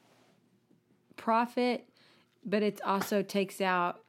profit, 1.17 1.89
but 2.45 2.63
it 2.63 2.81
also 2.83 3.23
takes 3.23 3.61
out? 3.61 4.04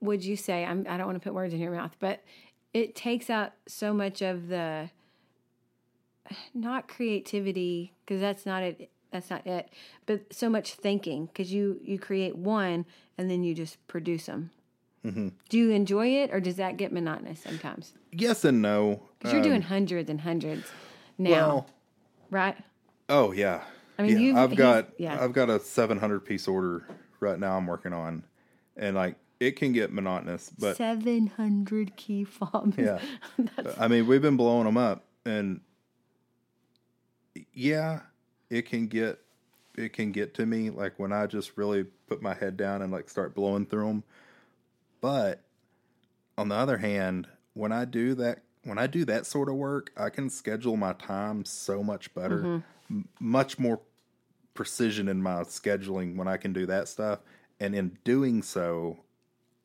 Would 0.00 0.24
you 0.24 0.36
say 0.36 0.64
I'm, 0.64 0.86
I 0.88 0.96
don't 0.96 1.06
want 1.06 1.16
to 1.20 1.24
put 1.24 1.34
words 1.34 1.52
in 1.52 1.60
your 1.60 1.72
mouth, 1.72 1.94
but 2.00 2.22
it 2.72 2.94
takes 2.94 3.28
out 3.30 3.52
so 3.66 3.92
much 3.92 4.22
of 4.22 4.48
the 4.48 4.90
not 6.54 6.88
creativity 6.88 7.92
because 8.04 8.20
that's 8.20 8.46
not 8.46 8.62
it. 8.62 8.90
That's 9.10 9.30
not 9.30 9.46
it. 9.46 9.68
But 10.06 10.32
so 10.32 10.48
much 10.48 10.74
thinking 10.74 11.26
because 11.26 11.52
you 11.52 11.80
you 11.82 11.98
create 11.98 12.36
one 12.36 12.86
and 13.18 13.30
then 13.30 13.42
you 13.42 13.54
just 13.54 13.84
produce 13.88 14.26
them. 14.26 14.50
Mm-hmm. 15.04 15.28
Do 15.48 15.58
you 15.58 15.70
enjoy 15.70 16.08
it 16.08 16.30
or 16.32 16.40
does 16.40 16.56
that 16.56 16.76
get 16.76 16.92
monotonous 16.92 17.40
sometimes? 17.40 17.94
Yes 18.12 18.44
and 18.44 18.62
no. 18.62 19.02
Because 19.18 19.32
you're 19.32 19.42
um, 19.42 19.48
doing 19.48 19.62
hundreds 19.62 20.10
and 20.10 20.20
hundreds 20.20 20.70
now, 21.18 21.30
Well, 21.30 21.66
right? 22.30 22.56
oh 23.08 23.32
yeah. 23.32 23.62
I 23.98 24.02
mean, 24.02 24.12
yeah, 24.12 24.18
you've- 24.18 24.38
I've 24.38 24.56
got 24.56 24.88
yeah. 24.98 25.22
I've 25.22 25.32
got 25.32 25.50
a 25.50 25.58
700 25.58 26.20
piece 26.20 26.46
order 26.46 26.86
right 27.18 27.38
now 27.38 27.56
I'm 27.56 27.66
working 27.66 27.92
on, 27.92 28.22
and 28.76 28.94
like 28.94 29.16
it 29.40 29.56
can 29.56 29.72
get 29.72 29.90
monotonous, 29.92 30.50
but 30.58 30.76
Seven 30.76 31.26
hundred 31.26 31.96
key 31.96 32.24
fobs. 32.24 32.76
Yeah. 32.76 33.00
I 33.78 33.88
mean, 33.88 34.06
we've 34.06 34.22
been 34.22 34.36
blowing 34.36 34.66
them 34.66 34.76
up, 34.76 35.04
and 35.24 35.62
yeah, 37.54 38.00
it 38.50 38.66
can 38.66 38.86
get 38.86 39.18
it 39.76 39.94
can 39.94 40.12
get 40.12 40.34
to 40.34 40.46
me 40.46 40.68
like 40.68 40.98
when 40.98 41.12
I 41.12 41.26
just 41.26 41.56
really 41.56 41.84
put 42.06 42.20
my 42.20 42.34
head 42.34 42.56
down 42.56 42.82
and 42.82 42.92
like 42.92 43.08
start 43.08 43.34
blowing 43.34 43.64
through 43.64 43.86
them. 43.86 44.04
But 45.00 45.42
on 46.36 46.48
the 46.48 46.54
other 46.54 46.76
hand, 46.76 47.26
when 47.54 47.72
I 47.72 47.86
do 47.86 48.14
that 48.16 48.42
when 48.64 48.76
I 48.76 48.86
do 48.86 49.06
that 49.06 49.24
sort 49.24 49.48
of 49.48 49.54
work, 49.54 49.90
I 49.96 50.10
can 50.10 50.28
schedule 50.28 50.76
my 50.76 50.92
time 50.92 51.46
so 51.46 51.82
much 51.82 52.12
better, 52.14 52.40
mm-hmm. 52.40 52.58
m- 52.90 53.08
much 53.18 53.58
more 53.58 53.80
precision 54.52 55.08
in 55.08 55.22
my 55.22 55.44
scheduling 55.44 56.16
when 56.16 56.28
I 56.28 56.36
can 56.36 56.52
do 56.52 56.66
that 56.66 56.88
stuff. 56.88 57.20
And 57.58 57.74
in 57.74 57.96
doing 58.04 58.42
so, 58.42 58.98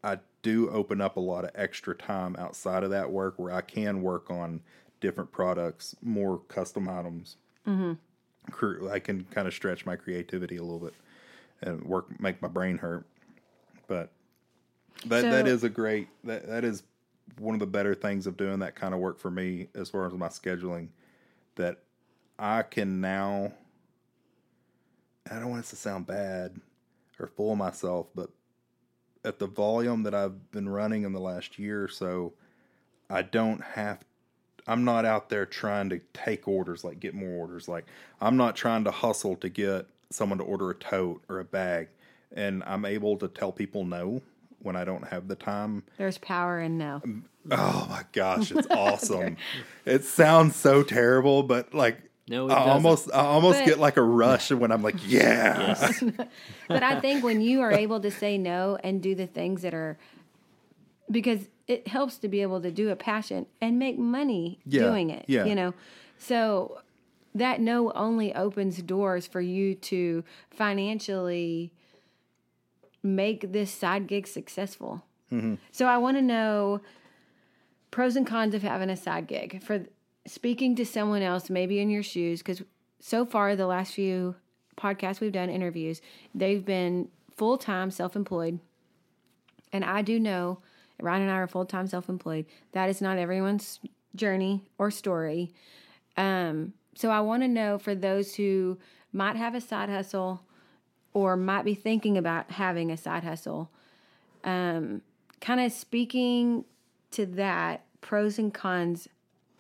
I 0.06 0.20
do 0.43 0.70
open 0.70 1.01
up 1.01 1.18
a 1.18 1.20
lot 1.20 1.43
of 1.45 1.51
extra 1.56 1.95
time 1.95 2.36
outside 2.38 2.84
of 2.84 2.91
that 2.91 3.12
work 3.12 3.39
where 3.39 3.51
I 3.51 3.62
can 3.62 4.03
work 4.03 4.30
on 4.30 4.62
different 5.01 5.32
products, 5.32 5.95
more 6.03 6.38
custom 6.47 6.88
items. 6.88 7.38
Mm-hmm. 7.68 8.88
I 8.88 8.99
can 8.99 9.24
kind 9.32 9.47
of 9.47 9.53
stretch 9.56 9.88
my 9.88 9.95
creativity 9.95 10.58
a 10.58 10.62
little 10.62 10.80
bit 10.80 10.93
and 11.62 11.84
work, 11.84 12.20
make 12.22 12.39
my 12.41 12.47
brain 12.47 12.78
hurt. 12.78 13.08
But 13.88 14.12
that 15.08 15.24
that 15.24 15.45
So- 15.47 15.51
is 15.51 15.64
a 15.64 15.70
great 15.70 16.08
that 16.24 16.47
that 16.47 16.64
is 16.64 16.84
one 17.39 17.56
of 17.56 17.60
the 17.60 17.66
better 17.66 17.95
things 17.95 18.28
of 18.28 18.38
doing 18.38 18.60
that 18.60 18.76
kind 18.76 18.93
of 18.93 18.99
work 18.99 19.18
for 19.18 19.32
me 19.32 19.68
as 19.74 19.89
far 19.89 20.06
as 20.06 20.14
my 20.14 20.28
scheduling. 20.28 20.89
That 21.56 21.80
I 22.38 22.62
can 22.62 23.01
now. 23.01 23.53
I 25.32 25.39
don't 25.39 25.49
want 25.49 25.66
it 25.66 25.70
to 25.70 25.76
sound 25.76 26.06
bad 26.06 26.62
or 27.20 27.26
fool 27.26 27.56
myself, 27.56 28.08
but 28.14 28.30
at 29.26 29.39
the 29.39 29.47
volume 29.47 30.03
that 30.03 30.13
I've 30.13 30.51
been 30.51 30.69
running 30.69 31.03
in 31.03 31.11
the 31.11 31.19
last 31.19 31.59
year 31.59 31.84
or 31.84 31.88
so, 31.88 32.34
I 33.09 33.21
don't 33.21 33.61
have 33.61 33.99
I'm 34.67 34.84
not 34.84 35.05
out 35.05 35.30
there 35.30 35.45
trying 35.45 35.89
to 35.89 36.01
take 36.13 36.47
orders 36.47 36.84
like 36.84 36.99
get 36.99 37.13
more 37.13 37.30
orders 37.30 37.67
like 37.67 37.86
I'm 38.19 38.38
not 38.38 38.55
trying 38.55 38.84
to 38.86 38.91
hustle 38.91 39.36
to 39.38 39.49
get 39.49 39.88
someone 40.09 40.39
to 40.39 40.43
order 40.43 40.69
a 40.71 40.76
tote 40.76 41.23
or 41.30 41.39
a 41.39 41.43
bag 41.43 41.89
and 42.36 42.63
I'm 42.65 42.86
able 42.86 43.17
to 43.17 43.28
tell 43.28 43.51
people 43.51 43.86
no 43.86 44.21
when 44.59 44.76
I 44.76 44.84
don't 44.84 45.07
have 45.07 45.28
the 45.28 45.36
time. 45.36 45.84
There's 45.97 46.17
power 46.17 46.59
in 46.59 46.78
no. 46.80 47.01
Mm, 47.05 47.21
oh 47.51 47.86
my 47.88 48.03
gosh, 48.11 48.51
it's 48.51 48.67
awesome. 48.71 49.38
it 49.86 50.03
sounds 50.03 50.55
so 50.55 50.82
terrible 50.82 51.43
but 51.43 51.73
like 51.73 51.99
No, 52.28 52.47
it 52.47 52.51
I 52.53 52.55
doesn't. 52.55 52.71
almost 52.71 53.09
I 53.13 53.19
almost 53.19 53.59
But- 53.59 53.65
get 53.65 53.80
like 53.80 53.97
a 53.97 54.01
rush 54.01 54.51
when 54.51 54.71
I'm 54.71 54.82
like, 54.82 54.95
yeah. 55.07 55.76
Yes. 55.80 56.03
But 56.67 56.82
I 56.84 56.99
think 56.99 57.23
when 57.23 57.39
you 57.41 57.61
are 57.61 57.71
able 57.71 57.99
to 57.99 58.09
say 58.09 58.38
no 58.38 58.78
and 58.84 59.01
do 59.01 59.13
the 59.15 59.28
things 59.28 59.61
that 59.61 59.73
are 59.73 59.97
because 61.11 61.41
it 61.67 61.88
helps 61.88 62.17
to 62.19 62.28
be 62.28 62.41
able 62.41 62.61
to 62.61 62.71
do 62.71 62.89
a 62.89 62.95
passion 62.95 63.45
and 63.61 63.78
make 63.78 63.97
money 63.99 64.59
Yeah, 64.65 64.84
doing 64.84 65.09
it. 65.11 65.26
yeah. 65.28 65.45
You 65.45 65.53
know. 65.55 65.73
So 66.17 66.80
that 67.36 67.59
no 67.61 67.91
only 67.91 68.34
opens 68.34 68.82
doors 68.82 69.28
for 69.28 69.41
you 69.41 69.76
to 69.76 70.23
financially 70.49 71.71
make 73.03 73.51
this 73.51 73.69
side 73.71 74.07
gig 74.07 74.26
successful. 74.28 75.03
Mm-hmm. 75.32 75.55
So 75.71 75.86
I 75.86 75.97
want 75.97 76.17
to 76.17 76.21
know 76.21 76.82
pros 77.91 78.15
and 78.15 78.26
cons 78.26 78.55
of 78.55 78.61
having 78.63 78.89
a 78.89 78.95
side 78.97 79.28
gig 79.28 79.61
for 79.61 79.86
speaking 80.26 80.76
to 80.76 80.86
someone 80.86 81.21
else, 81.21 81.49
maybe 81.49 81.80
in 81.80 81.89
your 81.89 82.03
shoes, 82.03 82.41
because 82.41 82.63
so 82.99 83.26
far 83.26 83.55
the 83.55 83.67
last 83.67 83.93
few 83.93 84.36
podcasts 84.78 85.19
we've 85.19 85.32
done, 85.32 85.49
interviews, 85.49 86.01
they've 86.34 86.65
been 86.65 87.09
full 87.36 87.57
time 87.57 87.91
self 87.91 88.15
employed. 88.15 88.59
And 89.71 89.84
I 89.84 90.01
do 90.01 90.19
know 90.19 90.59
Ryan 91.01 91.23
and 91.23 91.32
I 91.32 91.36
are 91.36 91.47
full 91.47 91.65
time 91.65 91.88
self 91.88 92.09
employed. 92.09 92.45
That 92.71 92.89
is 92.89 93.01
not 93.01 93.17
everyone's 93.17 93.80
journey 94.15 94.63
or 94.78 94.91
story. 94.91 95.53
Um, 96.17 96.73
so 96.95 97.09
I 97.09 97.19
want 97.19 97.43
to 97.43 97.47
know 97.47 97.78
for 97.78 97.93
those 97.93 98.36
who 98.36 98.78
might 99.11 99.36
have 99.36 99.53
a 99.53 99.61
side 99.61 99.89
hustle 99.89 100.41
or 101.13 101.36
might 101.36 101.65
be 101.65 101.73
thinking 101.73 102.17
about 102.17 102.51
having 102.51 102.91
a 102.91 102.97
side 102.97 103.23
hustle, 103.23 103.69
um, 104.43 105.01
kind 105.41 105.59
of 105.59 105.71
speaking 105.71 106.65
to 107.11 107.26
that 107.26 107.86
pros 108.01 108.38
and 108.38 108.53
cons 108.53 109.07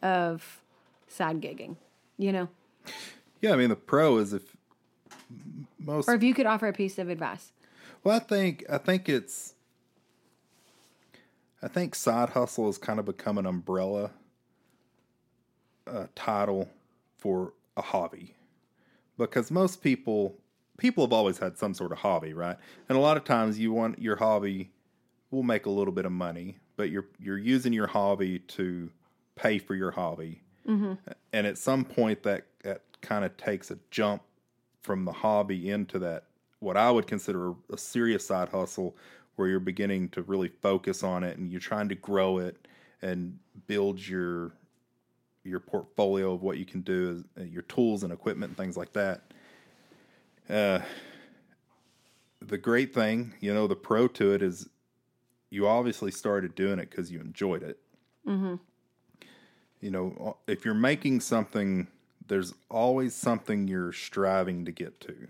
of 0.01 0.61
side 1.07 1.41
gigging, 1.41 1.77
you 2.17 2.31
know, 2.31 2.49
Yeah, 3.41 3.53
I 3.53 3.55
mean 3.55 3.69
the 3.69 3.75
pro 3.75 4.17
is 4.17 4.33
if 4.33 4.55
most 5.79 6.07
or 6.07 6.15
if 6.15 6.23
you 6.23 6.33
could 6.33 6.45
offer 6.45 6.67
a 6.67 6.73
piece 6.73 6.97
of 6.97 7.09
advice. 7.09 7.51
Well, 8.03 8.15
I 8.15 8.19
think 8.19 8.63
I 8.69 8.77
think 8.77 9.09
it's 9.09 9.53
I 11.61 11.67
think 11.67 11.95
side 11.95 12.29
hustle 12.29 12.67
has 12.67 12.77
kind 12.77 12.99
of 12.99 13.05
become 13.05 13.37
an 13.37 13.45
umbrella 13.45 14.11
uh, 15.87 16.07
title 16.15 16.69
for 17.17 17.53
a 17.77 17.81
hobby 17.81 18.35
because 19.17 19.51
most 19.51 19.81
people 19.81 20.37
people 20.77 21.05
have 21.05 21.13
always 21.13 21.37
had 21.37 21.57
some 21.57 21.73
sort 21.73 21.91
of 21.91 21.99
hobby, 21.99 22.33
right? 22.33 22.57
And 22.89 22.97
a 22.97 23.01
lot 23.01 23.17
of 23.17 23.23
times 23.23 23.57
you 23.57 23.71
want 23.71 23.99
your 23.99 24.17
hobby 24.17 24.71
will 25.31 25.43
make 25.43 25.65
a 25.65 25.69
little 25.69 25.93
bit 25.93 26.05
of 26.05 26.11
money, 26.11 26.57
but 26.77 26.89
you're 26.89 27.07
you're 27.19 27.37
using 27.37 27.73
your 27.73 27.87
hobby 27.87 28.39
to 28.39 28.89
pay 29.35 29.59
for 29.59 29.75
your 29.75 29.91
hobby. 29.91 30.41
And 31.33 31.45
at 31.47 31.57
some 31.57 31.85
point 31.85 32.23
that 32.23 32.45
that 32.63 32.81
kind 33.01 33.23
of 33.25 33.35
takes 33.37 33.69
a 33.71 33.77
jump 33.91 34.21
from 34.81 35.05
the 35.05 35.11
hobby 35.11 35.69
into 35.69 35.99
that 35.99 36.23
what 36.59 36.77
I 36.77 36.89
would 36.89 37.05
consider 37.07 37.49
a, 37.49 37.55
a 37.73 37.77
serious 37.77 38.25
side 38.25 38.49
hustle 38.49 38.95
where 39.35 39.47
you're 39.47 39.59
beginning 39.59 40.09
to 40.09 40.21
really 40.23 40.47
focus 40.47 41.03
on 41.03 41.23
it 41.23 41.37
and 41.37 41.51
you're 41.51 41.59
trying 41.61 41.89
to 41.89 41.95
grow 41.95 42.39
it 42.39 42.67
and 43.01 43.37
build 43.67 44.05
your 44.05 44.53
your 45.43 45.59
portfolio 45.59 46.33
of 46.33 46.41
what 46.41 46.57
you 46.57 46.65
can 46.65 46.81
do, 46.81 47.23
uh, 47.39 47.43
your 47.43 47.61
tools 47.63 48.01
and 48.03 48.11
equipment 48.11 48.49
and 48.51 48.57
things 48.57 48.75
like 48.75 48.93
that. 48.93 49.21
Uh, 50.49 50.79
the 52.41 52.57
great 52.57 52.93
thing, 52.95 53.33
you 53.41 53.53
know, 53.53 53.67
the 53.67 53.75
pro 53.75 54.07
to 54.07 54.33
it 54.33 54.41
is 54.41 54.67
you 55.51 55.67
obviously 55.67 56.09
started 56.09 56.55
doing 56.55 56.79
it 56.79 56.89
because 56.89 57.11
you 57.11 57.19
enjoyed 57.19 57.61
it. 57.61 57.77
You 59.81 59.91
know, 59.91 60.37
if 60.47 60.65
you're 60.65 60.73
making 60.73 61.19
something, 61.19 61.87
there's 62.27 62.53
always 62.69 63.13
something 63.13 63.67
you're 63.67 63.93
striving 63.93 64.65
to 64.65 64.71
get 64.71 64.99
to. 65.01 65.27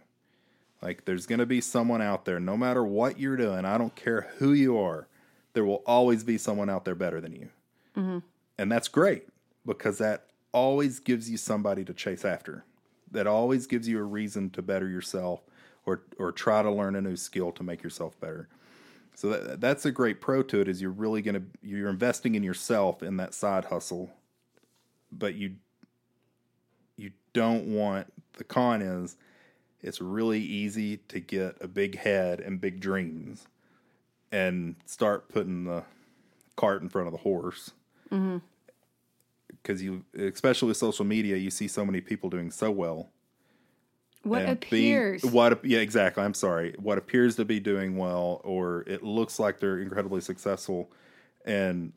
Like, 0.82 1.06
there's 1.06 1.26
going 1.26 1.40
to 1.40 1.46
be 1.46 1.62
someone 1.62 2.02
out 2.02 2.26
there, 2.26 2.40
no 2.40 2.56
matter 2.56 2.84
what 2.84 3.20
you're 3.20 3.38
doing, 3.38 3.66
I 3.66 3.78
don't 3.78 3.96
care 3.96 4.30
who 4.38 4.54
you 4.54 4.78
are, 4.78 5.08
there 5.54 5.66
will 5.66 5.82
always 5.86 6.24
be 6.24 6.38
someone 6.38 6.70
out 6.70 6.86
there 6.86 6.96
better 6.96 7.20
than 7.20 7.34
you. 7.34 7.50
Mm-hmm. 7.98 8.20
And 8.58 8.72
that's 8.72 8.88
great 8.88 9.28
because 9.66 9.98
that 9.98 10.28
always 10.52 11.00
gives 11.00 11.30
you 11.30 11.38
somebody 11.38 11.84
to 11.86 11.94
chase 11.94 12.24
after. 12.24 12.66
That 13.12 13.26
always 13.26 13.66
gives 13.68 13.88
you 13.88 14.00
a 14.00 14.04
reason 14.04 14.50
to 14.52 14.62
better 14.62 14.88
yourself 14.88 15.42
or, 15.86 16.04
or 16.18 16.32
try 16.32 16.62
to 16.62 16.72
learn 16.72 16.96
a 16.96 17.02
new 17.02 17.16
skill 17.16 17.52
to 17.54 17.64
make 17.64 17.84
yourself 17.84 18.20
better. 18.20 18.48
So 19.16 19.30
that, 19.30 19.62
that's 19.62 19.86
a 19.86 19.92
great 19.92 20.20
pro 20.20 20.44
to 20.44 20.60
it 20.60 20.68
is 20.68 20.82
you're 20.82 20.92
really 20.92 21.22
going 21.22 21.36
to, 21.36 21.44
you're 21.64 21.90
investing 21.90 22.36
in 22.36 22.44
yourself 22.44 23.02
in 23.02 23.18
that 23.18 23.34
side 23.34 23.66
hustle, 23.66 24.12
but 25.12 25.36
you, 25.36 25.56
you 26.98 27.12
don't 27.34 27.68
want, 27.68 28.12
the 28.38 28.44
con 28.44 28.82
is 28.82 29.18
it's 29.82 30.02
really 30.02 30.40
easy 30.40 30.98
to 30.98 31.20
get 31.20 31.58
a 31.62 31.68
big 31.68 31.98
head 31.98 32.40
and 32.40 32.60
big 32.60 32.80
dreams 32.80 33.48
and 34.32 34.76
start 34.86 35.30
putting 35.30 35.66
the 35.66 35.84
cart 36.56 36.82
in 36.82 36.90
front 36.90 37.08
of 37.08 37.12
the 37.12 37.20
horse. 37.20 37.72
Mm-hmm. 38.12 38.38
Because 39.62 39.82
you, 39.82 40.04
especially 40.18 40.70
with 40.70 40.78
social 40.78 41.06
media, 41.06 41.38
you 41.38 41.50
see 41.50 41.68
so 41.68 41.86
many 41.86 42.02
people 42.02 42.30
doing 42.30 42.52
so 42.52 42.70
well, 42.72 43.10
What 44.24 44.42
and 44.42 44.52
appears. 44.52 45.22
being, 45.22 45.34
what 45.34 45.64
yeah 45.66 45.80
exactly 45.80 46.24
i'm 46.24 46.34
sorry 46.34 46.76
what 46.80 46.98
appears 46.98 47.36
to 47.38 47.46
be 47.46 47.60
doing 47.60 47.96
well 47.98 48.42
or 48.44 48.84
it 48.88 49.04
looks 49.04 49.40
like 49.40 49.60
they're 49.60 49.80
incredibly 49.80 50.22
successful 50.22 50.92
and 51.46 51.94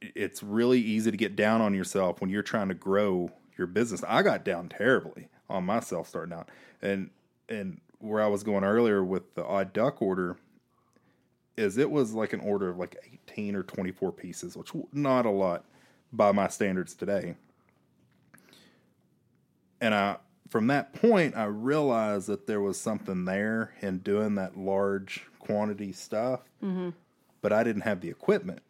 it's 0.00 0.42
really 0.42 0.80
easy 0.80 1.10
to 1.10 1.16
get 1.16 1.36
down 1.36 1.60
on 1.60 1.74
yourself 1.74 2.20
when 2.20 2.30
you're 2.30 2.42
trying 2.42 2.68
to 2.68 2.74
grow 2.74 3.30
your 3.56 3.66
business. 3.66 4.02
I 4.08 4.22
got 4.22 4.44
down 4.44 4.68
terribly 4.68 5.28
on 5.48 5.64
myself 5.64 6.08
starting 6.08 6.34
out. 6.34 6.48
And 6.80 7.10
and 7.48 7.80
where 7.98 8.22
i 8.22 8.26
was 8.26 8.42
going 8.42 8.64
earlier 8.64 9.04
with 9.04 9.34
the 9.34 9.44
odd 9.44 9.74
duck 9.74 10.00
order 10.00 10.38
is 11.58 11.76
it 11.76 11.90
was 11.90 12.14
like 12.14 12.32
an 12.32 12.40
order 12.40 12.70
of 12.70 12.78
like 12.78 12.96
18 13.28 13.54
or 13.54 13.62
24 13.62 14.12
pieces 14.12 14.56
which 14.56 14.70
not 14.92 15.26
a 15.26 15.30
lot 15.30 15.64
by 16.12 16.32
my 16.32 16.48
standards 16.48 16.94
today. 16.94 17.36
And 19.80 19.94
I 19.94 20.16
from 20.48 20.66
that 20.68 20.92
point 20.92 21.36
I 21.36 21.44
realized 21.44 22.26
that 22.28 22.46
there 22.46 22.60
was 22.60 22.80
something 22.80 23.24
there 23.24 23.74
in 23.80 23.98
doing 23.98 24.34
that 24.36 24.56
large 24.56 25.24
quantity 25.38 25.92
stuff, 25.92 26.40
mm-hmm. 26.62 26.90
but 27.40 27.52
I 27.52 27.62
didn't 27.62 27.82
have 27.82 28.00
the 28.00 28.08
equipment. 28.08 28.60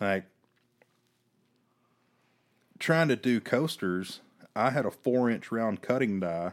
Like 0.00 0.24
trying 2.78 3.08
to 3.08 3.16
do 3.16 3.40
coasters, 3.40 4.20
I 4.54 4.70
had 4.70 4.86
a 4.86 4.90
four 4.90 5.30
inch 5.30 5.50
round 5.50 5.82
cutting 5.82 6.20
die 6.20 6.52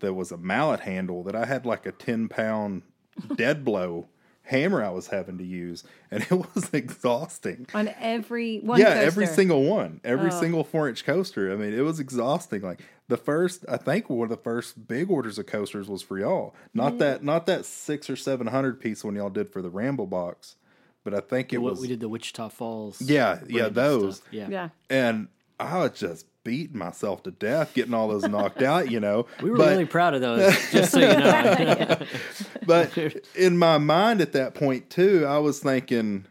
that 0.00 0.14
was 0.14 0.32
a 0.32 0.36
mallet 0.36 0.80
handle 0.80 1.22
that 1.24 1.34
I 1.36 1.46
had 1.46 1.64
like 1.64 1.86
a 1.86 1.92
ten 1.92 2.28
pound 2.28 2.82
dead 3.36 3.64
blow 3.64 4.08
hammer 4.44 4.84
I 4.84 4.90
was 4.90 5.08
having 5.08 5.38
to 5.38 5.44
use, 5.44 5.84
and 6.10 6.22
it 6.22 6.30
was 6.54 6.70
exhausting 6.72 7.66
on 7.74 7.88
every 7.98 8.58
one. 8.60 8.78
yeah, 8.78 8.86
coaster. 8.86 9.00
Oh. 9.00 9.06
every 9.06 9.26
single 9.26 9.64
one, 9.64 10.00
every 10.04 10.30
oh. 10.30 10.40
single 10.40 10.64
four 10.64 10.88
inch 10.88 11.04
coaster. 11.04 11.52
I 11.52 11.56
mean, 11.56 11.72
it 11.72 11.82
was 11.82 12.00
exhausting. 12.00 12.62
Like 12.62 12.80
the 13.08 13.16
first, 13.16 13.64
I 13.68 13.76
think 13.76 14.10
one 14.10 14.24
of 14.24 14.30
the 14.30 14.42
first 14.42 14.86
big 14.86 15.10
orders 15.10 15.38
of 15.38 15.46
coasters 15.46 15.88
was 15.88 16.02
for 16.02 16.18
y'all. 16.18 16.54
Not 16.74 16.98
that, 16.98 17.22
not 17.22 17.46
that 17.46 17.64
six 17.64 18.10
or 18.10 18.16
seven 18.16 18.46
hundred 18.46 18.80
piece 18.80 19.04
one 19.04 19.14
y'all 19.14 19.30
did 19.30 19.52
for 19.52 19.62
the 19.62 19.70
Ramble 19.70 20.06
box, 20.06 20.56
but 21.04 21.14
I 21.14 21.20
think 21.20 21.52
it 21.52 21.58
what 21.58 21.72
was. 21.72 21.80
we 21.80 21.88
did 21.88 22.00
the 22.00 22.08
Wichita 22.08 22.48
Falls. 22.48 23.00
Yeah, 23.00 23.40
yeah, 23.48 23.68
those. 23.68 24.16
stuff. 24.16 24.28
Yeah. 24.32 24.48
Yeah. 24.48 24.68
And 24.90 25.28
I 25.58 25.78
was 25.78 25.92
just 25.92 26.26
beating 26.44 26.78
myself 26.78 27.22
to 27.22 27.30
death 27.30 27.72
getting 27.74 27.94
all 27.94 28.08
those 28.08 28.28
knocked 28.28 28.62
out. 28.62 28.90
You 28.90 29.00
know, 29.00 29.26
We 29.42 29.50
were 29.50 29.56
but, 29.56 29.70
really 29.70 29.86
proud 29.86 30.14
of 30.14 30.20
those, 30.20 30.52
just 30.70 30.92
so 30.92 31.00
you 31.00 31.06
know. 31.06 31.98
but 32.66 32.96
in 33.34 33.58
my 33.58 33.78
mind 33.78 34.20
at 34.20 34.32
that 34.32 34.54
point 34.54 34.90
too, 34.90 35.24
I 35.26 35.38
was 35.38 35.60
thinking 35.60 36.26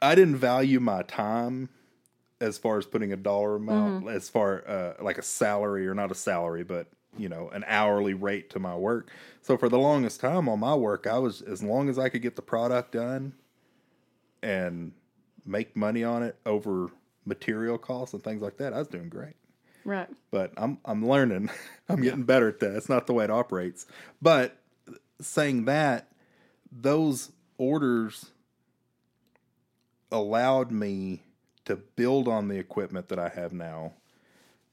I 0.00 0.14
didn't 0.14 0.36
value 0.36 0.80
my 0.80 1.02
time 1.02 1.68
as 2.40 2.58
far 2.58 2.78
as 2.78 2.86
putting 2.86 3.12
a 3.12 3.16
dollar 3.16 3.56
amount 3.56 4.08
as 4.08 4.28
far 4.28 4.66
uh, 4.66 5.02
like 5.02 5.18
a 5.18 5.22
salary 5.22 5.86
or 5.86 5.94
not 5.94 6.10
a 6.10 6.14
salary, 6.14 6.64
but 6.64 6.88
you 7.16 7.28
know 7.28 7.48
an 7.50 7.64
hourly 7.66 8.14
rate 8.14 8.50
to 8.50 8.58
my 8.58 8.74
work. 8.74 9.10
So 9.42 9.56
for 9.56 9.68
the 9.68 9.78
longest 9.78 10.20
time 10.20 10.48
on 10.48 10.60
my 10.60 10.74
work, 10.74 11.06
I 11.06 11.18
was 11.18 11.42
as 11.42 11.62
long 11.62 11.88
as 11.88 11.98
I 11.98 12.08
could 12.08 12.22
get 12.22 12.36
the 12.36 12.42
product 12.42 12.92
done 12.92 13.34
and 14.42 14.92
make 15.44 15.76
money 15.76 16.04
on 16.04 16.22
it 16.22 16.36
over 16.46 16.90
material 17.24 17.78
costs 17.78 18.14
and 18.14 18.22
things 18.22 18.42
like 18.42 18.56
that, 18.58 18.72
I 18.72 18.78
was 18.78 18.88
doing 18.88 19.08
great 19.08 19.34
Right. 19.84 20.08
but 20.30 20.52
I'm 20.56 20.78
I'm 20.84 21.06
learning. 21.06 21.50
I'm 21.88 22.02
getting 22.02 22.22
better 22.24 22.48
at 22.48 22.60
that. 22.60 22.76
It's 22.76 22.88
not 22.88 23.06
the 23.06 23.12
way 23.12 23.24
it 23.24 23.30
operates. 23.30 23.86
But 24.20 24.56
saying 25.20 25.64
that, 25.66 26.08
those 26.70 27.30
orders 27.58 28.30
allowed 30.10 30.70
me 30.70 31.22
to 31.64 31.76
build 31.76 32.28
on 32.28 32.48
the 32.48 32.58
equipment 32.58 33.08
that 33.08 33.18
I 33.18 33.28
have 33.28 33.52
now 33.52 33.92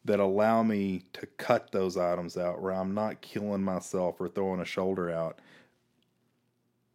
that 0.06 0.20
allow 0.20 0.64
me 0.64 1.04
to 1.14 1.26
cut 1.26 1.72
those 1.72 1.98
items 1.98 2.38
out 2.38 2.62
where 2.62 2.74
I'm 2.74 2.94
not 2.94 3.22
killing 3.22 3.62
myself 3.62 4.20
or 4.20 4.28
throwing 4.28 4.60
a 4.60 4.66
shoulder 4.66 5.12
out. 5.12 5.40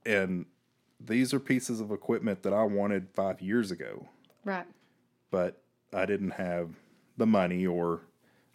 And 0.07 0.47
these 1.07 1.35
are 1.35 1.41
pieces 1.41 1.81
of 1.81 1.91
equipment 1.91 2.43
that 2.43 2.53
I 2.53 2.65
wanted 2.65 3.09
5 3.15 3.41
years 3.41 3.71
ago 3.71 4.09
Right. 4.45 4.67
but 5.31 5.61
I 5.93 6.07
didn't 6.07 6.33
have 6.33 6.71
the 7.17 7.27
money 7.27 7.67
or 7.67 8.03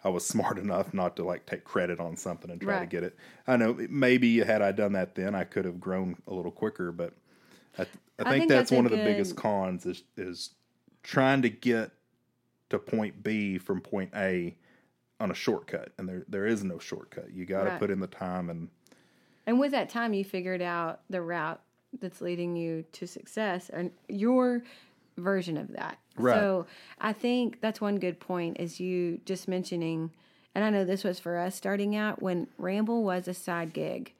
I 0.04 0.08
was 0.08 0.26
smart 0.34 0.58
enough 0.58 0.92
not 0.94 1.16
to 1.16 1.24
like 1.24 1.46
take 1.46 1.64
credit 1.64 2.00
on 2.00 2.16
something 2.16 2.50
and 2.50 2.60
try 2.60 2.78
to 2.80 2.86
get 2.86 3.02
it. 3.04 3.16
I 3.46 3.56
know 3.56 3.76
maybe 3.88 4.38
had 4.38 4.62
I 4.62 4.72
done 4.72 4.92
that 4.92 5.14
then 5.14 5.34
I 5.34 5.44
could 5.44 5.64
have 5.64 5.80
grown 5.80 6.16
a 6.26 6.34
little 6.34 6.50
quicker, 6.50 6.92
but 6.92 7.12
I, 7.78 7.82
I, 7.82 7.84
think, 7.84 8.28
think 8.28 8.48
that's, 8.48 8.70
one 8.70 8.84
of 8.84 8.90
the 8.90 8.98
biggest 8.98 9.36
cons 9.36 9.86
is 9.86 10.02
is 10.16 10.50
trying 11.02 11.42
to 11.42 11.48
get 11.48 11.92
to 12.70 12.78
point 12.78 13.22
B 13.22 13.58
from 13.58 13.80
point 13.80 14.10
A 14.14 14.56
on 15.18 15.30
a 15.30 15.34
shortcut, 15.34 15.92
and 15.98 16.08
there 16.08 16.24
there 16.28 16.46
is 16.46 16.62
no 16.64 16.78
shortcut. 16.78 17.32
You 17.32 17.44
got 17.46 17.64
to 17.64 17.70
Right. 17.70 17.78
put 17.78 17.90
in 17.90 18.00
the 18.00 18.06
time 18.06 18.48
and 18.50 18.68
And 19.46 19.58
with 19.58 19.70
that 19.72 19.88
time, 19.88 20.12
you 20.14 20.24
figured 20.24 20.62
out 20.62 21.00
the 21.10 21.20
route 21.22 21.60
that's 21.98 22.20
leading 22.20 22.56
you 22.56 22.84
to 22.92 23.06
success 23.06 23.68
and 23.70 23.90
your 24.08 24.62
version 25.16 25.56
of 25.56 25.72
that. 25.72 25.98
Right. 26.16 26.34
So 26.34 26.66
I 27.00 27.12
think 27.12 27.60
that's 27.60 27.80
one 27.80 27.98
good 27.98 28.20
point 28.20 28.58
is 28.60 28.80
you 28.80 29.20
just 29.24 29.48
mentioning, 29.48 30.10
and 30.54 30.64
I 30.64 30.70
know 30.70 30.84
this 30.84 31.04
was 31.04 31.18
for 31.18 31.38
us 31.38 31.54
starting 31.54 31.96
out 31.96 32.22
when 32.22 32.46
Ramble 32.58 33.02
was 33.02 33.28
a 33.28 33.34
side 33.34 33.72
gig. 33.72 34.12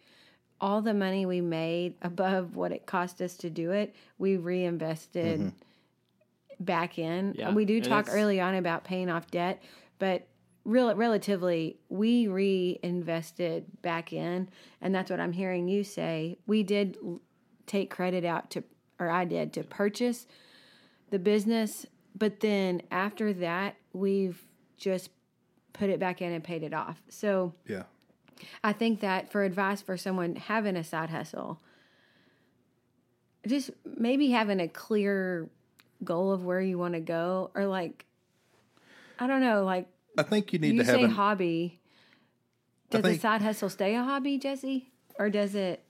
All 0.60 0.82
the 0.82 0.94
money 0.94 1.24
we 1.24 1.40
made 1.40 1.94
above 2.02 2.54
what 2.54 2.70
it 2.70 2.84
cost 2.84 3.22
us 3.22 3.34
to 3.38 3.50
do 3.50 3.70
it, 3.70 3.94
we 4.18 4.36
reinvested 4.36 5.40
mm-hmm. 5.40 6.64
back 6.64 6.98
in. 6.98 7.34
Yeah, 7.38 7.48
And 7.48 7.56
we 7.56 7.64
do 7.64 7.76
and 7.76 7.84
talk 7.84 8.06
it's- 8.06 8.16
early 8.16 8.40
on 8.40 8.54
about 8.54 8.84
paying 8.84 9.08
off 9.08 9.30
debt, 9.30 9.62
but 9.98 10.26
real 10.64 10.94
relatively 10.94 11.78
we 11.88 12.28
reinvested 12.28 13.64
back 13.80 14.12
in 14.12 14.46
and 14.82 14.94
that's 14.94 15.10
what 15.10 15.18
i'm 15.18 15.32
hearing 15.32 15.68
you 15.68 15.82
say 15.82 16.36
we 16.46 16.62
did 16.62 16.98
l- 17.02 17.18
take 17.66 17.90
credit 17.90 18.24
out 18.24 18.50
to 18.50 18.62
or 18.98 19.10
i 19.10 19.24
did 19.24 19.52
to 19.52 19.62
purchase 19.62 20.26
the 21.10 21.18
business 21.18 21.86
but 22.16 22.40
then 22.40 22.82
after 22.90 23.32
that 23.32 23.76
we've 23.92 24.44
just 24.76 25.10
put 25.72 25.88
it 25.90 25.98
back 26.00 26.20
in 26.20 26.32
and 26.32 26.42
paid 26.44 26.62
it 26.62 26.74
off 26.74 27.00
so 27.08 27.54
yeah. 27.66 27.84
I 28.62 28.72
think 28.72 29.00
that 29.00 29.30
for 29.30 29.42
advice 29.42 29.82
for 29.82 29.96
someone 29.96 30.36
having 30.36 30.76
a 30.76 30.84
side 30.84 31.10
hustle, 31.10 31.60
just 33.46 33.70
maybe 33.96 34.30
having 34.30 34.60
a 34.60 34.68
clear 34.68 35.48
goal 36.04 36.32
of 36.32 36.44
where 36.44 36.60
you 36.60 36.78
want 36.78 36.94
to 36.94 37.00
go, 37.00 37.50
or 37.54 37.66
like, 37.66 38.04
I 39.18 39.26
don't 39.26 39.40
know, 39.40 39.64
like 39.64 39.88
I 40.18 40.22
think 40.22 40.52
you 40.52 40.58
need 40.58 40.74
you 40.74 40.78
to 40.80 40.84
have 40.84 40.94
say 40.94 41.02
an, 41.04 41.10
hobby. 41.10 41.80
Does 42.90 43.02
think- 43.02 43.18
a 43.18 43.20
side 43.20 43.42
hustle 43.42 43.68
stay 43.68 43.94
a 43.94 44.02
hobby, 44.02 44.38
Jesse, 44.38 44.90
or 45.18 45.30
does 45.30 45.54
it? 45.54 45.82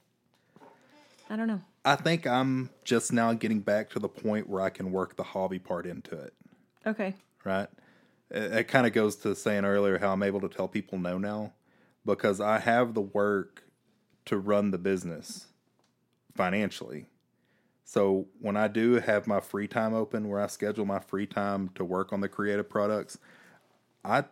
I 1.31 1.37
don't 1.37 1.47
know. 1.47 1.61
I 1.85 1.95
think 1.95 2.27
I'm 2.27 2.71
just 2.83 3.13
now 3.13 3.31
getting 3.31 3.61
back 3.61 3.89
to 3.91 3.99
the 3.99 4.09
point 4.09 4.49
where 4.49 4.61
I 4.61 4.69
can 4.69 4.91
work 4.91 5.15
the 5.15 5.23
hobby 5.23 5.59
part 5.59 5.85
into 5.85 6.13
it. 6.13 6.33
Okay. 6.85 7.15
right? 7.45 7.69
It, 8.29 8.51
it 8.51 8.63
kind 8.67 8.85
of 8.85 8.91
goes 8.91 9.15
to 9.17 9.33
saying 9.33 9.63
earlier 9.63 9.97
how 9.97 10.11
I'm 10.11 10.23
able 10.23 10.41
to 10.41 10.49
tell 10.49 10.67
people 10.67 10.99
no 10.99 11.17
now 11.17 11.53
because 12.05 12.41
I 12.41 12.59
have 12.59 12.95
the 12.95 13.01
work 13.01 13.63
to 14.25 14.37
run 14.37 14.71
the 14.71 14.77
business 14.77 15.47
financially. 16.35 17.05
So 17.85 18.27
when 18.41 18.57
I 18.57 18.67
do 18.67 18.95
have 18.95 19.25
my 19.25 19.39
free 19.39 19.69
time 19.69 19.93
open, 19.93 20.27
where 20.27 20.41
I 20.41 20.47
schedule 20.47 20.85
my 20.85 20.99
free 20.99 21.27
time 21.27 21.69
to 21.75 21.85
work 21.85 22.11
on 22.11 22.19
the 22.19 22.27
creative 22.27 22.69
products, 22.69 23.17
I 24.03 24.25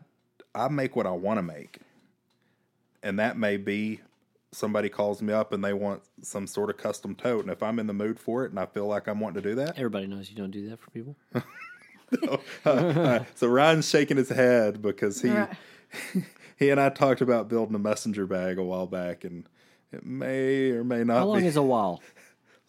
I 0.53 0.67
make 0.67 0.97
what 0.97 1.07
I 1.07 1.11
want 1.11 1.37
to 1.37 1.43
make, 1.43 1.79
and 3.01 3.19
that 3.19 3.37
may 3.37 3.55
be 3.55 4.01
somebody 4.51 4.89
calls 4.89 5.21
me 5.21 5.33
up 5.33 5.53
and 5.53 5.63
they 5.63 5.73
want 5.73 6.01
some 6.21 6.47
sort 6.47 6.69
of 6.69 6.77
custom 6.77 7.15
tote, 7.15 7.41
and 7.41 7.51
if 7.51 7.61
I'm 7.61 7.79
in 7.79 7.87
the 7.87 7.93
mood 7.93 8.19
for 8.19 8.45
it 8.45 8.51
and 8.51 8.59
I 8.59 8.65
feel 8.65 8.87
like 8.87 9.07
I'm 9.07 9.19
wanting 9.19 9.41
to 9.43 9.49
do 9.49 9.55
that, 9.55 9.77
Everybody 9.77 10.07
knows 10.07 10.29
you 10.29 10.35
don't 10.35 10.51
do 10.51 10.69
that 10.69 10.79
for 10.79 10.89
people. 10.91 11.15
Uh, 12.65 12.69
uh, 12.69 13.23
so 13.35 13.47
Ryan's 13.47 13.87
shaking 13.87 14.17
his 14.17 14.29
head 14.29 14.81
because 14.81 15.21
he 15.21 15.29
Right. 15.29 15.49
he 16.57 16.71
and 16.71 16.79
I 16.79 16.89
talked 16.89 17.21
about 17.21 17.49
building 17.49 17.75
a 17.75 17.79
messenger 17.79 18.25
bag 18.25 18.57
a 18.57 18.63
while 18.63 18.87
back, 18.87 19.23
and 19.23 19.45
it 19.91 20.03
may 20.03 20.71
or 20.71 20.83
may 20.83 21.03
not 21.03 21.13
be. 21.13 21.19
How 21.19 21.25
long 21.25 21.41
be. 21.41 21.45
is 21.45 21.55
a 21.55 21.61
while? 21.61 22.01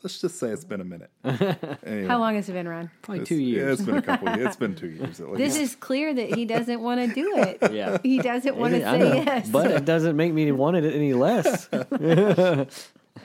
Let's 0.03 0.19
just 0.21 0.39
say 0.39 0.49
it's 0.49 0.65
been 0.65 0.81
a 0.81 0.85
minute. 0.85 1.11
Anyway, 1.85 2.07
How 2.09 2.19
long 2.19 2.35
has 2.35 2.49
it 2.49 2.53
been, 2.53 2.67
Ryan? 2.69 2.91
Probably 3.03 3.23
it's- 3.23 3.29
two 3.29 3.37
Yeah, 3.37 3.57
years. 3.65 3.81
it's 3.81 3.87
been 3.87 3.97
a 3.99 4.03
couple. 4.03 4.29
Of, 4.33 4.41
it's 4.41 4.57
been 4.57 4.75
two 4.75 4.89
years 4.89 5.21
at 5.21 5.29
least. 5.31 5.39
This 5.39 5.57
is 5.59 5.75
clear 5.77 6.15
that 6.15 6.35
he 6.35 6.45
doesn't 6.47 6.81
want 6.81 7.01
to 7.07 7.15
do 7.15 7.35
it. 7.37 7.59
Yeah. 7.73 7.99
He 8.03 8.19
doesn't 8.19 8.57
want 8.57 8.75
to 8.75 8.81
say 8.81 9.25
yes. 9.25 9.49
but 9.51 9.71
it 9.71 9.85
doesn't 9.85 10.17
make 10.17 10.33
me 10.33 10.51
want 10.53 10.77
it 10.77 10.95
any 10.95 11.13
less. 11.15 11.69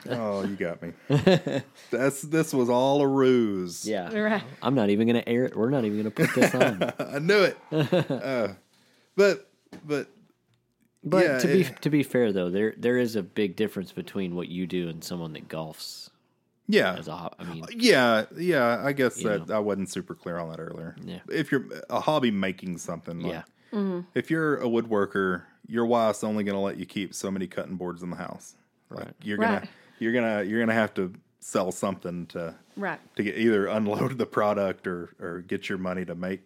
oh, 0.08 0.44
you 0.44 0.56
got 0.56 0.82
me. 0.82 0.92
That's 1.90 2.22
this 2.22 2.52
was 2.52 2.68
all 2.68 3.00
a 3.02 3.06
ruse. 3.08 3.86
Yeah, 3.86 4.12
Right. 4.16 4.42
I'm 4.62 4.74
not 4.74 4.90
even 4.90 5.06
going 5.06 5.20
to 5.22 5.28
air 5.28 5.44
it. 5.46 5.56
We're 5.56 5.70
not 5.70 5.84
even 5.84 6.02
going 6.02 6.10
to 6.12 6.26
put 6.26 6.34
this 6.34 6.54
on. 6.54 6.92
I 6.98 7.18
knew 7.18 7.42
it. 7.42 7.56
uh, 8.10 8.48
but 9.16 9.48
but 9.84 10.08
But 11.04 11.24
Yeah, 11.24 11.38
to 11.38 11.46
be 11.46 11.60
it- 11.62 11.82
to 11.82 11.90
be 11.90 12.02
fair 12.02 12.32
though, 12.32 12.50
there 12.50 12.74
there 12.76 12.98
is 12.98 13.16
a 13.16 13.22
big 13.22 13.56
difference 13.56 13.92
between 13.92 14.34
what 14.34 14.48
you 14.48 14.66
do 14.66 14.88
and 14.88 15.02
someone 15.02 15.32
that 15.34 15.48
golfs 15.48 16.05
yeah, 16.68 16.94
as 16.94 17.08
a 17.08 17.16
ho- 17.16 17.32
I 17.38 17.44
mean, 17.44 17.64
Yeah, 17.74 18.24
yeah. 18.36 18.82
I 18.84 18.92
guess 18.92 19.20
You 19.20 19.28
that 19.30 19.50
I 19.50 19.58
wasn't 19.58 19.90
super 19.90 20.14
clear 20.14 20.38
on 20.38 20.50
that 20.50 20.60
earlier. 20.60 20.96
Yeah. 21.02 21.20
If 21.30 21.50
you're 21.52 21.66
a 21.90 22.00
hobby 22.00 22.30
making 22.30 22.78
something, 22.78 23.20
like, 23.20 23.32
yeah, 23.32 23.42
Mm-hmm. 23.72 24.00
if 24.14 24.30
you're 24.30 24.56
a 24.58 24.66
woodworker, 24.66 25.42
your 25.66 25.86
wife's 25.86 26.22
only 26.24 26.44
going 26.44 26.54
to 26.54 26.60
let 26.60 26.76
you 26.78 26.86
keep 26.86 27.12
so 27.14 27.30
many 27.30 27.46
cutting 27.46 27.74
boards 27.76 28.02
in 28.02 28.10
the 28.10 28.16
house. 28.16 28.54
Like 28.90 29.04
Right. 29.06 29.14
you're 29.22 29.38
gonna 29.38 29.52
Right. 29.60 29.68
you're 29.98 30.12
gonna 30.12 30.42
you're 30.44 30.60
gonna 30.60 30.72
have 30.72 30.94
to 30.94 31.12
sell 31.40 31.72
something 31.72 32.26
to 32.26 32.54
Right. 32.76 33.00
to 33.16 33.22
get 33.24 33.36
either 33.36 33.66
unload 33.66 34.16
the 34.18 34.26
product 34.26 34.86
or 34.86 35.10
or 35.20 35.40
get 35.40 35.68
your 35.68 35.78
money 35.78 36.04
to 36.04 36.14
make 36.14 36.42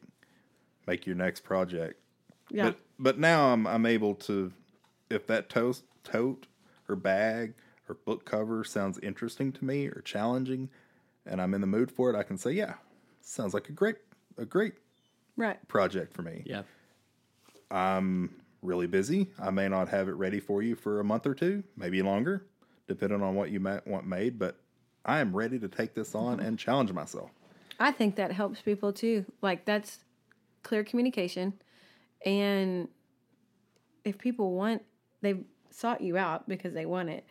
make 0.87 1.07
your 1.07 1.17
next 1.17 1.45
project. 1.45 2.01
Yeah. 2.49 2.65
But 2.71 2.79
but 2.99 3.19
now 3.19 3.53
I'm 3.53 3.67
I'm 3.67 3.85
able 3.85 4.15
to 4.27 4.53
if 5.11 5.27
that 5.27 5.51
toast 5.51 5.85
tote 6.03 6.47
or 6.89 6.97
bag 6.97 7.53
or 7.91 7.95
book 7.95 8.25
cover 8.25 8.63
sounds 8.65 8.99
interesting 9.01 9.53
to 9.53 9.65
me 9.65 9.87
or 9.87 10.01
challenging 10.05 10.71
and 11.27 11.41
I'm 11.41 11.55
in 11.55 11.61
the 11.61 11.67
mood 11.67 11.91
for 11.91 12.11
it, 12.11 12.17
I 12.17 12.23
can 12.23 12.39
say, 12.39 12.53
yeah, 12.53 12.75
sounds 13.21 13.55
like 13.55 13.69
a 13.69 13.73
great 13.73 13.97
a 14.39 14.45
great 14.45 14.75
right. 15.37 15.57
project 15.69 16.15
for 16.15 16.23
me. 16.23 16.43
Yeah. 16.47 16.63
I'm 17.71 18.35
really 18.63 18.87
busy. 18.87 19.29
I 19.39 19.51
may 19.51 19.69
not 19.69 19.89
have 19.89 20.09
it 20.09 20.13
ready 20.13 20.41
for 20.41 20.63
you 20.63 20.75
for 20.75 21.01
a 21.01 21.05
month 21.05 21.27
or 21.27 21.35
two, 21.35 21.63
maybe 21.77 22.03
longer, 22.03 22.47
depending 22.89 23.23
on 23.23 23.35
what 23.35 23.51
you 23.51 23.61
might 23.61 23.87
want 23.87 24.07
made, 24.07 24.39
but 24.39 24.57
I 25.05 25.21
am 25.21 25.37
ready 25.37 25.59
to 25.59 25.69
take 25.69 25.95
this 25.95 26.15
on 26.15 26.41
and 26.41 26.59
challenge 26.59 26.93
myself. 26.93 27.31
I 27.79 27.93
think 27.93 28.17
that 28.17 28.33
helps 28.33 28.61
people 28.61 28.93
too. 28.93 29.25
Like 29.43 29.65
that's 29.65 29.99
clear 30.63 30.85
communication. 30.85 31.55
And 32.25 32.89
if 34.05 34.19
people 34.19 34.53
want, 34.53 34.83
they've 35.23 35.45
sought 35.71 36.01
you 36.01 36.17
out 36.17 36.49
because 36.49 36.75
they 36.75 36.87
want 36.87 37.09
it. 37.09 37.25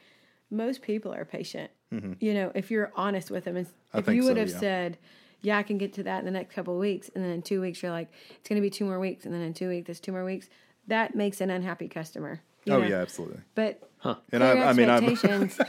Most 0.51 0.81
people 0.81 1.13
are 1.13 1.25
patient. 1.25 1.71
You 2.19 2.33
know, 2.35 2.51
if 2.53 2.69
you're 2.69 2.91
honest 2.95 3.31
with 3.31 3.45
them, 3.45 3.57
and 3.57 3.65
Mm-hmm. 3.65 3.97
If 4.11 4.15
you 4.15 4.23
would 4.25 4.35
so, 4.35 4.39
have 4.41 4.49
yeah. 4.49 4.59
said, 4.59 4.97
"Yeah, 5.41 5.57
I 5.57 5.63
can 5.63 5.79
get 5.79 5.93
to 5.93 6.03
that 6.03 6.19
in 6.19 6.25
the 6.25 6.31
next 6.31 6.53
couple 6.53 6.75
of 6.75 6.79
weeks," 6.79 7.09
and 7.15 7.23
then 7.23 7.31
in 7.31 7.41
two 7.41 7.59
weeks 7.61 7.81
you're 7.81 7.91
like, 7.91 8.09
"It's 8.39 8.47
going 8.47 8.57
to 8.57 8.61
be 8.61 8.69
two 8.69 8.85
more 8.85 8.99
weeks," 8.99 9.25
and 9.25 9.33
then 9.33 9.41
in 9.41 9.53
two 9.55 9.69
weeks 9.69 9.89
it's 9.89 9.99
two 9.99 10.11
more 10.11 10.23
weeks, 10.23 10.47
that 10.87 11.15
makes 11.15 11.41
an 11.41 11.49
unhappy 11.49 11.87
customer. 11.87 12.41
you 12.65 12.73
Oh 12.73 12.79
know? 12.81 12.87
yeah, 12.87 12.97
absolutely. 12.97 13.39
But 13.55 13.81
And 14.03 14.15
clear 14.29 14.43
I- 14.43 14.69
I 14.69 14.73
mean, 14.73 14.89
I'm- 14.89 15.03
expectations. 15.09 15.59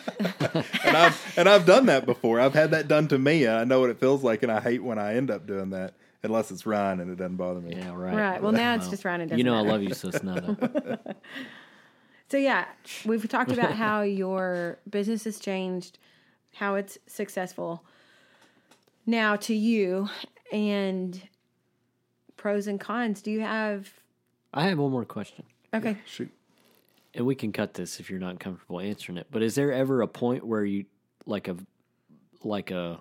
and 0.84 0.96
I've 0.96 1.34
and 1.38 1.48
I've 1.48 1.64
done 1.64 1.86
that 1.86 2.04
before. 2.04 2.38
I've 2.40 2.52
had 2.52 2.72
that 2.72 2.86
done 2.88 3.08
to 3.08 3.18
me, 3.18 3.44
and 3.46 3.54
I 3.56 3.64
know 3.64 3.80
what 3.80 3.88
it 3.88 3.98
feels 3.98 4.22
like, 4.22 4.42
and 4.42 4.52
I 4.52 4.60
hate 4.60 4.82
when 4.82 4.98
I 4.98 5.14
end 5.14 5.30
up 5.30 5.46
doing 5.46 5.70
that. 5.70 5.94
Unless 6.22 6.50
it's 6.50 6.66
Ryan, 6.66 7.00
and 7.00 7.10
it 7.10 7.16
doesn't 7.16 7.36
bother 7.36 7.60
me. 7.62 7.76
Yeah. 7.76 7.94
Right. 7.94 8.14
right. 8.14 8.42
Well, 8.42 8.52
now 8.52 8.74
it's 8.74 8.88
just 8.88 9.06
Ryan. 9.06 9.22
It 9.22 9.26
doesn't 9.28 9.38
You 9.38 9.44
know 9.44 9.54
I 9.56 9.62
love 9.62 9.82
you, 9.82 9.94
so 9.94 10.08
it's 10.08 10.22
not 10.22 10.36
a 10.44 10.98
So 12.30 12.36
yeah, 12.36 12.66
we've 13.04 13.28
talked 13.28 13.50
about 13.50 13.72
how 13.84 14.02
your 14.02 14.78
business 14.88 15.24
has 15.24 15.40
changed, 15.40 15.98
how 16.54 16.76
it's 16.76 16.96
successful 17.08 17.84
now 19.04 19.34
to 19.36 19.54
you, 19.54 20.08
and 20.52 21.20
pros 22.36 22.68
and 22.68 22.78
cons. 22.78 23.20
Do 23.20 23.32
you 23.32 23.40
have? 23.40 23.92
I 24.54 24.64
have 24.64 24.78
one 24.78 24.92
more 24.92 25.04
question. 25.04 25.44
Okay, 25.74 25.96
Shoot. 26.06 26.30
and 27.14 27.26
we 27.26 27.34
can 27.34 27.52
cut 27.52 27.74
this 27.74 27.98
if 27.98 28.08
you're 28.08 28.20
not 28.20 28.38
comfortable 28.38 28.80
answering 28.80 29.18
it. 29.18 29.26
But 29.30 29.42
is 29.42 29.56
there 29.56 29.72
ever 29.72 30.02
a 30.02 30.08
point 30.08 30.46
where 30.46 30.64
you 30.64 30.84
like 31.26 31.48
a 31.48 31.56
like 32.44 32.70
a 32.70 33.00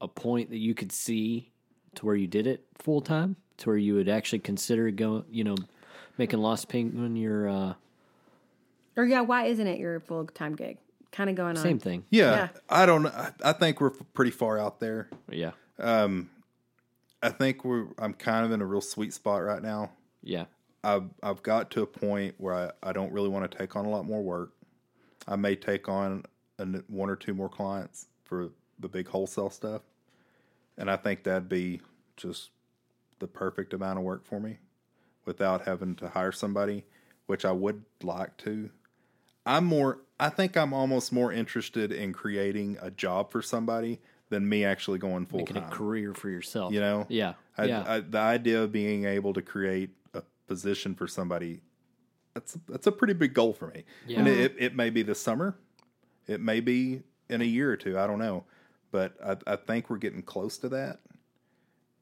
a 0.00 0.08
point 0.08 0.48
that 0.50 0.58
you 0.58 0.74
could 0.74 0.90
see 0.90 1.52
to 1.96 2.06
where 2.06 2.16
you 2.16 2.26
did 2.26 2.46
it 2.46 2.64
full 2.78 3.02
time, 3.02 3.36
to 3.58 3.68
where 3.68 3.76
you 3.76 3.94
would 3.94 4.08
actually 4.08 4.38
consider 4.38 4.90
going, 4.90 5.24
you 5.30 5.44
know, 5.44 5.56
making 6.16 6.40
Lost 6.40 6.68
Penguin 6.70 7.16
your 7.16 7.48
uh, 7.48 7.74
or 8.96 9.04
yeah, 9.04 9.20
why 9.20 9.46
isn't 9.46 9.66
it 9.66 9.78
your 9.78 10.00
full 10.00 10.26
time 10.26 10.54
gig? 10.54 10.78
Kind 11.12 11.30
of 11.30 11.36
going 11.36 11.56
on. 11.56 11.62
same 11.62 11.78
thing? 11.78 12.04
Yeah, 12.10 12.30
Yeah. 12.30 12.48
I 12.68 12.86
don't. 12.86 13.06
I, 13.06 13.30
I 13.44 13.52
think 13.52 13.80
we're 13.80 13.90
pretty 13.90 14.32
far 14.32 14.58
out 14.58 14.80
there. 14.80 15.08
Yeah, 15.30 15.52
um, 15.78 16.28
I 17.22 17.30
think 17.30 17.64
we're. 17.64 17.86
I'm 17.98 18.14
kind 18.14 18.44
of 18.44 18.52
in 18.52 18.60
a 18.60 18.66
real 18.66 18.80
sweet 18.80 19.12
spot 19.12 19.42
right 19.42 19.62
now. 19.62 19.92
yeah, 20.22 20.46
I've 20.82 21.04
I've 21.22 21.42
got 21.42 21.70
to 21.72 21.82
a 21.82 21.86
point 21.86 22.34
where 22.38 22.54
I, 22.54 22.70
I 22.82 22.92
don't 22.92 23.12
really 23.12 23.28
want 23.28 23.50
to 23.50 23.58
take 23.58 23.76
on 23.76 23.84
a 23.84 23.88
lot 23.88 24.04
more 24.06 24.22
work. 24.22 24.52
I 25.28 25.36
may 25.36 25.54
take 25.54 25.88
on 25.88 26.24
an, 26.58 26.82
one 26.88 27.08
or 27.08 27.16
two 27.16 27.32
more 27.32 27.48
clients 27.48 28.06
for 28.24 28.50
the 28.80 28.88
big 28.88 29.06
wholesale 29.08 29.50
stuff, 29.50 29.82
and 30.76 30.90
I 30.90 30.96
think 30.96 31.22
that'd 31.22 31.48
be 31.48 31.80
just 32.16 32.50
the 33.20 33.26
perfect 33.28 33.72
amount 33.72 33.98
of 33.98 34.04
work 34.04 34.26
for 34.26 34.40
me, 34.40 34.58
without 35.24 35.64
having 35.66 35.94
to 35.96 36.08
hire 36.08 36.32
somebody, 36.32 36.84
which 37.26 37.44
I 37.44 37.52
would 37.52 37.84
like 38.02 38.36
to. 38.38 38.70
I'm 39.46 39.64
more. 39.64 40.00
I 40.18 40.28
think 40.30 40.56
I'm 40.56 40.72
almost 40.72 41.12
more 41.12 41.32
interested 41.32 41.92
in 41.92 42.12
creating 42.12 42.78
a 42.80 42.90
job 42.90 43.30
for 43.32 43.42
somebody 43.42 44.00
than 44.30 44.48
me 44.48 44.64
actually 44.64 44.98
going 44.98 45.26
full 45.26 45.40
making 45.40 45.56
a 45.56 45.60
time. 45.60 45.70
career 45.70 46.14
for 46.14 46.30
yourself. 46.30 46.72
You 46.72 46.80
know, 46.80 47.06
Yeah, 47.08 47.34
I, 47.58 47.64
yeah, 47.64 47.84
I, 47.86 48.00
the 48.00 48.18
idea 48.18 48.62
of 48.62 48.72
being 48.72 49.04
able 49.04 49.32
to 49.34 49.42
create 49.42 49.90
a 50.14 50.22
position 50.46 50.94
for 50.94 51.06
somebody 51.06 51.60
that's 52.32 52.56
that's 52.68 52.86
a 52.86 52.92
pretty 52.92 53.12
big 53.14 53.34
goal 53.34 53.52
for 53.52 53.68
me. 53.68 53.84
And 54.14 54.26
Yeah. 54.26 54.32
it, 54.32 54.54
it 54.58 54.74
may 54.76 54.90
be 54.90 55.02
this 55.02 55.20
summer, 55.20 55.56
it 56.26 56.40
may 56.40 56.60
be 56.60 57.02
in 57.28 57.40
a 57.42 57.44
year 57.44 57.70
or 57.70 57.76
two. 57.76 57.98
I 57.98 58.06
don't 58.06 58.18
know, 58.18 58.44
but 58.92 59.14
I, 59.24 59.36
I 59.52 59.56
think 59.56 59.90
we're 59.90 59.98
getting 59.98 60.22
close 60.22 60.58
to 60.58 60.68
that. 60.70 61.00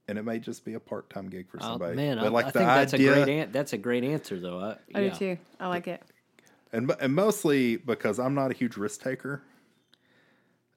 And 0.09 0.19
it 0.19 0.23
may 0.25 0.39
just 0.39 0.65
be 0.65 0.75
a 0.75 0.81
part 0.81 1.09
time 1.11 1.29
gig 1.29 1.49
for 1.51 1.59
Oh, 1.61 1.67
somebody. 1.73 1.97
man, 1.97 2.19
but 2.19 2.27
I, 2.27 2.29
like 2.29 2.47
I 2.47 2.51
the 2.51 2.59
think 2.59 2.67
that's 2.69 2.95
idea, 2.95 3.13
a 3.13 3.25
great 3.25 3.39
an- 3.41 3.53
that's 3.53 3.73
a 3.73 3.79
great 3.79 4.05
answer 4.05 4.39
though. 4.39 4.59
I, 4.61 4.77
I 4.95 5.01
yeah. 5.03 5.11
do 5.11 5.17
too. 5.19 5.39
I 5.61 5.69
like 5.69 5.87
it. 5.89 6.03
And 6.73 6.93
and 7.01 7.15
mostly 7.15 7.77
because 7.77 8.19
I'm 8.19 8.35
not 8.35 8.51
a 8.51 8.55
huge 8.55 8.77
risk 8.77 9.03
taker. 9.03 9.43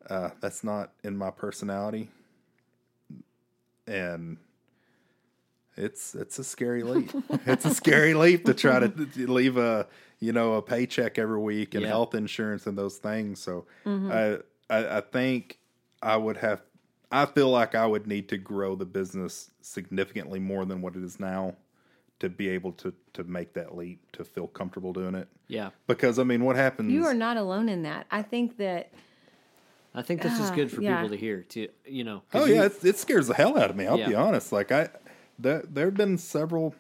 Uh, 0.10 0.30
that's 0.40 0.64
not 0.64 0.92
in 1.04 1.18
my 1.18 1.32
personality, 1.32 2.10
and 3.88 4.38
it's 5.76 6.16
it's 6.16 6.40
a 6.40 6.44
scary 6.44 6.84
leap. 6.84 7.12
it's 7.46 7.66
a 7.66 7.74
scary 7.74 8.14
leap 8.14 8.46
to 8.46 8.54
try 8.54 8.80
to 8.80 8.92
leave 9.16 9.58
a 9.58 9.88
you 10.20 10.32
know 10.32 10.54
a 10.54 10.62
paycheck 10.62 11.18
every 11.18 11.40
week 11.40 11.74
and 11.76 11.84
Yeah. 11.84 11.90
health 11.90 12.16
insurance 12.16 12.68
and 12.68 12.78
those 12.78 12.98
things. 12.98 13.40
So 13.42 13.66
I, 13.86 14.38
I 14.70 14.98
I 14.98 15.02
think 15.02 15.58
I 16.02 16.18
would 16.18 16.38
have. 16.38 16.62
I 17.12 17.26
feel 17.26 17.50
like 17.50 17.76
I 17.76 17.86
would 17.86 18.08
need 18.08 18.30
to 18.30 18.38
grow 18.38 18.76
the 18.76 18.86
business 18.86 19.52
significantly 19.62 20.40
more 20.40 20.66
than 20.66 20.82
what 20.82 20.96
it 20.96 21.04
is 21.04 21.20
now 21.20 21.56
to 22.20 22.30
be 22.30 22.48
able 22.50 22.72
to 22.74 22.94
to 23.14 23.24
make 23.24 23.54
that 23.54 23.76
leap 23.76 24.00
to 24.14 24.24
feel 24.24 24.48
comfortable 24.48 24.94
doing 24.94 25.16
it. 25.16 25.28
Yeah, 25.48 25.70
Because 25.88 26.18
I 26.18 26.24
mean, 26.24 26.44
what 26.44 26.56
happens? 26.56 26.92
You 26.92 27.06
are 27.06 27.14
not 27.14 27.38
alone 27.38 27.70
in 27.70 27.84
that. 27.84 28.08
I 28.10 28.22
think 28.24 28.58
that 28.58 28.92
I 29.94 30.02
think 30.02 30.22
this 30.22 30.34
is 30.40 30.50
Ah, 30.50 30.56
good 30.56 30.72
for 30.72 30.82
yeah. 30.82 30.96
people 31.02 31.10
to 31.16 31.18
hear. 31.18 31.42
To 31.44 31.68
you 31.86 32.04
know. 32.04 32.24
oh 32.34 32.46
yeah, 32.46 32.66
it, 32.66 32.84
it 32.84 32.98
scares 32.98 33.28
the 33.28 33.34
hell 33.34 33.58
out 33.58 33.70
of 33.70 33.76
me. 33.76 33.86
I'll 33.88 33.98
be 33.98 34.16
honest. 34.16 34.52
Like 34.52 34.72
I, 34.72 34.90
there 35.40 35.64
there 35.70 35.86
have 35.86 35.96
been 35.96 36.18
several. 36.18 36.74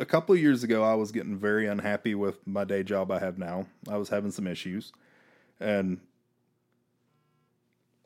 A 0.00 0.04
couple 0.04 0.34
of 0.34 0.40
years 0.40 0.64
ago, 0.64 0.82
I 0.82 0.94
was 0.94 1.12
getting 1.12 1.36
very 1.36 1.66
unhappy 1.68 2.16
with 2.16 2.44
my 2.48 2.64
day 2.64 2.82
job 2.82 3.12
I 3.12 3.20
have 3.20 3.38
now. 3.38 3.66
I 3.88 3.96
was 3.96 4.08
having 4.08 4.32
some 4.32 4.46
issues, 4.48 4.92
and 5.60 6.00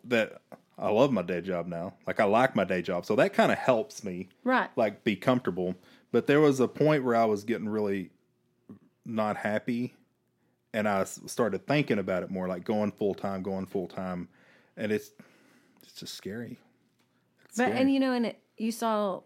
that 0.05 0.41
I 0.79 0.91
love 0.91 1.12
my 1.12 1.22
day 1.22 1.41
job 1.41 1.66
now. 1.66 1.95
Like 2.07 2.20
I 2.20 2.24
like 2.24 2.55
my 2.55 2.64
day 2.64 2.83
job, 2.83 3.05
so 3.05 3.16
that 3.16 3.33
kind 3.33 3.51
of 3.51 3.59
helps 3.59 4.05
me 4.05 4.29
right. 4.45 4.70
like 4.76 5.03
be 5.03 5.16
comfortable. 5.16 5.74
But 6.12 6.26
there 6.26 6.41
was 6.41 6.61
a 6.61 6.68
point 6.68 7.05
where 7.05 7.16
I 7.16 7.24
was 7.24 7.45
getting 7.45 7.68
really 7.68 8.11
not 9.05 9.37
happy, 9.37 9.95
and 10.72 10.89
I 10.89 11.05
started 11.05 11.66
thinking 11.66 11.99
about 11.99 12.22
it 12.22 12.31
more, 12.31 12.47
like 12.47 12.64
going 12.64 12.93
full 12.93 13.14
time, 13.14 13.43
going 13.43 13.66
full 13.66 13.89
time, 13.89 14.29
and 14.76 14.93
it's 14.93 15.11
it's 15.83 15.95
just 15.95 16.14
scary. 16.14 16.59
It's 17.47 17.57
But 17.57 17.68
scary. 17.68 17.81
and 17.81 17.93
you 17.93 17.99
know, 17.99 18.12
and 18.12 18.26
it, 18.26 18.41
you 18.57 18.70
saw 18.70 19.22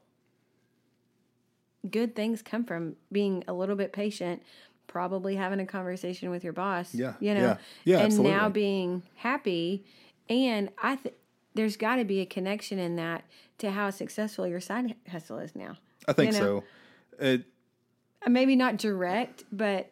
good 1.91 2.17
things 2.17 2.41
come 2.41 2.65
from 2.65 2.97
being 3.11 3.45
a 3.47 3.53
little 3.53 3.77
bit 3.77 3.93
patient, 3.93 4.43
probably 4.87 5.37
having 5.37 5.61
a 5.61 5.67
conversation 5.67 6.31
with 6.31 6.45
your 6.45 6.55
boss. 6.55 6.95
Yeah, 6.95 7.13
you 7.21 7.35
know, 7.35 7.41
yeah, 7.41 7.57
yeah, 7.85 7.99
and 8.07 8.19
now 8.21 8.49
being 8.49 9.03
happy, 9.17 9.85
and 10.31 10.71
I 10.83 10.97
think 10.97 11.17
there's 11.55 11.77
got 11.77 11.97
to 11.97 12.05
be 12.05 12.21
a 12.21 12.27
connection 12.27 12.79
in 12.79 12.97
that 12.97 13.25
to 13.59 13.71
how 13.71 13.91
successful 13.91 14.47
your 14.47 14.61
side 14.61 14.95
hustle 15.11 15.39
is 15.39 15.55
now. 15.55 15.77
I 16.09 16.13
think 16.13 16.33
you 16.33 16.41
know. 16.41 16.65
so. 17.19 17.25
It, 17.25 17.45
Uh, 18.25 18.31
Maybe 18.31 18.55
not 18.57 18.77
direct, 18.77 19.45
but 19.53 19.91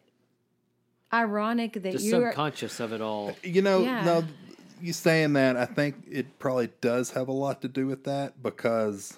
ironic 1.13 1.73
that 1.73 1.91
just 1.91 2.05
you're 2.05 2.29
subconscious 2.31 2.79
of 2.79 2.93
it 2.93 3.01
all. 3.01 3.35
you 3.43 3.61
know, 3.61 3.79
Yeah. 3.83 4.03
no, 4.03 4.23
you 4.81 4.93
saying 4.93 5.33
that, 5.33 5.57
I 5.57 5.65
think 5.65 5.95
it 6.09 6.39
probably 6.39 6.69
does 6.81 7.11
have 7.11 7.27
a 7.27 7.33
lot 7.33 7.61
to 7.61 7.67
do 7.67 7.87
with 7.87 8.05
that 8.05 8.41
because 8.41 9.17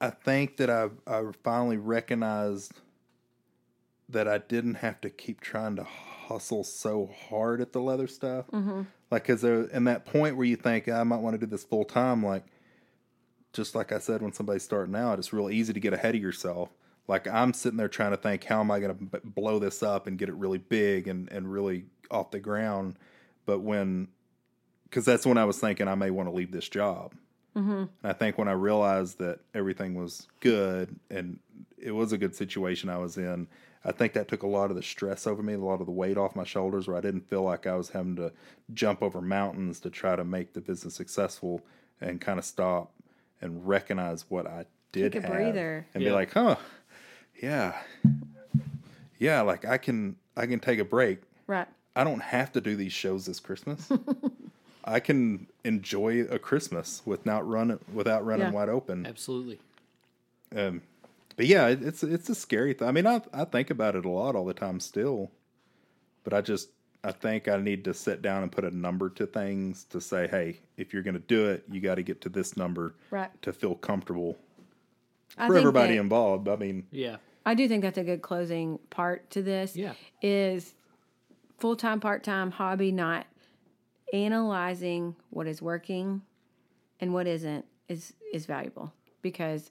I 0.00 0.10
think 0.10 0.56
that 0.58 0.70
I 0.70 0.88
I 1.06 1.22
finally 1.42 1.76
recognized 1.76 2.72
that 4.08 4.28
I 4.28 4.38
didn't 4.38 4.76
have 4.76 5.00
to 5.02 5.10
keep 5.10 5.40
trying 5.40 5.76
to 5.76 5.84
hustle 5.84 6.64
so 6.64 7.10
hard 7.28 7.60
at 7.60 7.72
the 7.72 7.80
leather 7.80 8.06
stuff. 8.06 8.46
Mm-hmm. 8.52 8.82
Like, 9.10 9.24
cause 9.24 9.40
there, 9.40 9.62
in 9.62 9.84
that 9.84 10.04
point 10.04 10.36
where 10.36 10.46
you 10.46 10.56
think 10.56 10.88
I 10.88 11.02
might 11.02 11.20
want 11.20 11.34
to 11.34 11.38
do 11.38 11.46
this 11.46 11.64
full 11.64 11.84
time, 11.84 12.24
like, 12.24 12.44
just 13.52 13.74
like 13.74 13.92
I 13.92 13.98
said, 13.98 14.22
when 14.22 14.32
somebody's 14.32 14.64
starting 14.64 14.94
out, 14.94 15.18
it's 15.18 15.32
real 15.32 15.50
easy 15.50 15.72
to 15.72 15.80
get 15.80 15.92
ahead 15.92 16.14
of 16.14 16.20
yourself. 16.20 16.70
Like 17.08 17.26
I'm 17.26 17.52
sitting 17.52 17.78
there 17.78 17.88
trying 17.88 18.10
to 18.10 18.16
think, 18.16 18.44
how 18.44 18.60
am 18.60 18.70
I 18.70 18.80
going 18.80 18.96
to 18.96 19.04
b- 19.04 19.18
blow 19.24 19.58
this 19.58 19.82
up 19.82 20.06
and 20.06 20.18
get 20.18 20.28
it 20.28 20.34
really 20.34 20.58
big 20.58 21.08
and, 21.08 21.30
and 21.32 21.50
really 21.50 21.86
off 22.10 22.30
the 22.32 22.40
ground? 22.40 22.96
But 23.46 23.60
when, 23.60 24.08
because 24.84 25.04
that's 25.04 25.24
when 25.24 25.38
I 25.38 25.44
was 25.44 25.58
thinking 25.58 25.88
I 25.88 25.94
may 25.94 26.10
want 26.10 26.28
to 26.28 26.34
leave 26.34 26.50
this 26.50 26.68
job. 26.68 27.14
Mm-hmm. 27.56 27.70
And 27.72 27.88
I 28.02 28.12
think 28.12 28.36
when 28.36 28.48
I 28.48 28.52
realized 28.52 29.18
that 29.18 29.40
everything 29.54 29.94
was 29.94 30.26
good 30.40 30.94
and 31.10 31.38
it 31.78 31.92
was 31.92 32.12
a 32.12 32.18
good 32.18 32.34
situation 32.34 32.90
I 32.90 32.98
was 32.98 33.16
in. 33.16 33.48
I 33.86 33.92
think 33.92 34.14
that 34.14 34.26
took 34.26 34.42
a 34.42 34.48
lot 34.48 34.70
of 34.70 34.76
the 34.76 34.82
stress 34.82 35.26
over 35.28 35.42
me, 35.42 35.54
a 35.54 35.58
lot 35.58 35.80
of 35.80 35.86
the 35.86 35.92
weight 35.92 36.18
off 36.18 36.34
my 36.34 36.42
shoulders, 36.44 36.88
where 36.88 36.96
I 36.96 37.00
didn't 37.00 37.28
feel 37.30 37.42
like 37.42 37.66
I 37.68 37.76
was 37.76 37.90
having 37.90 38.16
to 38.16 38.32
jump 38.74 39.00
over 39.00 39.20
mountains 39.22 39.78
to 39.80 39.90
try 39.90 40.16
to 40.16 40.24
make 40.24 40.52
the 40.54 40.60
business 40.60 40.94
successful, 40.94 41.60
and 42.00 42.20
kind 42.20 42.38
of 42.40 42.44
stop 42.44 42.92
and 43.40 43.66
recognize 43.66 44.24
what 44.28 44.46
I 44.46 44.64
did 44.92 45.12
Take 45.12 45.22
a 45.22 45.26
have 45.26 45.36
breather. 45.36 45.86
and 45.94 46.02
Yeah. 46.02 46.08
be 46.10 46.12
like, 46.12 46.32
huh, 46.32 46.56
yeah, 47.40 47.80
yeah, 49.18 49.40
like 49.42 49.64
I 49.64 49.78
can 49.78 50.16
I 50.36 50.46
can 50.46 50.60
take 50.60 50.78
a 50.78 50.84
break. 50.84 51.20
Right. 51.46 51.68
I 51.94 52.04
don't 52.04 52.20
have 52.22 52.52
to 52.52 52.60
do 52.60 52.76
these 52.76 52.92
shows 52.92 53.24
this 53.26 53.40
Christmas. 53.40 53.88
I 54.84 55.00
can 55.00 55.46
enjoy 55.64 56.22
a 56.22 56.38
Christmas 56.38 57.02
without 57.04 57.48
running 57.48 57.78
without 57.92 58.24
running 58.26 58.48
Yeah. 58.48 58.52
wide 58.52 58.68
open. 58.68 59.06
Absolutely. 59.06 59.58
Um, 60.54 60.82
but 61.36 61.46
yeah, 61.46 61.68
it's 61.68 62.02
it's 62.02 62.28
a 62.28 62.34
scary 62.34 62.72
thing. 62.74 62.88
I 62.88 62.92
mean, 62.92 63.06
I 63.06 63.20
I 63.32 63.44
think 63.44 63.70
about 63.70 63.94
it 63.96 64.04
a 64.04 64.10
lot 64.10 64.34
all 64.36 64.44
the 64.44 64.54
time 64.54 64.80
still, 64.80 65.30
but 66.24 66.32
I 66.32 66.40
just 66.40 66.70
I 67.04 67.12
think 67.12 67.46
I 67.48 67.56
need 67.58 67.84
to 67.84 67.94
sit 67.94 68.20
down 68.22 68.42
and 68.42 68.50
put 68.50 68.64
a 68.64 68.70
number 68.76 69.08
to 69.10 69.26
things 69.26 69.84
to 69.90 70.00
say, 70.00 70.26
hey, 70.26 70.60
if 70.76 70.92
you're 70.92 71.02
going 71.02 71.14
to 71.14 71.20
do 71.20 71.46
it, 71.50 71.64
you 71.70 71.80
got 71.80 71.96
to 71.96 72.02
get 72.02 72.20
to 72.22 72.28
this 72.28 72.56
number 72.56 72.94
Right. 73.10 73.30
to 73.42 73.52
feel 73.52 73.74
comfortable 73.76 74.36
I 75.38 75.46
for 75.46 75.56
everybody 75.56 75.94
that- 75.94 76.00
involved. 76.00 76.48
I 76.48 76.56
mean, 76.56 76.86
Yeah. 76.90 77.16
I 77.44 77.54
do 77.54 77.68
think 77.68 77.82
that's 77.82 77.98
a 77.98 78.02
good 78.02 78.22
closing 78.22 78.78
part 78.90 79.30
to 79.30 79.42
this. 79.42 79.76
Yeah. 79.76 79.92
Is 80.20 80.74
full 81.58 81.76
time, 81.76 82.00
part 82.00 82.24
time, 82.24 82.50
hobby, 82.50 82.90
not 82.90 83.26
analyzing 84.12 85.14
what 85.30 85.46
is 85.46 85.60
working 85.62 86.22
and 87.00 87.12
what 87.12 87.26
isn't 87.26 87.64
is 87.88 88.14
is 88.32 88.46
valuable 88.46 88.92
because 89.22 89.70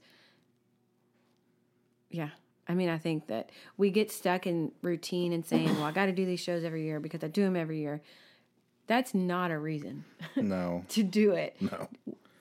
yeah. 2.10 2.30
I 2.68 2.74
mean, 2.74 2.89
I 2.89 2.97
think 2.97 3.28
that 3.28 3.51
we 3.78 3.91
get 3.91 4.12
stuck 4.12 4.47
in 4.47 4.72
routine 4.82 5.34
and 5.34 5.45
saying, 5.45 5.68
"Well, 5.76 5.84
I 5.84 5.91
got 5.91 6.08
to 6.08 6.12
do 6.12 6.26
these 6.26 6.39
shows 6.39 6.64
every 6.64 6.84
year 6.84 6.99
because 6.99 7.24
I 7.24 7.28
do 7.28 7.43
them 7.43 7.56
every 7.56 7.80
year." 7.80 8.01
That's 8.88 9.14
not 9.14 9.51
a 9.51 9.58
reason 9.58 10.06
no, 10.36 10.84
to 10.89 11.03
do 11.03 11.32
it. 11.32 11.56
no, 11.60 11.88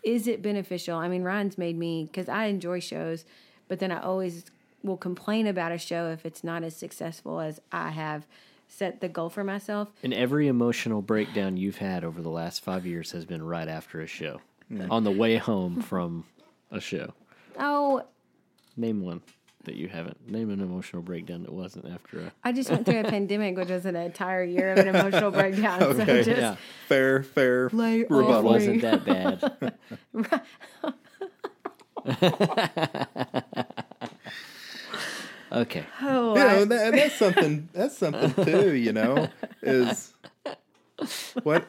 is 0.03 0.27
it 0.27 0.43
beneficial? 0.43 0.97
I 0.97 1.09
mean, 1.09 1.23
Ryan's 1.23 1.59
made 1.59 1.79
me 1.79 2.05
because 2.05 2.29
I 2.29 2.47
enjoy 2.47 2.81
shows, 2.81 3.25
but 3.69 3.79
then 3.79 3.91
I 3.93 4.01
always 4.01 4.45
will 4.83 4.97
complain 4.97 5.47
about 5.47 5.73
a 5.73 5.79
show 5.79 6.11
if 6.11 6.27
it's 6.27 6.45
not 6.45 6.63
as 6.63 6.77
successful 6.77 7.41
as 7.41 7.61
I 7.73 7.91
have 7.91 8.27
set 8.69 9.01
the 9.01 9.09
goal 9.09 9.31
for 9.31 9.45
myself. 9.45 9.89
And 10.03 10.13
every 10.13 10.49
emotional 10.49 11.01
breakdown 11.01 11.57
you've 11.57 11.79
had 11.79 12.05
over 12.05 12.21
the 12.21 12.31
last 12.31 12.63
five 12.63 12.87
years 12.87 13.13
has 13.13 13.25
been 13.25 13.43
right 13.43 13.69
after 13.69 14.01
a 14.01 14.07
show, 14.07 14.41
mm. 14.71 14.91
on 14.91 15.05
the 15.05 15.11
way 15.11 15.37
home 15.37 15.81
from 15.83 16.25
a 16.71 16.81
show. 16.81 17.15
Oh, 17.59 18.03
Name 18.77 19.03
one 19.03 19.23
that 19.65 19.77
you 19.77 19.89
haven't. 19.89 20.31
Name 20.31 20.51
an 20.51 20.61
emotional 20.61 21.03
breakdown 21.03 21.43
that 21.43 21.53
wasn't 21.53 21.87
after 21.93 22.21
a. 22.21 22.33
I 22.45 22.53
just 22.53 22.71
went 22.71 22.87
through 22.87 23.01
a 23.01 23.05
pandemic, 23.11 23.57
which 23.57 23.69
was 23.71 23.87
an 23.87 23.97
entire 23.97 24.45
year 24.45 24.73
of 24.73 24.79
an 24.79 24.89
emotional 24.89 25.31
breakdown. 25.31 25.81
so 25.81 25.87
Okay, 25.91 26.23
just 26.23 26.29
yeah. 26.41 26.57
fair, 26.89 27.23
fair 27.23 27.69
Lay 27.73 28.05
off 28.05 28.11
rebuttal. 28.11 28.43
me. 28.43 28.49
Wasn't 28.51 28.83
that 28.83 29.05
bad? 29.05 30.45
okay. 35.53 35.85
oh, 36.03 36.35
you 36.37 36.43
I- 36.43 36.53
know, 36.57 36.65
that, 36.67 36.93
that's 36.93 37.15
something. 37.17 37.69
That's 37.73 37.97
something 37.97 38.45
too. 38.45 38.75
You 38.75 38.93
know, 38.93 39.29
is 39.63 40.15
what 41.43 41.67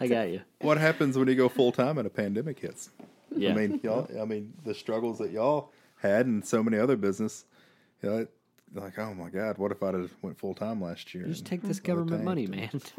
I 0.00 0.06
got 0.08 0.28
you. 0.30 0.40
what 0.60 0.78
happens 0.78 1.16
when 1.18 1.28
you 1.28 1.34
go 1.34 1.48
full 1.48 1.72
time 1.72 1.98
and 1.98 2.06
a 2.06 2.10
pandemic 2.10 2.58
hits. 2.60 2.90
Yeah. 3.34 3.50
I 3.50 3.54
mean, 3.54 3.80
y'all. 3.82 4.08
I 4.20 4.24
mean, 4.24 4.52
the 4.64 4.74
struggles 4.74 5.18
that 5.18 5.30
y'all 5.30 5.70
had 6.00 6.26
and 6.26 6.44
so 6.44 6.62
many 6.62 6.78
other 6.78 6.96
business. 6.96 7.44
You 8.02 8.10
know, 8.10 8.16
it, 8.18 8.30
like, 8.74 8.98
oh 8.98 9.14
my 9.14 9.30
God, 9.30 9.58
what 9.58 9.70
if 9.72 9.82
I'd 9.82 9.94
have 9.94 10.10
went 10.22 10.38
full 10.38 10.54
time 10.54 10.80
last 10.82 11.14
year? 11.14 11.24
just 11.26 11.46
take 11.46 11.62
this 11.62 11.80
government 11.80 12.24
money, 12.24 12.46
man. 12.46 12.70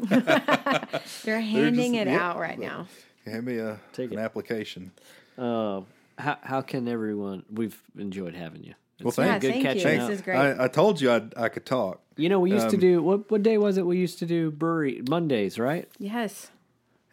they're 1.24 1.40
handing 1.40 1.92
just- 1.94 2.06
it 2.06 2.08
yeah, 2.08 2.18
out 2.30 2.38
right 2.38 2.58
now. 2.58 2.86
Hand 3.26 3.44
me 3.44 3.58
a 3.58 3.78
Take 3.92 4.10
an 4.12 4.18
it. 4.18 4.22
application. 4.22 4.90
Uh, 5.36 5.82
how 6.18 6.38
how 6.42 6.60
can 6.62 6.88
everyone? 6.88 7.44
We've 7.52 7.80
enjoyed 7.98 8.34
having 8.34 8.64
you. 8.64 8.74
Well, 9.02 9.12
thank- 9.12 9.28
Yeah, 9.28 9.38
good 9.38 9.52
thank 9.52 9.62
catching 9.64 9.92
you. 9.98 10.00
up. 10.02 10.08
This 10.08 10.18
is 10.18 10.24
great. 10.24 10.36
I, 10.36 10.64
I 10.64 10.68
told 10.68 11.00
you 11.00 11.12
I'd, 11.12 11.36
I 11.36 11.48
could 11.48 11.64
talk. 11.66 12.00
You 12.16 12.28
know, 12.28 12.40
we 12.40 12.50
used 12.50 12.70
to 12.70 12.76
Um, 12.76 12.80
do 12.80 13.02
what? 13.02 13.30
What 13.30 13.42
day 13.44 13.58
was 13.58 13.76
it? 13.78 13.86
We 13.86 13.98
used 13.98 14.18
to 14.20 14.26
do 14.26 14.50
brewery 14.50 15.02
Mondays, 15.08 15.58
right? 15.58 15.88
yes. 15.98 16.50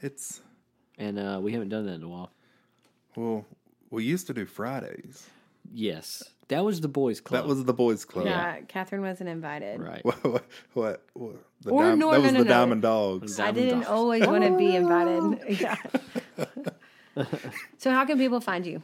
It's 0.01 0.41
And 0.97 1.19
uh, 1.19 1.39
we 1.43 1.51
haven't 1.53 1.69
done 1.69 1.85
that 1.85 1.93
in 1.95 2.03
a 2.03 2.07
while. 2.09 2.31
well, 3.15 3.45
we 3.91 4.03
used 4.03 4.25
to 4.27 4.33
do 4.33 4.45
Fridays. 4.45 5.27
Yes, 5.73 6.23
that 6.47 6.63
was 6.63 6.81
the 6.81 6.87
boys' 6.87 7.19
club. 7.21 7.43
That 7.43 7.47
was 7.49 7.63
the 7.65 7.73
boys' 7.73 8.05
club. 8.05 8.25
Yeah, 8.25 8.61
Kathryn 8.61 9.01
wasn't 9.01 9.29
invited. 9.29 9.79
right. 9.81 10.03
What? 10.05 10.17
What? 10.23 10.43
what, 10.73 11.01
what 11.13 11.35
the 11.61 11.69
Or 11.71 11.83
dim- 11.89 11.99
no, 11.99 12.11
that 12.11 12.17
no, 12.17 12.23
was 12.23 12.31
no, 12.33 12.37
the 12.39 12.43
no. 12.45 12.49
Diamond 12.49 12.81
Dogs. 12.81 13.39
I 13.39 13.51
didn't 13.51 13.79
Dogs. 13.79 13.87
always 13.89 14.27
want 14.27 14.43
to 14.43 14.57
be 14.57 14.75
invited. 14.75 15.39
Yeah. 15.59 15.75
so, 17.77 17.91
how 17.91 18.05
can 18.05 18.17
people 18.17 18.41
find 18.41 18.65
you? 18.65 18.83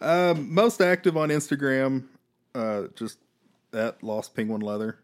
Um, 0.00 0.52
most 0.54 0.80
active 0.80 1.16
on 1.16 1.28
Instagram, 1.30 2.04
uh, 2.54 2.84
just 2.96 3.18
at 3.72 4.02
Lost 4.02 4.34
Penguin 4.34 4.60
Leather. 4.60 4.98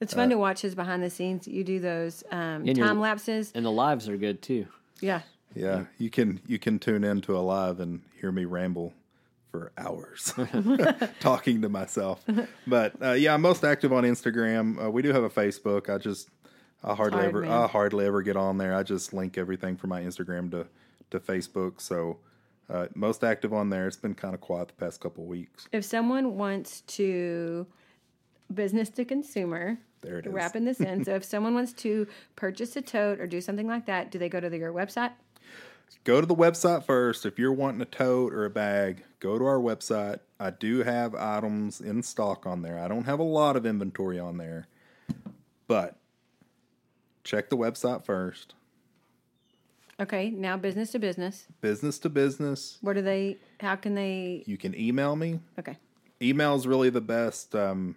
It's 0.00 0.12
fun 0.12 0.28
to 0.30 0.36
watch 0.36 0.60
his 0.60 0.74
behind 0.74 1.02
the 1.02 1.08
scenes. 1.10 1.46
You 1.48 1.64
do 1.64 1.78
those 1.80 2.24
um, 2.30 2.66
And 2.66 2.76
your- 2.76 2.86
time 2.86 3.00
lapses. 3.00 3.52
And 3.54 3.64
the 3.64 3.70
lives 3.70 4.08
are 4.08 4.16
good 4.16 4.42
too. 4.42 4.66
Yeah. 5.00 5.22
Yeah, 5.54 5.84
you 5.98 6.10
can 6.10 6.40
you 6.48 6.58
can 6.58 6.80
tune 6.80 7.04
in 7.04 7.20
to 7.22 7.36
a 7.36 7.38
live 7.38 7.78
and 7.78 8.02
hear 8.20 8.32
me 8.32 8.44
ramble 8.44 8.92
for 9.54 9.70
hours 9.78 10.34
talking 11.20 11.62
to 11.62 11.68
myself. 11.68 12.24
But 12.66 13.00
uh, 13.00 13.12
yeah, 13.12 13.34
I'm 13.34 13.40
most 13.40 13.62
active 13.62 13.92
on 13.92 14.02
Instagram. 14.02 14.84
Uh, 14.84 14.90
we 14.90 15.00
do 15.00 15.12
have 15.12 15.22
a 15.22 15.30
Facebook. 15.30 15.88
I 15.88 15.96
just 15.96 16.28
I 16.82 16.92
hardly 16.92 17.18
hard, 17.20 17.28
ever 17.28 17.40
man. 17.42 17.52
I 17.52 17.66
hardly 17.68 18.04
ever 18.04 18.20
get 18.20 18.36
on 18.36 18.58
there. 18.58 18.74
I 18.74 18.82
just 18.82 19.12
link 19.12 19.38
everything 19.38 19.76
from 19.76 19.90
my 19.90 20.02
Instagram 20.02 20.50
to 20.50 20.66
to 21.10 21.20
Facebook. 21.20 21.80
So 21.80 22.18
uh, 22.68 22.88
most 22.96 23.22
active 23.22 23.52
on 23.54 23.70
there. 23.70 23.86
It's 23.86 23.96
been 23.96 24.16
kind 24.16 24.34
of 24.34 24.40
quiet 24.40 24.68
the 24.68 24.74
past 24.74 25.00
couple 25.00 25.24
weeks. 25.24 25.68
If 25.70 25.84
someone 25.84 26.36
wants 26.36 26.80
to 26.98 27.64
business 28.52 28.90
to 28.90 29.04
consumer, 29.04 29.78
There 30.00 30.18
it 30.18 30.26
is. 30.26 30.32
wrapping 30.32 30.64
this 30.64 30.80
in. 30.80 31.04
so, 31.04 31.14
if 31.14 31.22
someone 31.22 31.54
wants 31.54 31.72
to 31.74 32.08
purchase 32.34 32.74
a 32.74 32.82
tote 32.82 33.20
or 33.20 33.28
do 33.28 33.40
something 33.40 33.68
like 33.68 33.86
that, 33.86 34.10
do 34.10 34.18
they 34.18 34.28
go 34.28 34.40
to 34.40 34.50
the, 34.50 34.58
your 34.58 34.72
website? 34.72 35.12
Go 36.04 36.20
to 36.20 36.26
the 36.26 36.34
website 36.34 36.84
first. 36.84 37.24
If 37.26 37.38
you're 37.38 37.52
wanting 37.52 37.80
a 37.80 37.86
tote 37.86 38.32
or 38.32 38.44
a 38.44 38.50
bag, 38.50 39.04
go 39.20 39.38
to 39.38 39.44
our 39.44 39.58
website. 39.58 40.20
I 40.38 40.50
do 40.50 40.82
have 40.82 41.14
items 41.14 41.80
in 41.80 42.02
stock 42.02 42.46
on 42.46 42.62
there. 42.62 42.78
I 42.78 42.88
don't 42.88 43.04
have 43.04 43.18
a 43.18 43.24
lot 43.24 43.56
of 43.56 43.64
inventory 43.64 44.18
on 44.18 44.36
there, 44.36 44.66
but 45.66 45.96
check 47.22 47.48
the 47.48 47.56
website 47.56 48.04
first. 48.04 48.54
Okay. 50.00 50.30
Now, 50.30 50.56
business 50.56 50.90
to 50.92 50.98
business. 50.98 51.46
Business 51.60 51.98
to 52.00 52.08
business, 52.08 52.78
What 52.80 52.94
do 52.94 53.02
they? 53.02 53.38
How 53.60 53.76
can 53.76 53.94
they? 53.94 54.42
you 54.46 54.56
can 54.56 54.74
email 54.78 55.14
me. 55.16 55.40
Okay. 55.58 55.76
Email 56.20 56.56
is 56.56 56.66
really 56.66 56.90
the 56.90 57.00
best 57.00 57.54
um, 57.54 57.96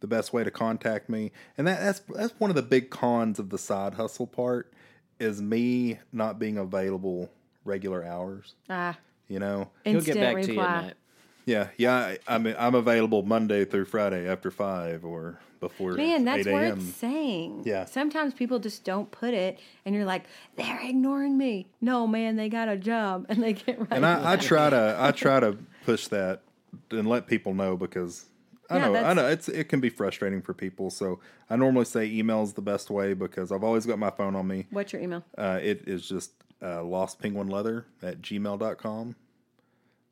the 0.00 0.06
best 0.06 0.32
way 0.32 0.44
to 0.44 0.50
contact 0.50 1.08
me, 1.08 1.32
and 1.56 1.66
that, 1.66 1.80
that's 1.80 2.00
that's 2.14 2.34
one 2.38 2.50
of 2.50 2.56
the 2.56 2.62
big 2.62 2.90
cons 2.90 3.38
of 3.38 3.50
the 3.50 3.58
side 3.58 3.94
hustle 3.94 4.26
part 4.26 4.72
is 5.18 5.40
me 5.42 5.98
not 6.12 6.38
being 6.38 6.58
available 6.58 7.30
regular 7.64 8.04
hours. 8.04 8.54
Ah, 8.70 8.96
You 9.28 9.38
know, 9.38 9.70
He'll 9.84 10.00
get 10.00 10.16
back 10.16 10.36
to 10.36 10.52
you 10.52 10.58
reply. 10.60 10.86
at. 10.88 10.96
Yeah, 11.44 11.68
yeah. 11.78 11.94
I, 11.96 12.18
I'm 12.28 12.46
I'm 12.46 12.74
available 12.74 13.22
Monday 13.22 13.64
through 13.64 13.86
Friday 13.86 14.28
after 14.28 14.50
five 14.50 15.04
or 15.04 15.38
before 15.60 15.92
Man, 15.94 16.24
that's 16.24 16.46
8 16.46 16.52
worth 16.52 16.62
a.m. 16.68 16.80
saying. 16.80 17.62
Yeah. 17.64 17.84
Sometimes 17.86 18.32
people 18.34 18.58
just 18.58 18.84
don't 18.84 19.10
put 19.10 19.34
it, 19.34 19.58
and 19.84 19.94
you're 19.94 20.04
like, 20.04 20.24
they're 20.56 20.80
ignoring 20.84 21.36
me. 21.36 21.66
No, 21.80 22.06
man, 22.06 22.36
they 22.36 22.48
got 22.48 22.68
a 22.68 22.76
job, 22.76 23.26
and 23.28 23.42
they 23.42 23.54
get 23.54 23.78
right. 23.78 23.88
And 23.90 24.04
I, 24.06 24.32
I 24.32 24.36
try 24.36 24.70
to 24.70 24.96
I 24.98 25.10
try 25.10 25.40
to 25.40 25.56
push 25.84 26.06
that 26.08 26.42
and 26.90 27.08
let 27.08 27.26
people 27.26 27.54
know 27.54 27.76
because 27.76 28.26
I 28.70 28.76
Yeah, 28.76 28.88
know 28.88 28.94
I 29.04 29.14
know 29.14 29.26
it's 29.28 29.48
it 29.48 29.68
can 29.68 29.80
be 29.80 29.88
frustrating 29.88 30.42
for 30.42 30.52
people. 30.54 30.90
So 30.90 31.20
I 31.48 31.56
normally 31.56 31.84
say 31.86 32.06
email 32.06 32.42
is 32.42 32.52
the 32.52 32.62
best 32.62 32.90
way 32.90 33.14
because 33.14 33.50
I've 33.50 33.64
always 33.64 33.86
got 33.86 33.98
my 33.98 34.10
phone 34.10 34.36
on 34.36 34.46
me. 34.46 34.66
What's 34.70 34.92
your 34.92 35.00
email? 35.02 35.24
Uh, 35.36 35.58
it 35.62 35.84
is 35.86 36.06
just 36.06 36.32
uh, 36.60 36.78
lostpenguinleather 36.80 37.84
at 38.02 38.20
gmail.com. 38.20 39.16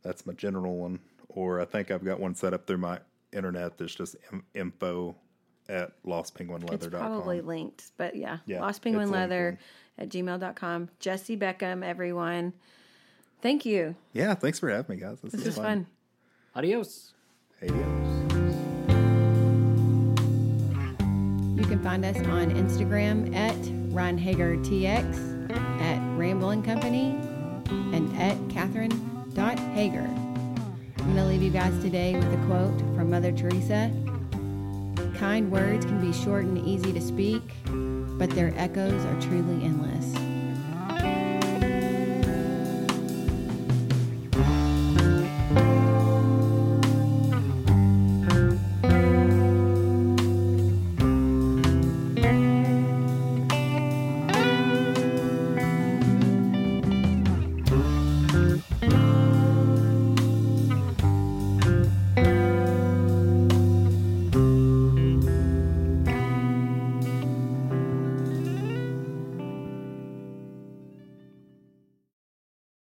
That's 0.03 0.27
my 0.27 0.33
general 0.33 0.77
one. 0.77 1.01
Or 1.29 1.61
I 1.61 1.65
think 1.67 1.91
I've 1.91 2.05
got 2.05 2.19
one 2.21 2.35
set 2.35 2.55
up 2.55 2.67
through 2.67 2.79
my 2.79 3.01
internet 3.33 3.77
that's 3.77 3.95
just 3.95 4.17
im- 4.33 4.45
info 4.55 5.17
at 5.69 5.93
lostpenguinleather.com. 6.05 6.75
It's 6.75 6.87
probably 6.87 7.41
linked, 7.43 7.91
but 7.99 8.17
yeah. 8.17 8.39
Yeah, 8.47 8.61
Lost 8.61 8.79
it's 8.79 8.85
Penguin 8.85 9.11
linked 9.11 9.61
at 9.99 10.09
gmail.com. 10.09 10.89
Jesse 11.01 11.37
Beckham, 11.37 11.85
everyone. 11.85 12.53
Thank 13.43 13.67
you. 13.67 13.97
Yeah, 14.13 14.35
thanks 14.35 14.59
for 14.59 14.71
having 14.71 14.97
me, 14.97 15.03
guys. 15.03 15.21
This, 15.21 15.33
This 15.33 15.41
is 15.43 15.47
is 15.49 15.57
fun. 15.57 15.87
Adios. 16.55 17.13
Adios. 17.63 18.06
You 21.67 21.73
can 21.73 21.83
find 21.83 22.05
us 22.05 22.17
on 22.19 22.53
Instagram 22.53 23.35
at 23.35 23.57
Ron 23.93 24.17
TX, 24.21 25.81
at 25.81 26.17
Ramble 26.17 26.51
and 26.51 26.65
Company, 26.65 27.19
and 27.93 28.17
at 28.17 28.37
Kathryn.Hager. 28.47 29.99
I'm 29.99 31.05
going 31.05 31.17
to 31.17 31.25
leave 31.25 31.43
you 31.43 31.51
guys 31.51 31.77
today 31.83 32.15
with 32.15 32.33
a 32.33 32.47
quote 32.47 32.79
from 32.95 33.11
Mother 33.11 33.33
Teresa 33.33 33.91
Kind 35.19 35.51
words 35.51 35.85
can 35.85 36.01
be 36.01 36.13
short 36.13 36.45
and 36.45 36.65
easy 36.65 36.93
to 36.93 37.01
speak, 37.01 37.43
but 37.65 38.31
their 38.31 38.55
echoes 38.57 39.05
are 39.05 39.21
truly 39.21 39.65
endless. 39.65 40.26